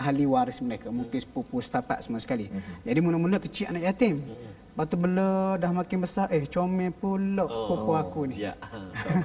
ahli 0.00 0.24
waris 0.32 0.58
mereka 0.62 0.88
mungkin 0.98 1.18
sepupu 1.24 1.58
sepapak 1.66 1.98
semua 2.04 2.20
sekali 2.22 2.46
mm-hmm. 2.46 2.86
jadi 2.86 2.98
mula-mula 3.02 3.36
kecil 3.42 3.70
anak 3.70 3.82
yatim 3.88 4.14
mm-hmm. 4.22 4.50
lepas 4.74 4.86
tu 4.90 4.96
bila 5.04 5.28
dah 5.62 5.70
makin 5.74 5.98
besar 6.04 6.26
eh 6.34 6.42
comel 6.46 6.90
pula 6.94 7.44
oh, 7.46 7.50
sepupu 7.50 7.90
aku 8.02 8.20
ni 8.30 8.36
yeah. 8.46 8.56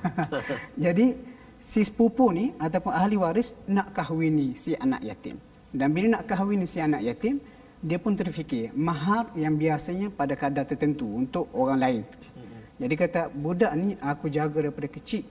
jadi 0.83 1.05
si 1.61 1.81
sepupu 1.85 2.25
ni 2.37 2.45
ataupun 2.57 2.93
ahli 3.01 3.15
waris 3.23 3.49
nak 3.69 3.93
kahwini 3.97 4.47
si 4.63 4.73
anak 4.85 5.01
yatim 5.09 5.37
dan 5.73 5.89
bila 5.93 6.07
nak 6.17 6.23
kahwini 6.29 6.65
si 6.65 6.77
anak 6.81 7.01
yatim 7.05 7.37
dia 7.83 7.99
pun 7.99 8.15
terfikir 8.15 8.71
mahar 8.87 9.27
yang 9.35 9.53
biasanya 9.59 10.07
pada 10.19 10.33
kadar 10.39 10.63
tertentu 10.63 11.05
untuk 11.21 11.45
orang 11.53 11.79
lain 11.85 12.01
mm-hmm. 12.07 12.61
jadi 12.81 12.93
kata 12.97 13.21
budak 13.29 13.71
ni 13.77 13.89
aku 14.01 14.25
jaga 14.37 14.57
daripada 14.65 14.89
kecil 14.89 15.23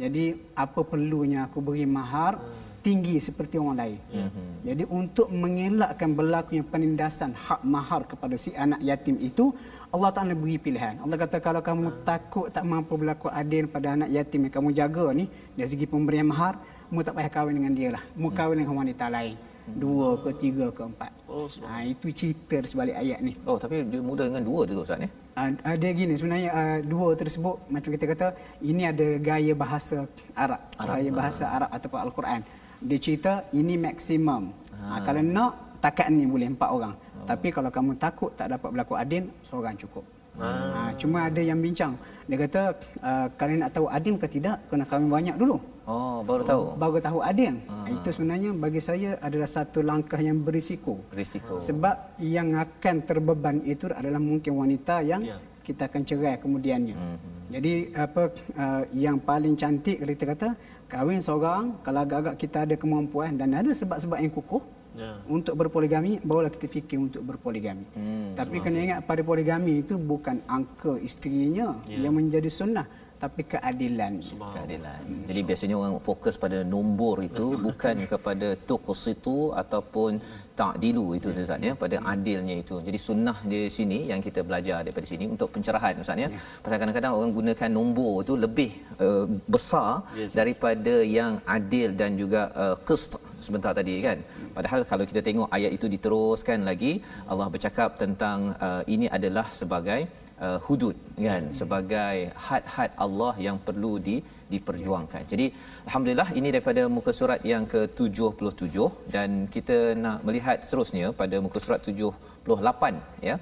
jadi 0.00 0.36
apa 0.56 0.80
perlunya 0.82 1.46
aku 1.46 1.60
beri 1.60 1.84
mahar 1.84 2.40
tinggi 2.82 3.22
seperti 3.22 3.62
orang 3.62 3.78
lain. 3.78 3.98
Mm-hmm. 4.10 4.48
Jadi 4.66 4.82
untuk 4.90 5.28
mengelakkan 5.30 6.10
berlakunya 6.18 6.66
penindasan 6.66 7.30
hak 7.30 7.62
mahar 7.62 8.02
kepada 8.10 8.34
si 8.34 8.50
anak 8.58 8.82
yatim 8.82 9.22
itu, 9.22 9.54
Allah 9.94 10.10
Taala 10.10 10.34
beri 10.34 10.58
pilihan. 10.58 10.98
Allah 10.98 11.14
kata 11.14 11.38
kalau 11.38 11.62
kamu 11.62 11.94
mm. 11.94 11.96
takut 12.02 12.50
tak 12.50 12.66
mampu 12.66 12.98
berlaku 12.98 13.30
adil 13.30 13.70
pada 13.70 13.94
anak 13.94 14.10
yatim 14.10 14.50
yang 14.50 14.54
kamu 14.58 14.68
jaga 14.74 15.04
ni 15.14 15.30
dari 15.54 15.68
segi 15.70 15.86
pemberian 15.86 16.26
mahar, 16.26 16.58
kamu 16.90 17.00
tak 17.06 17.14
payah 17.14 17.30
kahwin 17.30 17.54
dengan 17.54 17.72
dia 17.72 17.88
lah. 17.94 18.02
Kamu 18.18 18.28
kahwin 18.34 18.56
dengan 18.66 18.76
wanita 18.82 19.06
lain 19.06 19.51
dua 19.66 20.18
ke 20.18 20.30
tiga 20.42 20.66
ke 20.74 20.82
empat. 20.82 21.12
Oh, 21.30 21.46
ha, 21.68 21.86
itu 21.86 22.10
cerita 22.10 22.58
sebalik 22.66 22.96
ayat 22.98 23.18
ni. 23.22 23.32
Oh, 23.46 23.56
tapi 23.56 23.86
dia 23.86 24.02
muda 24.02 24.26
dengan 24.26 24.42
dua 24.42 24.66
tu 24.66 24.82
Ustaz 24.82 24.98
ni. 24.98 25.08
Uh, 25.32 25.48
ada 25.64 25.88
gini 25.96 26.12
sebenarnya 26.18 26.50
uh, 26.52 26.78
dua 26.84 27.16
tersebut 27.16 27.56
macam 27.72 27.88
kita 27.96 28.04
kata 28.04 28.26
ini 28.60 28.84
ada 28.84 29.16
gaya 29.16 29.56
bahasa 29.56 30.04
Arab, 30.36 30.60
Arab 30.76 30.94
gaya 31.00 31.10
bahasa 31.14 31.44
uh. 31.48 31.56
Arab 31.56 31.70
ataupun 31.72 31.98
Al-Quran. 32.04 32.40
Dia 32.82 32.98
cerita 33.00 33.32
ini 33.56 33.74
maksimum. 33.80 34.52
Ha. 34.52 34.98
Uh, 34.98 35.00
kalau 35.06 35.22
nak 35.24 35.52
takat 35.80 36.12
ni 36.12 36.28
boleh 36.28 36.52
empat 36.52 36.68
orang. 36.68 36.94
Oh. 36.94 37.26
Tapi 37.30 37.48
kalau 37.48 37.70
kamu 37.72 37.96
takut 37.96 38.30
tak 38.36 38.52
dapat 38.52 38.68
berlaku 38.74 38.94
adil, 38.98 39.24
seorang 39.46 39.78
cukup. 39.78 40.04
Ha. 40.36 40.46
Uh, 40.48 40.90
cuma 41.00 41.30
ada 41.30 41.40
yang 41.40 41.56
bincang. 41.62 41.96
Dia 42.28 42.36
kata 42.44 42.60
uh, 43.00 43.26
kalian 43.38 43.64
nak 43.64 43.72
tahu 43.72 43.86
adil 43.88 44.14
ke 44.20 44.26
tidak 44.28 44.60
kena 44.68 44.84
kahwin 44.84 45.08
banyak 45.08 45.36
dulu. 45.40 45.56
Oh, 45.82 46.22
baru 46.22 46.42
tahu. 46.46 46.62
Oh, 46.62 46.78
baru 46.78 46.98
tahu 47.02 47.18
adil. 47.26 47.58
Aha. 47.66 47.90
Itu 47.90 48.08
sebenarnya 48.14 48.54
bagi 48.54 48.78
saya 48.78 49.18
adalah 49.18 49.50
satu 49.50 49.82
langkah 49.82 50.18
yang 50.22 50.38
berisiko. 50.38 51.02
Berisiko. 51.10 51.58
Sebab 51.58 52.22
yang 52.22 52.54
akan 52.54 52.96
terbeban 53.02 53.66
itu 53.66 53.90
adalah 53.90 54.22
mungkin 54.22 54.62
wanita 54.62 55.02
yang 55.02 55.26
ya. 55.26 55.38
kita 55.66 55.90
akan 55.90 56.02
cerai 56.06 56.38
kemudiannya. 56.38 56.94
Mm-hmm. 56.94 57.40
Jadi 57.52 57.72
apa 57.98 58.22
uh, 58.56 58.82
yang 58.94 59.18
paling 59.18 59.58
cantik 59.58 59.98
kita 59.98 60.24
kata 60.38 60.48
kahwin 60.86 61.18
seorang 61.18 61.82
kalau 61.82 62.06
agak-agak 62.06 62.34
kita 62.38 62.58
ada 62.64 62.74
kemampuan 62.78 63.34
dan 63.34 63.50
ada 63.52 63.74
sebab-sebab 63.74 64.22
yang 64.22 64.32
kukuh 64.32 64.62
ya. 64.96 65.18
untuk 65.26 65.58
berpoligami 65.58 66.22
barulah 66.22 66.52
kita 66.52 66.70
fikir 66.70 66.96
untuk 67.00 67.26
berpoligami. 67.26 67.84
Hmm, 67.96 68.38
Tapi 68.38 68.62
kena 68.62 68.78
ingat 68.86 69.00
pada 69.02 69.20
poligami 69.26 69.82
itu 69.82 69.98
bukan 69.98 70.40
angka 70.46 70.94
isterinya 71.02 71.74
ya. 71.90 72.06
yang 72.06 72.14
menjadi 72.14 72.48
sunnah 72.48 72.86
tapi 73.22 73.42
keadilan. 73.52 74.12
Keadilan. 74.54 75.02
Jadi 75.28 75.40
biasanya 75.48 75.76
orang 75.80 75.94
fokus 76.08 76.34
pada 76.44 76.58
nombor 76.74 77.16
itu 77.28 77.46
bukan 77.66 77.96
kepada 78.12 78.48
tuqsitu 78.68 79.36
ataupun 79.62 80.18
ta'dilu 80.60 81.04
itu 81.18 81.28
Ustaz 81.44 81.66
ya 81.68 81.74
pada 81.82 81.96
adilnya 82.12 82.54
itu. 82.62 82.76
Jadi 82.86 82.98
sunnah 83.06 83.36
di 83.52 83.60
sini 83.76 83.98
yang 84.10 84.20
kita 84.26 84.40
belajar 84.48 84.78
daripada 84.86 85.06
sini 85.12 85.24
untuk 85.34 85.48
pencerahan 85.54 86.02
Ustaz 86.04 86.22
ya, 86.24 86.28
ya. 86.34 86.40
pasal 86.64 86.76
kadang-kadang 86.82 87.12
orang 87.18 87.32
gunakan 87.38 87.70
nombor 87.78 88.12
itu 88.24 88.34
lebih 88.44 88.70
uh, 89.06 89.26
besar 89.54 89.90
yes. 90.20 90.34
daripada 90.40 90.94
yang 91.18 91.32
adil 91.56 91.88
dan 92.00 92.18
juga 92.22 92.42
uh, 92.64 92.76
qist 92.88 93.14
sebentar 93.46 93.72
tadi 93.80 93.94
kan. 94.06 94.18
Padahal 94.56 94.82
kalau 94.90 95.06
kita 95.12 95.22
tengok 95.28 95.48
ayat 95.58 95.70
itu 95.78 95.86
diteruskan 95.94 96.60
lagi 96.70 96.92
Allah 97.30 97.48
bercakap 97.54 97.90
tentang 98.02 98.50
uh, 98.66 98.82
ini 98.94 99.06
adalah 99.18 99.46
sebagai 99.60 100.00
uh, 100.46 100.58
hudud 100.66 100.96
kan 101.26 101.44
sebagai 101.58 102.14
had-had 102.46 102.90
Allah 103.04 103.34
yang 103.46 103.56
perlu 103.66 103.92
di 104.06 104.16
diperjuangkan. 104.52 105.22
Jadi 105.32 105.46
alhamdulillah 105.88 106.28
ini 106.38 106.48
daripada 106.54 106.82
muka 106.96 107.12
surat 107.20 107.40
yang 107.52 107.64
ke-77 107.72 108.76
dan 109.14 109.28
kita 109.54 109.76
nak 110.04 110.18
melihat 110.28 110.58
seterusnya 110.66 111.06
pada 111.20 111.38
muka 111.46 111.60
surat 111.66 111.80
78 111.80 113.28
ya. 113.28 113.36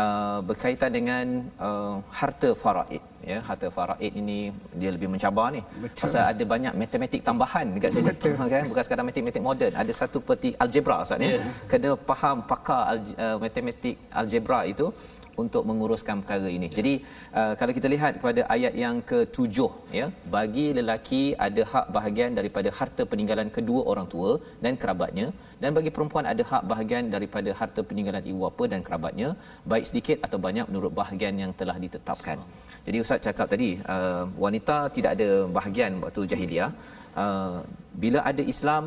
Uh, 0.00 0.38
berkaitan 0.48 0.90
dengan 0.96 1.26
uh, 1.66 1.94
harta 2.18 2.50
faraid 2.62 3.02
ya 3.30 3.38
harta 3.48 3.68
faraid 3.76 4.12
ini 4.20 4.36
dia 4.80 4.90
lebih 4.94 5.08
mencabar 5.12 5.46
ni 5.54 5.62
Betul. 5.84 6.00
pasal 6.02 6.22
ada 6.32 6.44
banyak 6.52 6.74
matematik 6.82 7.20
tambahan 7.28 7.66
dekat 7.74 7.90
sini 7.96 8.06
Betul. 8.10 8.34
kan 8.52 8.62
bukan 8.70 8.82
sekadar 8.86 9.04
matematik 9.08 9.42
moden 9.48 9.72
ada 9.82 9.92
satu 10.00 10.20
peti 10.28 10.50
algebra 10.64 10.96
ustaz 11.04 11.24
ya 11.24 11.30
yeah. 11.32 11.52
kena 11.70 11.90
faham 12.10 12.44
pakar 12.50 12.82
uh, 13.24 13.36
matematik 13.44 13.96
algebra 14.20 14.60
itu 14.72 14.86
untuk 15.42 15.62
menguruskan 15.70 16.16
perkara 16.22 16.48
ini. 16.56 16.68
Jadi 16.78 16.94
uh, 17.40 17.52
kalau 17.60 17.72
kita 17.78 17.88
lihat 17.94 18.12
pada 18.26 18.42
ayat 18.54 18.74
yang 18.84 18.96
ke-7 19.10 19.56
ya, 19.98 20.06
bagi 20.36 20.66
lelaki 20.78 21.22
ada 21.46 21.64
hak 21.72 21.86
bahagian 21.96 22.32
daripada 22.38 22.70
harta 22.78 23.04
peninggalan 23.10 23.50
kedua 23.56 23.82
orang 23.92 24.08
tua 24.14 24.30
dan 24.64 24.74
kerabatnya 24.82 25.26
dan 25.62 25.70
bagi 25.78 25.92
perempuan 25.96 26.26
ada 26.32 26.42
hak 26.50 26.64
bahagian 26.72 27.04
daripada 27.16 27.52
harta 27.60 27.82
peninggalan 27.90 28.24
ibu 28.30 28.40
bapa 28.46 28.64
dan 28.72 28.80
kerabatnya 28.86 29.28
baik 29.72 29.86
sedikit 29.90 30.18
atau 30.28 30.40
banyak 30.46 30.66
menurut 30.70 30.94
bahagian 31.02 31.36
yang 31.44 31.52
telah 31.60 31.76
ditetapkan. 31.84 32.40
Jadi 32.86 32.96
ustaz 33.04 33.20
cakap 33.26 33.46
tadi 33.52 33.70
uh, 33.94 34.24
wanita 34.44 34.76
tidak 34.96 35.12
ada 35.16 35.30
bahagian 35.58 35.92
waktu 36.04 36.22
jahiliah. 36.32 36.70
Uh, 37.22 37.58
bila 38.02 38.20
ada 38.30 38.42
Islam 38.52 38.84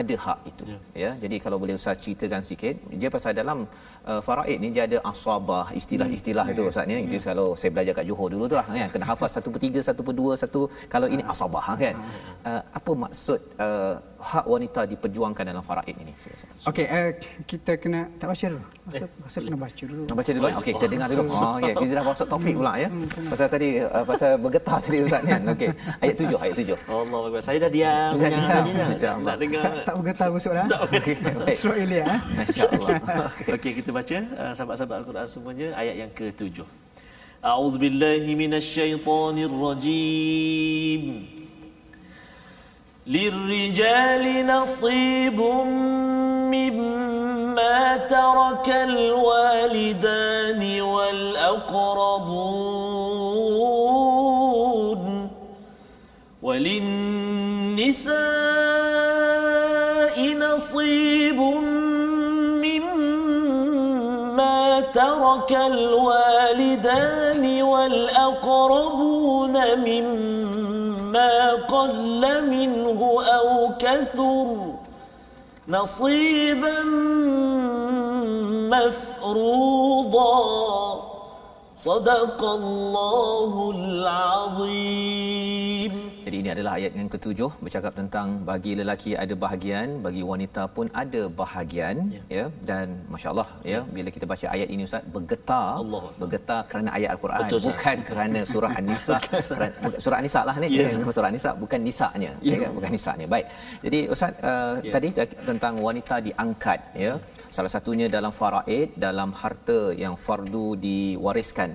ada 0.00 0.14
hak 0.24 0.38
itu. 0.50 0.64
Ya. 0.72 0.78
ya 1.02 1.10
jadi 1.22 1.36
kalau 1.44 1.56
boleh 1.62 1.74
ustaz 1.80 1.96
ceritakan 2.04 2.42
sikit 2.50 2.74
dia 3.00 3.08
pasal 3.14 3.32
dalam 3.40 3.58
uh, 4.10 4.20
faraid 4.26 4.58
ni 4.64 4.68
dia 4.76 4.84
ada 4.88 4.98
asabah 5.10 5.66
istilah-istilah 5.80 6.46
hmm. 6.46 6.54
itu 6.54 6.62
ustaz 6.70 6.84
ni. 6.90 6.94
Ya. 6.96 7.00
itu 7.06 7.16
kalau 7.30 7.46
saya 7.60 7.70
belajar 7.74 7.92
kat 7.98 8.04
Johor 8.08 8.28
dulu 8.34 8.44
tu 8.52 8.56
lah 8.60 8.66
kan 8.68 8.90
kena 8.94 9.06
hafaz 9.10 9.30
satu 9.36 9.48
per 9.54 9.60
tiga 9.66 9.80
satu 9.88 10.00
per 10.06 10.14
dua 10.20 10.32
satu 10.42 10.60
kalau 10.94 11.08
ini 11.14 11.22
asabah 11.32 11.64
kan. 11.82 11.96
Uh, 12.44 12.62
apa 12.78 12.92
maksud 13.04 13.40
uh, 13.66 13.94
hak 14.32 14.44
wanita 14.54 14.80
diperjuangkan 14.92 15.44
dalam 15.50 15.64
faraid 15.64 15.96
ini? 16.04 16.12
Okey 16.70 16.86
uh, 16.96 17.10
kita 17.50 17.72
kena 17.80 18.00
tak 18.20 18.28
baca 18.32 18.46
dulu. 18.52 18.64
Masa, 18.86 19.06
masa 19.24 19.38
kena 19.46 19.58
baca 19.64 19.82
dulu. 19.92 20.02
Nak 20.08 20.16
baca 20.20 20.30
dulu 20.36 20.46
okey 20.60 20.72
kita 20.76 20.86
dengar 20.92 21.08
dulu. 21.12 21.22
Oh, 21.26 21.56
okay. 21.58 21.72
kita 21.80 21.92
dah 21.98 22.04
masuk 22.04 22.26
topik 22.28 22.54
pula 22.60 22.72
ya. 22.84 22.88
Hmm, 22.92 23.28
pasal 23.32 23.46
tadi 23.48 23.68
uh, 23.80 24.04
pasal 24.04 24.30
bergetar 24.44 24.78
tadi 24.84 24.98
ustaz 25.06 25.22
kan. 25.24 25.40
Okey 25.54 25.70
ayat 26.04 26.14
tujuh 26.20 26.38
ayat 26.44 26.54
tujuh. 26.60 26.78
Allah 26.90 27.40
saya 27.40 27.58
dah 27.64 27.70
diam. 27.70 28.12
Saya 28.20 28.30
diam. 29.00 29.18
nak 29.24 29.36
dengar 29.40 29.85
tak 29.85 29.95
bergetar 29.99 30.29
busuk 30.33 30.53
dah. 30.53 30.65
Surah 31.53 31.77
Ilya. 31.77 32.05
Masya-Allah. 32.09 33.29
Okey 33.55 33.71
kita 33.79 33.89
baca 33.93 34.17
uh, 34.37 34.53
sahabat-sahabat 34.57 34.95
Al-Quran 35.05 35.27
semuanya 35.29 35.67
ayat 35.77 35.95
yang 36.07 36.11
ke-7. 36.11 36.65
A'udzu 37.41 37.77
billahi 37.81 38.31
minasyaitonir 38.37 39.53
rajim. 39.53 41.03
للرجال 43.07 44.47
نصيب 44.47 45.41
مما 46.53 47.97
ترك 47.97 48.69
الوالدان 48.69 50.81
والأقربون 50.81 52.31
وللنساء 56.41 58.44
نصيب 60.66 61.38
مما 62.66 63.70
ترك 64.80 65.52
الوالدان 65.52 67.62
والأقربون 67.62 69.54
مما 69.78 71.54
قل 71.54 72.50
منه 72.50 73.22
أو 73.22 73.70
كثر 73.78 74.56
نصيبا 75.68 76.82
مفروضا. 78.74 80.46
صدق 81.76 82.44
الله 82.44 83.72
العظيم. 83.76 85.26
Jadi 86.26 86.36
ini 86.42 86.50
adalah 86.54 86.72
ayat 86.78 86.92
yang 86.98 87.08
ketujuh 87.14 87.50
bercakap 87.64 87.92
tentang 87.98 88.28
bagi 88.48 88.72
lelaki 88.78 89.10
ada 89.24 89.34
bahagian, 89.44 89.88
bagi 90.06 90.22
wanita 90.30 90.62
pun 90.76 90.86
ada 91.02 91.22
bahagian 91.40 91.96
ya, 92.16 92.22
ya? 92.38 92.46
dan 92.68 92.86
masya-Allah 93.12 93.46
ya 93.72 93.80
bila 93.96 94.08
kita 94.16 94.26
baca 94.32 94.46
ayat 94.56 94.68
ini 94.74 94.82
ustaz 94.88 95.06
bergetar 95.16 95.68
Allah. 95.82 96.02
bergetar 96.22 96.60
kerana 96.70 96.90
ayat 96.98 97.10
al-Quran 97.14 97.40
Betul, 97.46 97.60
bukan 97.68 97.96
kerana 98.08 98.40
surah 98.52 98.72
an-nisa 98.78 99.16
surah 100.04 100.18
an-nisa 100.20 100.40
lah 100.48 100.56
ni 100.62 100.68
Yes. 100.78 100.98
ya, 100.98 101.14
surah 101.16 101.28
an-nisa 101.30 101.50
bukan 101.62 101.80
nisanya 101.86 102.32
ya. 102.50 102.58
ya 102.64 102.68
bukan 102.76 102.90
nisanya. 102.96 103.26
Baik. 103.34 103.46
Jadi 103.86 104.00
ustaz 104.14 104.32
uh, 104.50 104.74
Ya. 104.86 104.92
tadi 104.98 105.08
tentang 105.50 105.74
wanita 105.88 106.14
diangkat 106.26 106.80
ya 107.06 107.12
salah 107.56 107.70
satunya 107.76 108.06
dalam 108.16 108.34
faraid 108.40 108.88
dalam 109.06 109.30
harta 109.42 109.80
yang 110.04 110.14
fardu 110.26 110.66
diwariskan. 110.86 111.70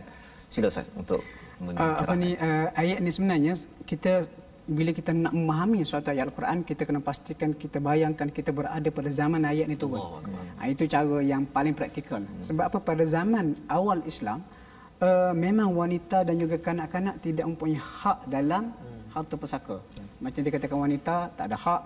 Sila 0.51 0.67
ustaz 0.73 0.89
untuk 1.03 1.23
Uh, 1.61 1.93
apa 2.01 2.17
ni 2.17 2.33
uh, 2.41 2.67
ayat 2.81 2.97
ni 3.05 3.11
sebenarnya 3.15 3.53
kita 3.85 4.25
bila 4.71 4.91
kita 4.95 5.11
nak 5.11 5.33
memahami 5.35 5.83
suatu 5.83 6.07
ayat 6.13 6.31
Al-Quran 6.31 6.63
kita 6.69 6.87
kena 6.87 6.99
pastikan 7.03 7.51
kita 7.61 7.77
bayangkan 7.83 8.27
kita 8.37 8.55
berada 8.55 8.89
pada 8.97 9.09
zaman 9.19 9.43
ayat 9.51 9.67
ni 9.67 9.75
turun. 9.75 10.23
Ha, 10.59 10.71
itu 10.71 10.87
cara 10.87 11.19
yang 11.31 11.43
paling 11.55 11.75
praktikal. 11.75 12.23
Hmm. 12.23 12.39
Sebab 12.47 12.63
apa 12.71 12.79
pada 12.79 13.03
zaman 13.03 13.45
awal 13.67 13.99
Islam 14.11 14.39
uh, 15.03 15.33
memang 15.35 15.69
wanita 15.75 16.23
dan 16.23 16.39
juga 16.39 16.55
kanak-kanak 16.67 17.19
tidak 17.25 17.45
mempunyai 17.51 17.83
hak 17.83 18.19
dalam 18.31 18.71
hmm. 18.71 19.11
harta 19.11 19.35
pusaka. 19.35 19.77
Hmm. 19.83 20.07
Macam 20.23 20.41
dikatakan 20.47 20.77
wanita 20.85 21.15
tak 21.35 21.45
ada 21.51 21.57
hak 21.65 21.81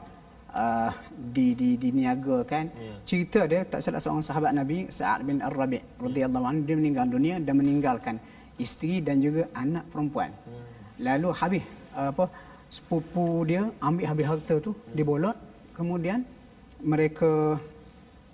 uh, 0.53 0.91
di 1.36 1.47
di 1.57 1.69
diniagakan. 1.81 2.65
Yeah. 2.69 2.97
Cerita 3.09 3.41
dia 3.49 3.61
tak 3.65 3.81
salah 3.81 4.01
seorang 4.03 4.25
sahabat 4.29 4.51
Nabi 4.61 4.77
Sa'ad 4.93 5.25
bin 5.25 5.41
Ar-Rabi' 5.41 5.81
radhiyallahu 6.05 6.45
anhu 6.45 6.61
dia 6.69 6.77
meninggal 6.77 7.05
dunia 7.09 7.36
dan 7.41 7.57
meninggalkan 7.57 8.15
isteri 8.61 9.01
dan 9.01 9.17
juga 9.25 9.49
anak 9.57 9.89
perempuan. 9.89 10.29
Hmm. 10.45 10.65
Lalu 11.01 11.29
habis 11.33 11.63
uh, 11.97 12.13
apa 12.13 12.25
sepupu 12.76 13.26
dia 13.49 13.61
ambil 13.88 14.05
habis 14.11 14.26
harta 14.32 14.55
tu 14.67 14.71
dibolot 14.97 15.38
kemudian 15.78 16.19
mereka 16.91 17.32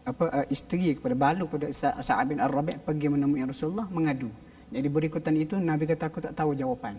apa 0.02 0.26
uh, 0.38 0.46
isteri 0.56 0.98
kepada 0.98 1.16
balu 1.24 1.44
kepada 1.50 1.68
Sa- 1.80 1.98
Sa'ad 2.08 2.26
bin 2.32 2.39
Ar-Rabi' 2.46 2.78
pergi 2.88 3.08
menemui 3.14 3.46
Rasulullah 3.46 3.86
mengadu. 3.98 4.30
Jadi 4.72 4.88
berikutan 4.96 5.36
itu 5.36 5.56
Nabi 5.70 5.84
kata 5.92 6.08
aku 6.10 6.20
tak 6.26 6.34
tahu 6.39 6.52
jawapan. 6.62 6.96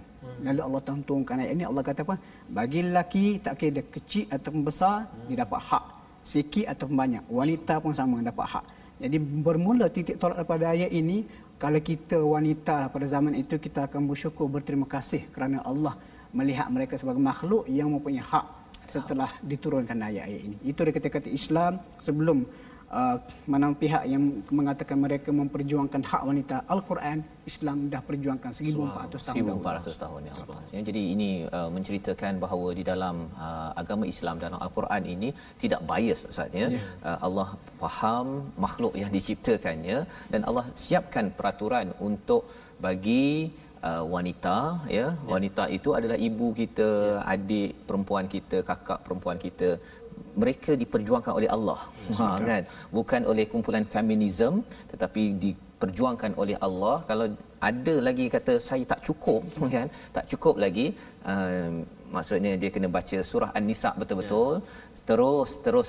Lalu 0.46 0.60
Allah 0.66 0.80
Taala 0.84 1.02
turunkan 1.08 1.40
ayat 1.40 1.52
ini 1.56 1.64
Allah 1.70 1.82
kata 1.88 2.00
apa? 2.06 2.16
Bagi 2.58 2.80
lelaki 2.86 3.24
tak 3.44 3.54
kira 3.58 3.80
dia 3.80 3.84
kecil 3.96 4.24
ataupun 4.28 4.60
besar 4.68 5.08
dia 5.26 5.36
dapat 5.42 5.60
hak. 5.68 5.84
Sikit 6.32 6.66
ataupun 6.72 6.96
banyak. 7.02 7.24
Wanita 7.32 7.74
pun 7.80 7.96
sama 7.96 8.20
dapat 8.20 8.46
hak. 8.54 8.64
Jadi 9.02 9.16
bermula 9.18 9.86
titik 9.88 10.20
tolak 10.20 10.44
daripada 10.44 10.64
ayat 10.76 10.90
ini 11.00 11.24
kalau 11.62 11.80
kita 11.80 12.18
wanita 12.34 12.74
lah 12.86 12.88
pada 12.94 13.06
zaman 13.08 13.34
itu 13.40 13.56
kita 13.66 13.88
akan 13.88 14.04
bersyukur 14.10 14.46
berterima 14.52 14.86
kasih 14.94 15.26
kerana 15.34 15.64
Allah 15.70 15.96
melihat 16.32 16.66
mereka 16.72 16.96
sebagai 17.00 17.20
makhluk 17.20 17.64
yang 17.68 17.88
mempunyai 17.92 18.24
hak 18.24 18.46
setelah 18.88 19.30
diturunkan 19.40 19.96
ayat-ayat 20.08 20.40
ini. 20.48 20.56
Itu 20.66 20.82
dia 20.84 20.92
kata-kata 20.96 21.28
Islam 21.30 21.78
sebelum 22.02 22.44
uh, 22.92 23.16
mana 23.52 23.66
pihak 23.82 24.04
yang 24.12 24.22
mengatakan 24.58 24.96
mereka 25.04 25.30
memperjuangkan 25.40 26.02
hak 26.10 26.22
wanita 26.30 26.56
Al-Quran 26.74 27.18
Islam 27.50 27.76
dah 27.92 28.02
perjuangkan 28.08 28.50
1400 28.54 29.26
tahun. 29.26 29.44
1400 29.58 30.02
tahun 30.04 30.20
yang 30.28 30.36
lepas. 30.42 30.66
Ya, 30.74 30.80
jadi 30.88 31.02
ini 31.14 31.30
uh, 31.58 31.70
menceritakan 31.76 32.32
bahawa 32.44 32.68
di 32.78 32.84
dalam 32.92 33.16
uh, 33.46 33.70
agama 33.82 34.04
Islam 34.12 34.38
dalam 34.44 34.58
Al-Quran 34.66 35.02
ini 35.14 35.28
tidak 35.62 35.80
bias 35.90 36.22
Ustaz 36.30 36.54
ya. 36.54 36.68
Yeah. 36.68 36.84
Uh, 37.02 37.18
Allah 37.26 37.48
faham 37.82 38.28
makhluk 38.64 38.94
yang 39.02 39.10
diciptakannya 39.16 39.98
dan 40.32 40.40
Allah 40.48 40.64
siapkan 40.84 41.34
peraturan 41.38 41.90
untuk 42.08 42.44
bagi 42.86 43.26
uh, 43.88 44.04
wanita 44.14 44.56
ya. 44.98 45.06
Wanita 45.32 45.62
itu 45.76 45.90
adalah 45.98 46.18
ibu 46.28 46.46
kita, 46.60 46.90
adik 47.34 47.70
perempuan 47.88 48.26
kita, 48.34 48.58
kakak 48.70 48.98
perempuan 49.06 49.38
kita. 49.46 49.70
Mereka 50.42 50.72
diperjuangkan 50.82 51.32
oleh 51.38 51.48
Allah. 51.56 51.80
Ha, 52.18 52.26
kan? 52.50 52.62
Bukan 52.98 53.22
oleh 53.30 53.44
kumpulan 53.52 53.84
feminism 53.94 54.62
tetapi 54.92 55.22
diperjuangkan 55.44 56.32
oleh 56.42 56.56
Allah. 56.66 56.96
Kalau 57.10 57.26
ada 57.70 57.94
lagi 58.06 58.26
kata 58.36 58.54
saya 58.68 58.84
tak 58.92 59.02
cukup 59.08 59.42
kan? 59.76 59.88
Tak 60.16 60.24
cukup 60.32 60.54
lagi 60.64 60.86
uh, 61.32 61.72
maksudnya 62.14 62.52
dia 62.62 62.70
kena 62.74 62.88
baca 62.96 63.18
surah 63.30 63.50
an-nisa 63.58 63.90
betul-betul. 64.00 64.52
Yeah. 64.60 65.04
terus 65.08 65.50
terus 65.66 65.88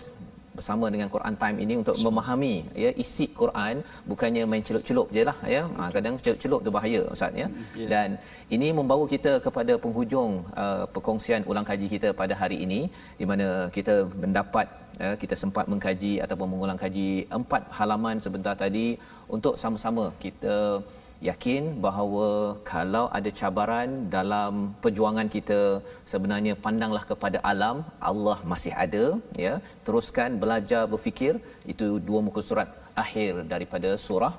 bersama 0.58 0.86
dengan 0.94 1.08
Quran 1.16 1.36
Time 1.42 1.58
ini 1.66 1.74
untuk 1.82 1.98
memahami 2.06 2.54
ya 2.84 2.92
isi 3.04 3.26
Quran 3.40 3.76
bukannya 4.12 4.44
main 4.52 4.64
celup-celup 4.68 5.08
je 5.16 5.24
lah 5.30 5.38
ya 5.56 5.62
ha, 5.78 5.90
kadang 5.96 6.16
celup-celup 6.24 6.60
tu 6.66 6.72
bahaya 6.78 7.02
ustaz 7.16 7.34
ya 7.42 7.48
yeah. 7.82 7.90
dan 7.94 8.10
ini 8.56 8.70
membawa 8.80 9.06
kita 9.14 9.34
kepada 9.46 9.76
penghujung 9.84 10.32
uh, 10.64 10.86
perkongsian 10.96 11.44
ulang 11.52 11.68
kaji 11.72 11.88
kita 11.96 12.12
pada 12.22 12.34
hari 12.42 12.60
ini 12.66 12.82
di 13.22 13.28
mana 13.32 13.48
kita 13.78 13.96
mendapat 14.24 14.68
uh, 15.04 15.16
kita 15.22 15.36
sempat 15.44 15.66
mengkaji 15.74 16.14
ataupun 16.26 16.48
mengulang 16.54 16.80
kaji 16.84 17.08
empat 17.40 17.64
halaman 17.80 18.18
sebentar 18.26 18.56
tadi 18.66 18.88
untuk 19.36 19.56
sama-sama 19.64 20.06
kita 20.26 20.56
yakin 21.30 21.64
bahawa 21.86 22.28
kalau 22.72 23.06
ada 23.18 23.30
cabaran 23.40 23.90
dalam 24.16 24.54
perjuangan 24.84 25.28
kita 25.36 25.60
sebenarnya 26.12 26.54
pandanglah 26.66 27.04
kepada 27.12 27.38
alam 27.52 27.78
Allah 28.12 28.38
masih 28.52 28.74
ada 28.86 29.06
ya. 29.46 29.54
Teruskan 29.88 30.40
belajar 30.44 30.84
berfikir 30.94 31.36
itu 31.74 31.88
dua 32.08 32.22
muka 32.28 32.44
surat 32.50 32.70
akhir 33.04 33.32
daripada 33.54 33.92
surah 34.08 34.34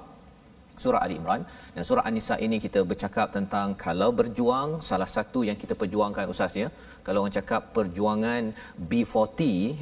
surah 0.82 1.00
Ali 1.04 1.16
Imran. 1.20 1.42
Dan 1.74 1.82
surah 1.88 2.04
An-Nisa 2.08 2.36
ini 2.46 2.56
kita 2.66 2.82
bercakap 2.90 3.28
tentang 3.36 3.68
kalau 3.84 4.10
berjuang 4.20 4.70
salah 4.88 5.08
satu 5.16 5.42
yang 5.48 5.58
kita 5.62 5.74
perjuangkan 5.82 6.32
ustaz 6.34 6.56
ya. 6.62 6.68
Kalau 7.06 7.18
orang 7.22 7.36
cakap 7.38 7.62
perjuangan 7.76 8.42
B40 8.90 9.40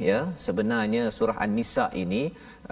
ya 0.09 0.19
sebenarnya 0.45 1.03
surah 1.17 1.37
An-Nisa 1.45 1.85
ini 2.03 2.23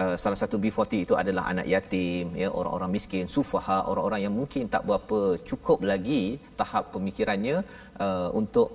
uh, 0.01 0.15
salah 0.23 0.39
satu 0.41 0.55
B40 0.63 0.93
itu 1.05 1.13
adalah 1.21 1.43
anak 1.51 1.67
yatim 1.73 2.35
ya 2.41 2.49
orang-orang 2.59 2.91
miskin 2.97 3.25
sufaha 3.35 3.79
orang-orang 3.91 4.21
yang 4.25 4.33
mungkin 4.39 4.67
tak 4.73 4.83
berapa 4.87 5.19
cukup 5.49 5.79
lagi 5.91 6.23
tahap 6.59 6.91
pemikirannya 6.95 7.57
uh, 8.05 8.29
untuk 8.41 8.67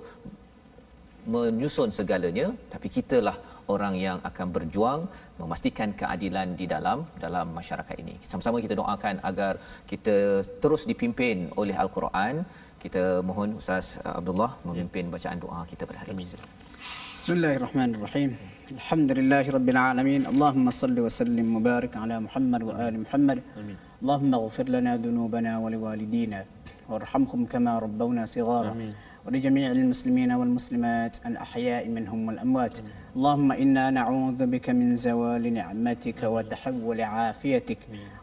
menyusun 1.33 1.89
segalanya 1.97 2.47
tapi 2.73 2.87
kitalah 2.95 3.35
orang 3.73 3.95
yang 4.05 4.17
akan 4.29 4.47
berjuang 4.55 5.01
memastikan 5.39 5.89
keadilan 5.99 6.55
di 6.59 6.65
dalam 6.73 6.99
dalam 7.23 7.47
masyarakat 7.59 7.95
ini. 8.03 8.15
Sama-sama 8.29 8.63
kita 8.65 8.75
doakan 8.81 9.15
agar 9.29 9.53
kita 9.91 10.15
terus 10.63 10.83
dipimpin 10.91 11.51
oleh 11.61 11.75
al-Quran. 11.83 12.35
Kita 12.83 13.03
mohon 13.29 13.57
Ustaz 13.61 13.87
Abdullah 14.19 14.51
memimpin 14.67 15.05
ya. 15.09 15.11
bacaan 15.15 15.37
doa 15.43 15.59
kita 15.71 15.83
pada 15.89 15.99
hari 16.01 16.13
ini. 16.17 16.25
Bismillahirrahmanirrahim. 17.17 18.31
Alhamdulillahirabbil 18.77 19.79
alamin. 19.89 20.21
Allahumma 20.31 20.71
salli 20.81 21.01
wa 21.05 21.11
sallim 21.19 21.47
mubarak 21.55 21.93
ala 22.03 22.17
Muhammad 22.25 22.61
wa 22.69 22.73
ali 22.85 22.97
Muhammad. 23.05 23.37
Amin. 23.57 23.77
Allahumma 24.01 24.37
ighfir 24.45 24.67
lana 24.75 24.93
dhunubana 25.03 25.53
wa 25.63 25.67
liwalidina 25.73 26.39
warhamhum 26.91 27.49
kama 27.53 27.73
rabbawna 27.85 28.29
sighara. 28.29 28.71
Amin. 28.77 28.93
ولجميع 29.27 29.71
المسلمين 29.71 30.31
والمسلمات 30.31 31.17
الأحياء 31.25 31.89
منهم 31.89 32.27
والأموات. 32.27 32.77
اللهم 33.15 33.51
إنا 33.51 33.89
نعوذ 33.89 34.45
بك 34.45 34.69
من 34.69 34.95
زوال 34.95 35.53
نعمتك 35.53 36.23
وتحول 36.23 37.01
عافيتك 37.01 37.77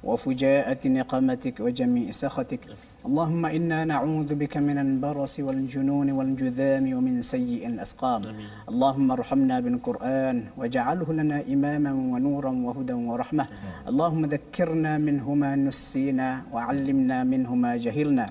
وفجاءة 0.04 0.88
نقمتك 0.88 1.60
وجميع 1.60 2.10
سخطك. 2.10 2.60
اللهم 3.06 3.46
إنا 3.46 3.84
نعوذ 3.84 4.34
بك 4.34 4.56
من 4.56 4.78
البرص 4.78 5.40
والجنون 5.40 6.08
والجذام 6.10 6.84
ومن 6.96 7.22
سيء 7.22 7.66
الأسقام. 7.66 8.22
اللهم 8.68 9.10
ارحمنا 9.12 9.60
بالقرآن 9.60 10.44
واجعله 10.56 11.12
لنا 11.12 11.38
إماما 11.52 11.92
ونورا 11.92 12.52
وهدى 12.66 12.92
ورحمة. 12.92 13.46
اللهم 13.88 14.22
ذكرنا 14.26 14.98
منه 14.98 15.34
ما 15.34 15.56
نسينا 15.56 16.42
وعلمنا 16.52 17.24
منه 17.24 17.54
ما 17.54 17.76
جهلنا. 17.76 18.26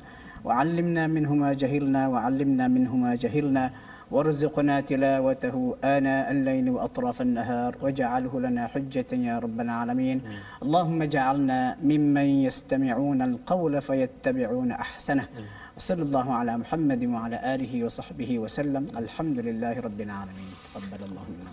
وعلمنا 0.45 1.03
منه 1.15 1.31
ما 1.43 1.51
جهلنا 1.61 2.01
وعلمنا 2.13 2.65
منه 2.75 2.91
ما 3.03 3.11
جهلنا. 3.15 3.65
وارزقنا 4.13 4.75
تلاوته 4.91 5.55
آناء 5.95 6.27
الليل 6.35 6.69
وأطراف 6.69 7.17
النهار 7.27 7.71
واجعله 7.81 8.33
لنا 8.45 8.63
حجة 8.73 9.11
يا 9.27 9.35
رب 9.41 9.57
العالمين. 9.65 10.17
اللهم 10.63 10.99
اجعلنا 11.09 11.59
ممن 11.81 12.27
يستمعون 12.47 13.19
القول 13.29 13.73
فيتبعون 13.87 14.69
أحسنه. 14.85 15.25
وصلى 15.77 16.03
الله 16.07 16.27
على 16.39 16.53
محمد 16.61 17.01
وعلى 17.13 17.37
آله 17.53 17.73
وصحبه 17.85 18.31
وسلم. 18.43 18.83
الحمد 19.01 19.37
لله 19.47 19.75
رب 19.87 19.99
العالمين. 20.07 20.51
تقبل 20.77 21.01
الله 21.09 21.23
منا 21.33 21.51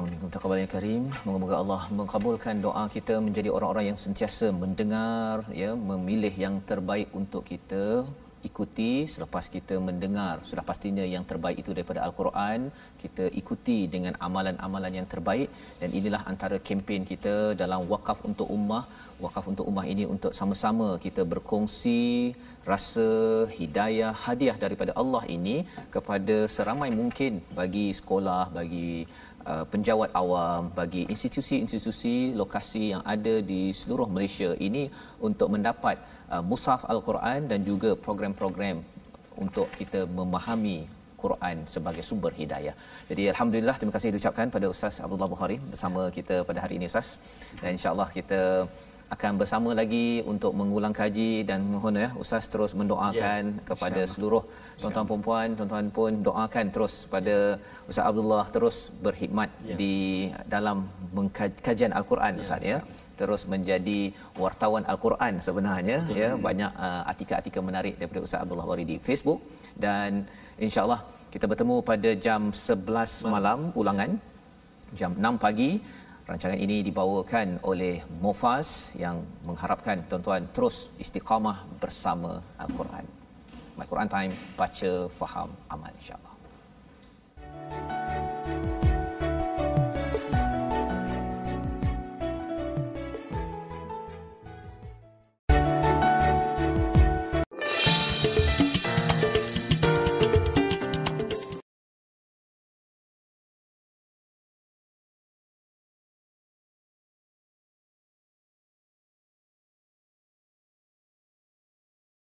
ومنكم 0.00 0.28
taqabbal 0.32 0.56
yang 0.60 0.72
karim. 0.76 1.02
Moga-moga 1.24 1.56
Allah 1.62 1.82
mengabulkan 1.88 2.54
doa 2.64 2.84
kita 2.96 3.14
menjadi 3.26 3.48
orang-orang 3.52 3.92
yang 3.92 3.98
sentiasa 4.00 4.52
mendengar 4.52 5.44
ya, 5.52 5.72
memilih 5.72 6.32
yang 6.44 6.60
terbaik 6.64 7.08
untuk 7.20 7.44
kita. 7.44 8.08
Ikuti 8.48 8.90
selepas 9.14 9.44
kita 9.54 9.74
mendengar 9.88 10.34
sudah 10.50 10.64
pastinya 10.70 11.04
yang 11.14 11.24
terbaik 11.30 11.58
itu 11.62 11.70
daripada 11.76 12.00
al-Quran 12.06 12.60
kita 13.02 13.24
ikuti 13.40 13.78
dengan 13.94 14.14
amalan-amalan 14.26 14.92
yang 14.98 15.08
terbaik. 15.14 15.48
Dan 15.80 15.90
inilah 15.98 16.22
antara 16.32 16.56
kempen 16.68 17.04
kita 17.12 17.34
dalam 17.62 17.80
wakaf 17.92 18.20
untuk 18.30 18.48
ummah. 18.56 18.84
Wakaf 19.24 19.44
untuk 19.52 19.64
ummah 19.70 19.86
ini 19.92 20.04
untuk 20.14 20.32
sama-sama 20.40 20.88
kita 21.06 21.22
berkongsi 21.32 22.00
rasa 22.70 23.08
hidayah 23.58 24.12
hadiah 24.24 24.56
daripada 24.64 24.92
Allah 25.02 25.24
ini 25.36 25.56
kepada 25.94 26.36
seramai 26.56 26.90
mungkin 27.00 27.32
bagi 27.60 27.86
sekolah 28.00 28.42
bagi 28.58 28.90
uh, 29.46 29.64
penjawat 29.72 30.10
awam 30.20 30.70
bagi 30.78 31.02
institusi-institusi 31.14 32.36
lokasi 32.40 32.82
yang 32.92 33.02
ada 33.14 33.34
di 33.50 33.60
seluruh 33.80 34.08
Malaysia 34.14 34.50
ini 34.68 34.84
untuk 35.28 35.48
mendapat 35.54 35.96
uh, 36.32 36.42
mushaf 36.50 36.84
al-Quran 36.92 37.48
dan 37.50 37.60
juga 37.70 37.92
program-program 38.06 38.80
untuk 39.44 39.68
kita 39.80 40.04
memahami 40.18 40.78
Quran 41.22 41.56
sebagai 41.74 42.02
sumber 42.08 42.32
hidayah. 42.40 42.74
Jadi 43.10 43.22
alhamdulillah 43.32 43.76
terima 43.80 43.94
kasih 43.96 44.12
diucapkan 44.14 44.48
pada 44.54 44.66
Ustaz 44.74 44.94
Abdullah 45.04 45.28
Bukhari 45.34 45.56
bersama 45.72 46.08
kita 46.16 46.36
pada 46.48 46.64
hari 46.64 46.80
ini 46.80 46.88
Ustaz. 46.92 47.08
Dan 47.60 47.76
insya-Allah 47.76 48.08
kita 48.18 48.40
akan 49.14 49.32
bersama 49.40 49.70
lagi 49.80 50.22
untuk 50.32 50.52
mengulang 50.58 50.94
kaji 50.94 51.42
dan 51.48 51.60
mohon 51.72 51.98
ya 52.02 52.08
Ustaz 52.22 52.46
terus 52.52 52.72
mendoakan 52.80 53.42
ya, 53.58 53.62
kepada 53.70 54.00
seluruh 54.12 54.42
tuan-tuan 54.80 55.06
puan-puan, 55.10 55.48
tuan-tuan 55.58 55.86
pun 55.96 56.12
doakan 56.28 56.66
terus 56.74 56.94
pada 57.14 57.36
Ustaz 57.90 58.04
Abdullah 58.10 58.46
terus 58.54 58.76
berkhidmat 59.04 59.50
ya. 59.66 59.76
di 59.80 59.94
dalam 60.54 60.86
kajian 61.66 61.90
Al-Quran 62.00 62.38
ya, 62.38 62.42
Ustaz 62.46 62.62
ya. 62.72 62.78
Terus 63.20 63.42
menjadi 63.52 64.00
wartawan 64.42 64.84
Al-Quran 64.92 65.42
sebenarnya 65.46 65.98
Betul. 66.06 66.20
ya. 66.22 66.30
Banyak 66.48 66.72
uh, 66.86 67.02
artikel-artikel 67.12 67.62
menarik 67.70 67.94
daripada 68.00 68.20
Ustaz 68.26 68.40
Abdullah 68.46 68.68
Wari 68.70 68.84
di 68.92 68.96
Facebook. 69.08 69.40
Dan 69.84 70.24
insya-Allah 70.66 71.00
kita 71.34 71.44
bertemu 71.50 71.74
pada 71.90 72.10
jam 72.26 72.54
11 72.54 73.34
malam. 73.34 73.58
ulangan. 73.80 74.10
Jam 74.98 75.12
6 75.18 75.44
pagi 75.44 75.70
Rancangan 76.30 76.62
ini 76.62 76.78
dibawakan 76.86 77.58
oleh 77.66 78.06
Mufaz 78.22 78.94
yang 78.94 79.18
mengharapkan 79.42 79.98
tuan-tuan 80.06 80.46
terus 80.54 80.94
istiqamah 80.94 81.66
bersama 81.82 82.38
Al-Quran. 82.54 83.02
My 83.74 83.82
Quran 83.82 84.06
Time, 84.06 84.32
baca, 84.54 85.10
faham, 85.10 85.50
aman 85.74 85.90
insyaAllah. 85.98 86.34
Thank 87.70 88.09